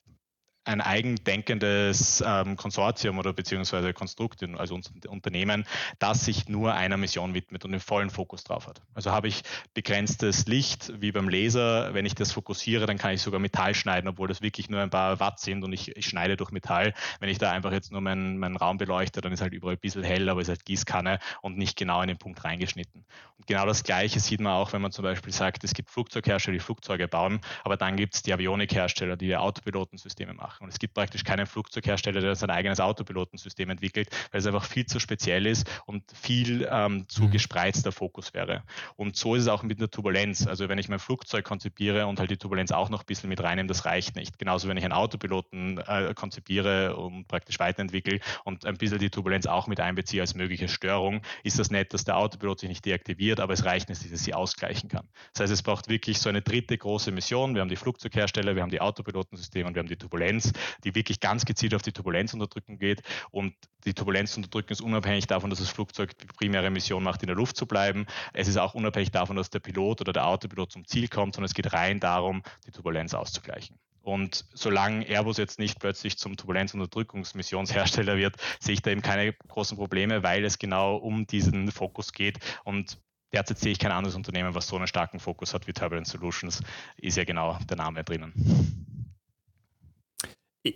ein 0.67 0.81
eigendenkendes 0.81 2.23
ähm, 2.27 2.57
Konsortium 2.57 3.19
oder 3.19 3.33
beziehungsweise 3.33 3.93
Konstrukt, 3.93 4.43
also 4.59 4.79
Unternehmen, 5.09 5.65
das 5.99 6.25
sich 6.25 6.49
nur 6.49 6.75
einer 6.75 6.97
Mission 6.97 7.35
widmet 7.35 7.65
und 7.65 7.71
den 7.71 7.81
vollen 7.81 8.11
Fokus 8.11 8.43
drauf 8.43 8.67
hat. 8.67 8.83
Also 8.93 9.13
habe 9.13 9.29
ich 9.29 9.43
begrenztes 9.75 10.47
Licht 10.47 10.93
wie 11.01 11.13
beim 11.13 11.29
Laser. 11.29 11.95
Wenn 11.95 12.05
ich 12.05 12.17
das 12.17 12.33
fokussiere, 12.33 12.87
dann 12.87 12.99
kann 12.99 13.13
ich 13.13 13.23
sogar 13.23 13.39
Metall 13.39 13.75
schneiden, 13.75 14.09
obwohl 14.09 14.27
das 14.27 14.43
wirklich 14.43 14.69
nur 14.69 14.81
ein 14.81 14.91
paar 14.91 15.21
Watt 15.21 15.39
sind 15.39 15.63
und 15.63 15.73
ich, 15.73 15.97
ich 15.97 16.07
schneide 16.07 16.37
durch 16.37 16.51
Metall. 16.51 16.95
Wenn 17.21 17.29
ich 17.29 17.39
da 17.39 17.53
einfach 17.53 17.73
jetzt 17.73 17.93
nur 17.93 18.01
meinen, 18.01 18.39
meinen 18.39 18.57
Raum 18.57 18.77
beleuchte, 18.77 19.21
dann 19.21 19.33
ist 19.33 19.41
halt 19.41 19.53
überall 19.53 19.75
ein 19.75 19.81
bisschen 19.81 20.03
hell, 20.03 20.29
aber 20.29 20.41
ist 20.41 20.49
halt 20.49 20.65
Gießkanne 20.65 21.21
und 21.43 21.57
nicht 21.57 21.77
genau 21.77 22.03
in 22.03 22.09
den 22.09 22.19
Punkt 22.19 22.43
reingeschnitten. 22.43 23.05
Und 23.39 23.47
genau 23.47 23.67
das 23.67 23.85
Gleiche 23.85 24.19
sieht 24.19 24.41
man 24.41 24.53
auch, 24.55 24.73
wenn 24.73 24.83
man 24.83 24.91
zum 24.91 25.05
Beispiel 25.05 25.33
sagt, 25.33 25.63
es 25.63 25.75
gibt 25.75 25.91
Flugzeughersteller, 25.91 26.55
die 26.55 26.61
Flugzeuge 26.61 27.07
bauen, 27.07 27.41
aber 27.63 27.77
dann 27.77 27.97
gibt 27.97 28.15
es 28.15 28.23
die 28.23 28.33
Avionikhersteller, 28.33 29.17
die 29.17 29.37
Autopilotensysteme 29.37 30.35
machen 30.35 30.56
machen. 30.57 30.65
Und 30.65 30.71
es 30.71 30.79
gibt 30.79 30.95
praktisch 30.95 31.25
keinen 31.25 31.47
Flugzeughersteller, 31.47 32.21
der 32.21 32.35
sein 32.35 32.51
eigenes 32.51 32.81
Autopilotensystem 32.81 33.71
entwickelt, 33.71 34.09
weil 34.31 34.41
es 34.41 34.47
einfach 34.47 34.65
viel 34.65 34.87
zu 34.87 34.99
speziell 34.99 35.47
ist 35.47 35.69
und 35.87 36.03
viel 36.13 36.69
ähm, 36.71 37.09
zu 37.09 37.25
mhm. 37.25 37.31
gespreizter 37.31 37.93
Fokus 37.93 38.35
wäre. 38.35 38.63
Und 38.97 39.17
so 39.17 39.35
ist 39.35 39.43
es 39.43 39.49
auch 39.49 39.63
mit 39.63 39.81
der 39.81 39.91
Turbulenz. 39.91 40.47
Also 40.47 40.69
wenn 40.69 40.79
ich 40.79 40.89
mein 40.89 40.99
Flugzeug 40.99 41.45
konzipiere 41.45 42.07
und 42.07 42.19
halt 42.19 42.31
die 42.31 42.37
Turbulenz 42.37 42.73
auch 42.73 42.89
noch 42.89 43.03
ein 43.03 43.07
bisschen 43.07 43.29
mit 43.29 43.43
reinnehme, 43.43 43.69
das 43.69 43.85
reicht 43.85 44.17
nicht. 44.17 44.39
Genauso 44.39 44.69
wenn 44.69 44.77
ich 44.77 44.85
einen 44.85 44.93
Autopiloten 44.93 45.79
äh, 45.79 46.15
konzipiere 46.15 46.97
und 46.97 47.29
praktisch 47.29 47.59
weiterentwickle 47.59 48.21
und 48.45 48.67
ein 48.67 48.77
bisschen 48.77 48.99
die 48.99 49.11
Turbulenz 49.11 49.47
auch 49.47 49.67
mit 49.67 49.81
einbeziehe 49.81 50.23
als 50.23 50.35
mögliche 50.35 50.69
Störung, 50.69 51.23
ist 51.43 51.59
das 51.59 51.71
nett, 51.71 51.93
dass 51.95 52.05
der 52.05 52.17
Autopilot 52.17 52.61
sich 52.61 52.69
nicht 52.69 52.85
deaktiviert, 52.85 53.41
aber 53.41 53.53
es 53.53 53.65
reicht 53.65 53.89
nicht, 53.89 54.03
dass 54.03 54.11
ich 54.11 54.21
sie 54.21 54.35
ausgleichen 54.35 54.89
kann. 54.89 55.09
Das 55.33 55.43
heißt, 55.43 55.53
es 55.53 55.63
braucht 55.63 55.89
wirklich 55.89 56.19
so 56.19 56.29
eine 56.29 56.43
dritte 56.43 56.77
große 56.77 57.11
Mission. 57.11 57.55
Wir 57.55 57.61
haben 57.61 57.69
die 57.69 57.77
Flugzeughersteller, 57.77 58.55
wir 58.55 58.63
haben 58.63 58.71
die 58.71 58.81
Autopilotensysteme 58.81 59.67
und 59.67 59.75
wir 59.75 59.81
haben 59.81 59.89
die 59.89 59.97
Turbulenz 59.97 60.46
die 60.85 60.95
wirklich 60.95 61.21
ganz 61.21 61.45
gezielt 61.45 61.75
auf 61.75 61.83
die 61.83 61.93
Turbulenzunterdrückung 61.93 62.79
geht. 62.79 63.03
Und 63.31 63.55
die 63.85 63.95
Turbulenzunterdrückung 63.95 64.71
ist 64.71 64.81
unabhängig 64.81 65.27
davon, 65.27 65.51
dass 65.51 65.61
das 65.61 65.69
Flugzeug 65.71 66.19
die 66.19 66.27
primäre 66.27 66.71
Mission 66.71 67.03
macht, 67.03 67.23
in 67.23 67.29
der 67.29 67.37
Luft 67.37 67.57
zu 67.57 67.67
bleiben. 67.67 68.07
Es 68.33 68.49
ist 68.49 68.57
auch 68.57 68.75
unabhängig 68.75 69.11
davon, 69.11 69.37
dass 69.37 69.51
der 69.51 69.61
Pilot 69.61 70.01
oder 70.01 70.13
der 70.13 70.27
Autopilot 70.27 70.73
zum 70.73 70.87
Ziel 70.87 71.09
kommt, 71.09 71.35
sondern 71.35 71.47
es 71.47 71.55
geht 71.55 71.73
rein 71.73 72.01
darum, 72.01 72.43
die 72.67 72.73
Turbulenz 72.73 73.15
auszugleichen. 73.15 73.79
Und 74.07 74.45
solange 74.55 75.05
Airbus 75.05 75.37
jetzt 75.37 75.59
nicht 75.59 75.81
plötzlich 75.81 76.17
zum 76.17 76.37
Turbulenzunterdrückungsmissionshersteller 76.37 78.17
wird, 78.17 78.37
sehe 78.61 78.75
ich 78.75 78.83
da 78.83 78.93
eben 78.93 79.03
keine 79.03 79.33
großen 79.33 79.77
Probleme, 79.77 80.23
weil 80.23 80.45
es 80.45 80.61
genau 80.61 80.97
um 80.97 81.27
diesen 81.27 81.73
Fokus 81.73 82.13
geht. 82.13 82.39
Und 82.63 83.01
derzeit 83.33 83.59
sehe 83.59 83.73
ich 83.73 83.81
kein 83.81 83.91
anderes 83.91 84.15
Unternehmen, 84.15 84.55
was 84.55 84.69
so 84.69 84.77
einen 84.77 84.87
starken 84.87 85.19
Fokus 85.19 85.55
hat 85.55 85.67
wie 85.67 85.73
Turbulence 85.73 86.13
Solutions, 86.13 86.63
ist 86.97 87.17
ja 87.17 87.25
genau 87.25 87.59
der 87.69 87.77
Name 87.77 88.05
drinnen 88.05 88.96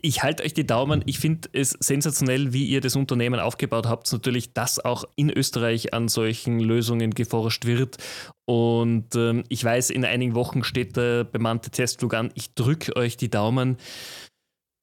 ich 0.02 0.22
halte 0.22 0.42
euch 0.42 0.54
die 0.54 0.66
Daumen. 0.66 1.02
Ich 1.06 1.18
finde 1.18 1.48
es 1.52 1.70
sensationell, 1.70 2.52
wie 2.52 2.66
ihr 2.66 2.80
das 2.80 2.96
Unternehmen 2.96 3.40
aufgebaut 3.40 3.86
habt. 3.86 4.10
Natürlich, 4.12 4.52
dass 4.52 4.84
auch 4.84 5.04
in 5.16 5.30
Österreich 5.30 5.94
an 5.94 6.08
solchen 6.08 6.60
Lösungen 6.60 7.12
geforscht 7.12 7.66
wird. 7.66 7.98
Und 8.44 9.14
ähm, 9.14 9.44
ich 9.48 9.64
weiß, 9.64 9.90
in 9.90 10.04
einigen 10.04 10.34
Wochen 10.34 10.64
steht 10.64 10.96
der 10.96 11.24
bemannte 11.24 11.70
Testflug 11.70 12.14
an. 12.14 12.30
Ich 12.34 12.54
drücke 12.54 12.96
euch 12.96 13.16
die 13.16 13.30
Daumen. 13.30 13.76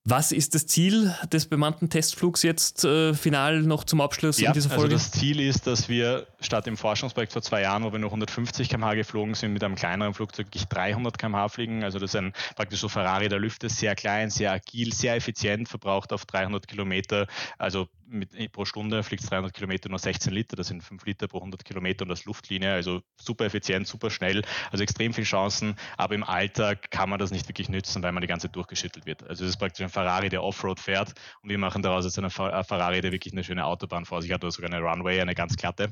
Was 0.09 0.31
ist 0.31 0.55
das 0.55 0.65
Ziel 0.67 1.13
des 1.33 1.47
bemannten 1.47 1.89
Testflugs 1.89 2.41
jetzt 2.41 2.85
äh, 2.85 3.13
final 3.13 3.61
noch 3.63 3.83
zum 3.83 3.99
Abschluss 3.99 4.39
ja, 4.39 4.47
in 4.47 4.53
dieser 4.53 4.69
also 4.69 4.79
Folge? 4.79 4.95
Also 4.95 5.05
das 5.05 5.19
Ziel 5.19 5.41
ist, 5.41 5.67
dass 5.67 5.89
wir 5.89 6.27
statt 6.39 6.65
im 6.67 6.77
Forschungsprojekt 6.77 7.33
vor 7.33 7.41
zwei 7.41 7.63
Jahren, 7.63 7.83
wo 7.83 7.91
wir 7.91 7.99
nur 7.99 8.09
150 8.11 8.69
km/h 8.69 8.93
geflogen 8.93 9.33
sind, 9.33 9.51
mit 9.51 9.65
einem 9.65 9.75
kleineren 9.75 10.13
Flugzeug 10.13 10.47
wirklich 10.47 10.63
300 10.69 11.17
km/h 11.17 11.49
fliegen. 11.49 11.83
Also 11.83 11.99
das 11.99 12.11
ist 12.11 12.15
ein 12.15 12.31
praktisch 12.55 12.79
so 12.79 12.87
Ferrari 12.87 13.27
der 13.27 13.39
Lüfte, 13.39 13.67
sehr 13.67 13.95
klein, 13.95 14.29
sehr 14.29 14.53
agil, 14.53 14.93
sehr 14.93 15.17
effizient, 15.17 15.67
verbraucht 15.67 16.13
auf 16.13 16.25
300 16.25 16.69
Kilometer, 16.69 17.27
also 17.57 17.89
mit, 18.09 18.51
pro 18.51 18.65
Stunde 18.65 19.03
fliegt 19.03 19.29
300 19.29 19.53
Kilometer 19.53 19.89
nur 19.89 19.99
16 19.99 20.33
Liter, 20.33 20.55
das 20.55 20.67
sind 20.67 20.83
5 20.83 21.05
Liter 21.05 21.27
pro 21.27 21.37
100 21.37 21.63
Kilometer 21.65 22.03
und 22.03 22.09
das 22.09 22.25
Luftlinie, 22.25 22.73
also 22.73 23.01
super 23.17 23.45
effizient, 23.45 23.87
super 23.87 24.09
schnell, 24.09 24.43
also 24.71 24.83
extrem 24.83 25.13
viele 25.13 25.25
Chancen, 25.25 25.75
aber 25.97 26.15
im 26.15 26.23
Alltag 26.23 26.89
kann 26.91 27.09
man 27.09 27.19
das 27.19 27.31
nicht 27.31 27.47
wirklich 27.47 27.69
nützen, 27.69 28.01
weil 28.03 28.11
man 28.11 28.21
die 28.21 28.27
ganze 28.27 28.47
Zeit 28.47 28.55
durchgeschüttelt 28.55 29.05
wird. 29.05 29.23
Also 29.27 29.43
es 29.43 29.51
ist 29.51 29.57
praktisch 29.57 29.83
ein 29.83 29.89
Ferrari, 29.97 30.29
der 30.29 30.43
Offroad 30.43 30.79
fährt 30.79 31.13
und 31.41 31.49
wir 31.49 31.57
machen 31.57 31.81
daraus 31.81 32.05
jetzt 32.05 32.19
einen 32.19 32.29
Ferrari, 32.29 33.01
der 33.01 33.11
wirklich 33.11 33.33
eine 33.33 33.43
schöne 33.43 33.65
Autobahn 33.65 34.05
vor 34.05 34.21
sich 34.21 34.31
hat 34.31 34.43
oder 34.43 34.51
sogar 34.51 34.71
eine 34.71 34.79
Runway, 34.79 35.19
eine 35.19 35.33
ganz 35.33 35.55
glatte. 35.55 35.89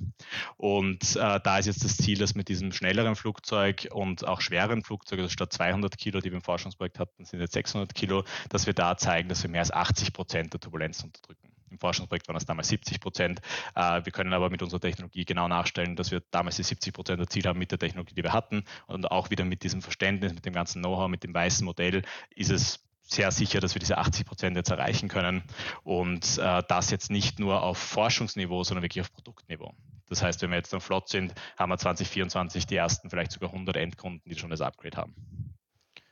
Und 0.58 1.16
äh, 1.16 1.40
da 1.44 1.58
ist 1.58 1.66
jetzt 1.66 1.84
das 1.84 1.98
Ziel, 1.98 2.20
dass 2.20 2.36
mit 2.36 2.48
diesem 2.48 2.72
schnelleren 2.72 3.16
Flugzeug 3.16 3.88
und 3.92 4.28
auch 4.28 4.42
schweren 4.42 4.84
Flugzeug, 4.84 5.22
also 5.22 5.32
statt 5.32 5.52
200 5.52 5.98
Kilo, 5.98 6.20
die 6.20 6.30
wir 6.30 6.38
im 6.38 6.44
Forschungsprojekt 6.44 7.00
hatten, 7.00 7.26
sind 7.26 7.40
jetzt 7.40 7.54
600 7.54 7.96
Kilo, 7.96 8.24
dass 8.50 8.68
wir 8.68 8.74
da 8.74 8.96
zeigen, 8.96 9.28
dass 9.28 9.42
wir 9.42 9.50
mehr 9.50 9.62
als 9.62 9.72
80 9.72 10.14
Prozent 10.14 10.54
der 10.54 10.60
Turbulenz 10.60 11.04
unterdrücken. 11.04 11.50
Im 11.72 11.80
Forschungsprojekt 11.80 12.28
waren 12.28 12.36
das 12.36 12.46
damals 12.46 12.68
70 12.68 13.00
Prozent. 13.00 13.42
Äh, 13.74 14.06
wir 14.06 14.12
können 14.12 14.34
aber 14.34 14.52
mit 14.52 14.62
unserer 14.62 14.82
Technologie 14.82 15.26
genau 15.26 15.48
nachstellen, 15.48 15.96
dass 15.96 16.12
wir 16.12 16.22
damals 16.30 16.58
die 16.58 16.64
70 16.64 16.94
Prozent 16.94 17.20
erzielt 17.20 17.48
haben 17.48 17.58
mit 17.58 17.72
der 17.72 17.80
Technologie, 17.80 18.14
die 18.14 18.24
wir 18.24 18.34
hatten. 18.34 18.66
Und 18.86 19.10
auch 19.10 19.32
wieder 19.32 19.46
mit 19.46 19.64
diesem 19.64 19.82
Verständnis, 19.82 20.36
mit 20.36 20.46
dem 20.46 20.54
ganzen 20.54 20.84
Know-how, 20.84 21.08
mit 21.08 21.24
dem 21.24 21.34
weißen 21.34 21.66
Modell 21.66 22.04
ist 22.36 22.52
es 22.52 22.86
sehr 23.06 23.32
sicher, 23.32 23.60
dass 23.60 23.76
wir 23.76 23.80
diese 23.80 23.98
80 23.98 24.26
Prozent 24.26 24.58
jetzt 24.58 24.72
erreichen 24.72 25.08
können 25.10 25.44
und 25.84 26.38
äh, 26.38 26.64
das 26.68 26.90
jetzt 26.90 27.12
nicht 27.12 27.40
nur 27.40 27.62
auf 27.62 27.78
Forschungsniveau, 27.78 28.64
sondern 28.64 28.84
wirklich 28.84 29.02
auf 29.02 29.14
Produktniveau. 29.14 29.74
Das 30.08 30.22
heißt, 30.22 30.42
wenn 30.42 30.52
wir 30.52 30.58
jetzt 30.58 30.74
dann 30.74 30.82
flott 30.82 31.10
sind, 31.10 31.34
haben 31.58 31.70
wir 31.70 31.78
2024 31.78 32.68
die 32.68 32.76
ersten 32.76 33.10
vielleicht 33.10 33.32
sogar 33.32 33.52
100 33.52 33.76
Endkunden, 33.78 34.30
die 34.30 34.38
schon 34.38 34.50
das 34.50 34.62
Upgrade 34.62 34.98
haben. 34.98 35.16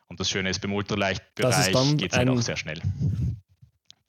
Und 0.07 0.19
das 0.19 0.29
Schöne 0.29 0.49
ist, 0.49 0.59
beim 0.59 0.73
Ultraleicht-Bereich 0.73 1.97
geht 1.97 2.11
es 2.11 2.17
halt 2.17 2.29
auch 2.29 2.41
sehr 2.41 2.57
schnell. 2.57 2.81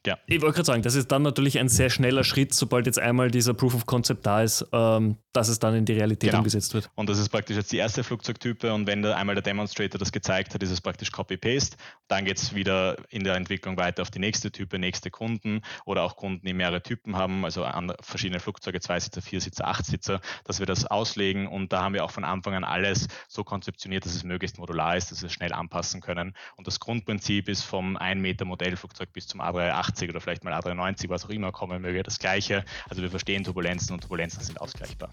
Ja. 0.06 0.18
Ich 0.26 0.42
wollte 0.42 0.56
gerade 0.56 0.66
sagen, 0.66 0.82
das 0.82 0.94
ist 0.94 1.10
dann 1.10 1.22
natürlich 1.22 1.58
ein 1.58 1.68
sehr 1.68 1.88
schneller 1.88 2.24
Schritt, 2.24 2.52
sobald 2.52 2.86
jetzt 2.86 2.98
einmal 2.98 3.30
dieser 3.30 3.54
Proof 3.54 3.74
of 3.74 3.86
Concept 3.86 4.26
da 4.26 4.42
ist, 4.42 4.66
ähm, 4.72 5.16
dass 5.32 5.48
es 5.48 5.58
dann 5.58 5.74
in 5.74 5.86
die 5.86 5.94
Realität 5.94 6.30
genau. 6.30 6.40
umgesetzt 6.40 6.74
wird. 6.74 6.90
Und 6.94 7.08
das 7.08 7.18
ist 7.18 7.30
praktisch 7.30 7.56
jetzt 7.56 7.72
die 7.72 7.78
erste 7.78 8.04
Flugzeugtype 8.04 8.72
und 8.74 8.86
wenn 8.86 9.02
da 9.02 9.16
einmal 9.16 9.34
der 9.34 9.42
Demonstrator 9.42 9.98
das 9.98 10.12
gezeigt 10.12 10.52
hat, 10.54 10.62
ist 10.62 10.70
es 10.70 10.80
praktisch 10.80 11.10
Copy-Paste. 11.10 11.76
Dann 12.08 12.26
geht 12.26 12.36
es 12.36 12.54
wieder 12.54 12.96
in 13.08 13.24
der 13.24 13.36
Entwicklung 13.36 13.78
weiter 13.78 14.02
auf 14.02 14.10
die 14.10 14.18
nächste 14.18 14.52
Type, 14.52 14.78
nächste 14.78 15.10
Kunden 15.10 15.62
oder 15.86 16.02
auch 16.02 16.16
Kunden, 16.16 16.46
die 16.46 16.52
mehrere 16.52 16.82
Typen 16.82 17.16
haben, 17.16 17.44
also 17.44 17.66
verschiedene 18.02 18.40
Flugzeuge, 18.40 18.80
Zweisitzer, 18.80 19.22
Viersitzer, 19.22 19.66
Achtsitzer, 19.66 20.20
dass 20.44 20.58
wir 20.58 20.66
das 20.66 20.84
auslegen 20.84 21.48
und 21.48 21.72
da 21.72 21.82
haben 21.82 21.94
wir 21.94 22.04
auch 22.04 22.10
von 22.10 22.24
Anfang 22.24 22.54
an 22.54 22.64
alles 22.64 23.08
so 23.28 23.42
konzeptioniert, 23.42 24.04
dass 24.04 24.14
es 24.14 24.22
möglichst 24.22 24.58
modular 24.58 24.96
ist, 24.96 25.10
dass 25.10 25.22
wir 25.22 25.28
es 25.28 25.32
schnell 25.32 25.54
anpassen 25.54 26.02
können. 26.02 26.34
Und 26.56 26.66
das 26.66 26.78
Grundprinzip 26.78 27.48
ist 27.48 27.62
vom 27.62 27.96
1 27.96 28.20
Meter 28.20 28.44
Modellflugzeug 28.44 29.12
bis 29.12 29.26
zum 29.26 29.40
A380 29.40 29.93
380 29.94 30.10
oder 30.10 30.20
vielleicht 30.20 30.44
mal 30.44 30.52
A390, 30.52 31.08
was 31.08 31.24
auch 31.24 31.30
immer 31.30 31.52
kommen 31.52 31.82
möge, 31.82 32.02
das 32.02 32.18
gleiche. 32.18 32.64
Also 32.88 33.02
wir 33.02 33.10
verstehen 33.10 33.44
Turbulenzen 33.44 33.94
und 33.94 34.00
Turbulenzen 34.00 34.42
sind 34.42 34.60
ausgleichbar. 34.60 35.10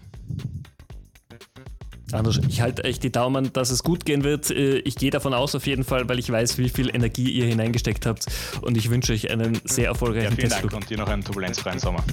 Anders, 2.12 2.40
ich 2.46 2.60
halte 2.60 2.84
echt 2.84 3.02
die 3.04 3.10
Daumen, 3.10 3.54
dass 3.54 3.70
es 3.70 3.82
gut 3.82 4.04
gehen 4.04 4.22
wird. 4.22 4.50
Äh, 4.50 4.78
ich 4.80 4.96
gehe 4.96 5.10
davon 5.10 5.32
aus 5.32 5.54
auf 5.54 5.66
jeden 5.66 5.82
Fall, 5.82 6.06
weil 6.10 6.18
ich 6.18 6.30
weiß, 6.30 6.58
wie 6.58 6.68
viel 6.68 6.94
Energie 6.94 7.30
ihr 7.30 7.46
hineingesteckt 7.46 8.04
habt 8.04 8.26
und 8.60 8.76
ich 8.76 8.90
wünsche 8.90 9.14
euch 9.14 9.30
einen 9.30 9.58
sehr 9.64 9.86
erfolgreichen 9.86 10.30
ja, 10.30 10.36
vielen 10.36 10.48
Testflug. 10.50 10.72
Dank 10.72 10.82
und 10.82 10.90
dir 10.90 10.98
noch 10.98 11.08
einen 11.08 11.24
turbulenzfreien 11.24 11.78
Sommer. 11.78 12.04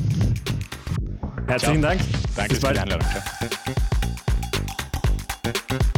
Herzlichen 1.48 1.82
Ciao. 1.82 1.92
Dank. 1.92 2.02
Danke 2.36 2.54
Bis 2.54 2.66
für 2.66 2.74
die 2.74 2.80
Einladung. 2.80 3.08
Ciao. 5.52 5.90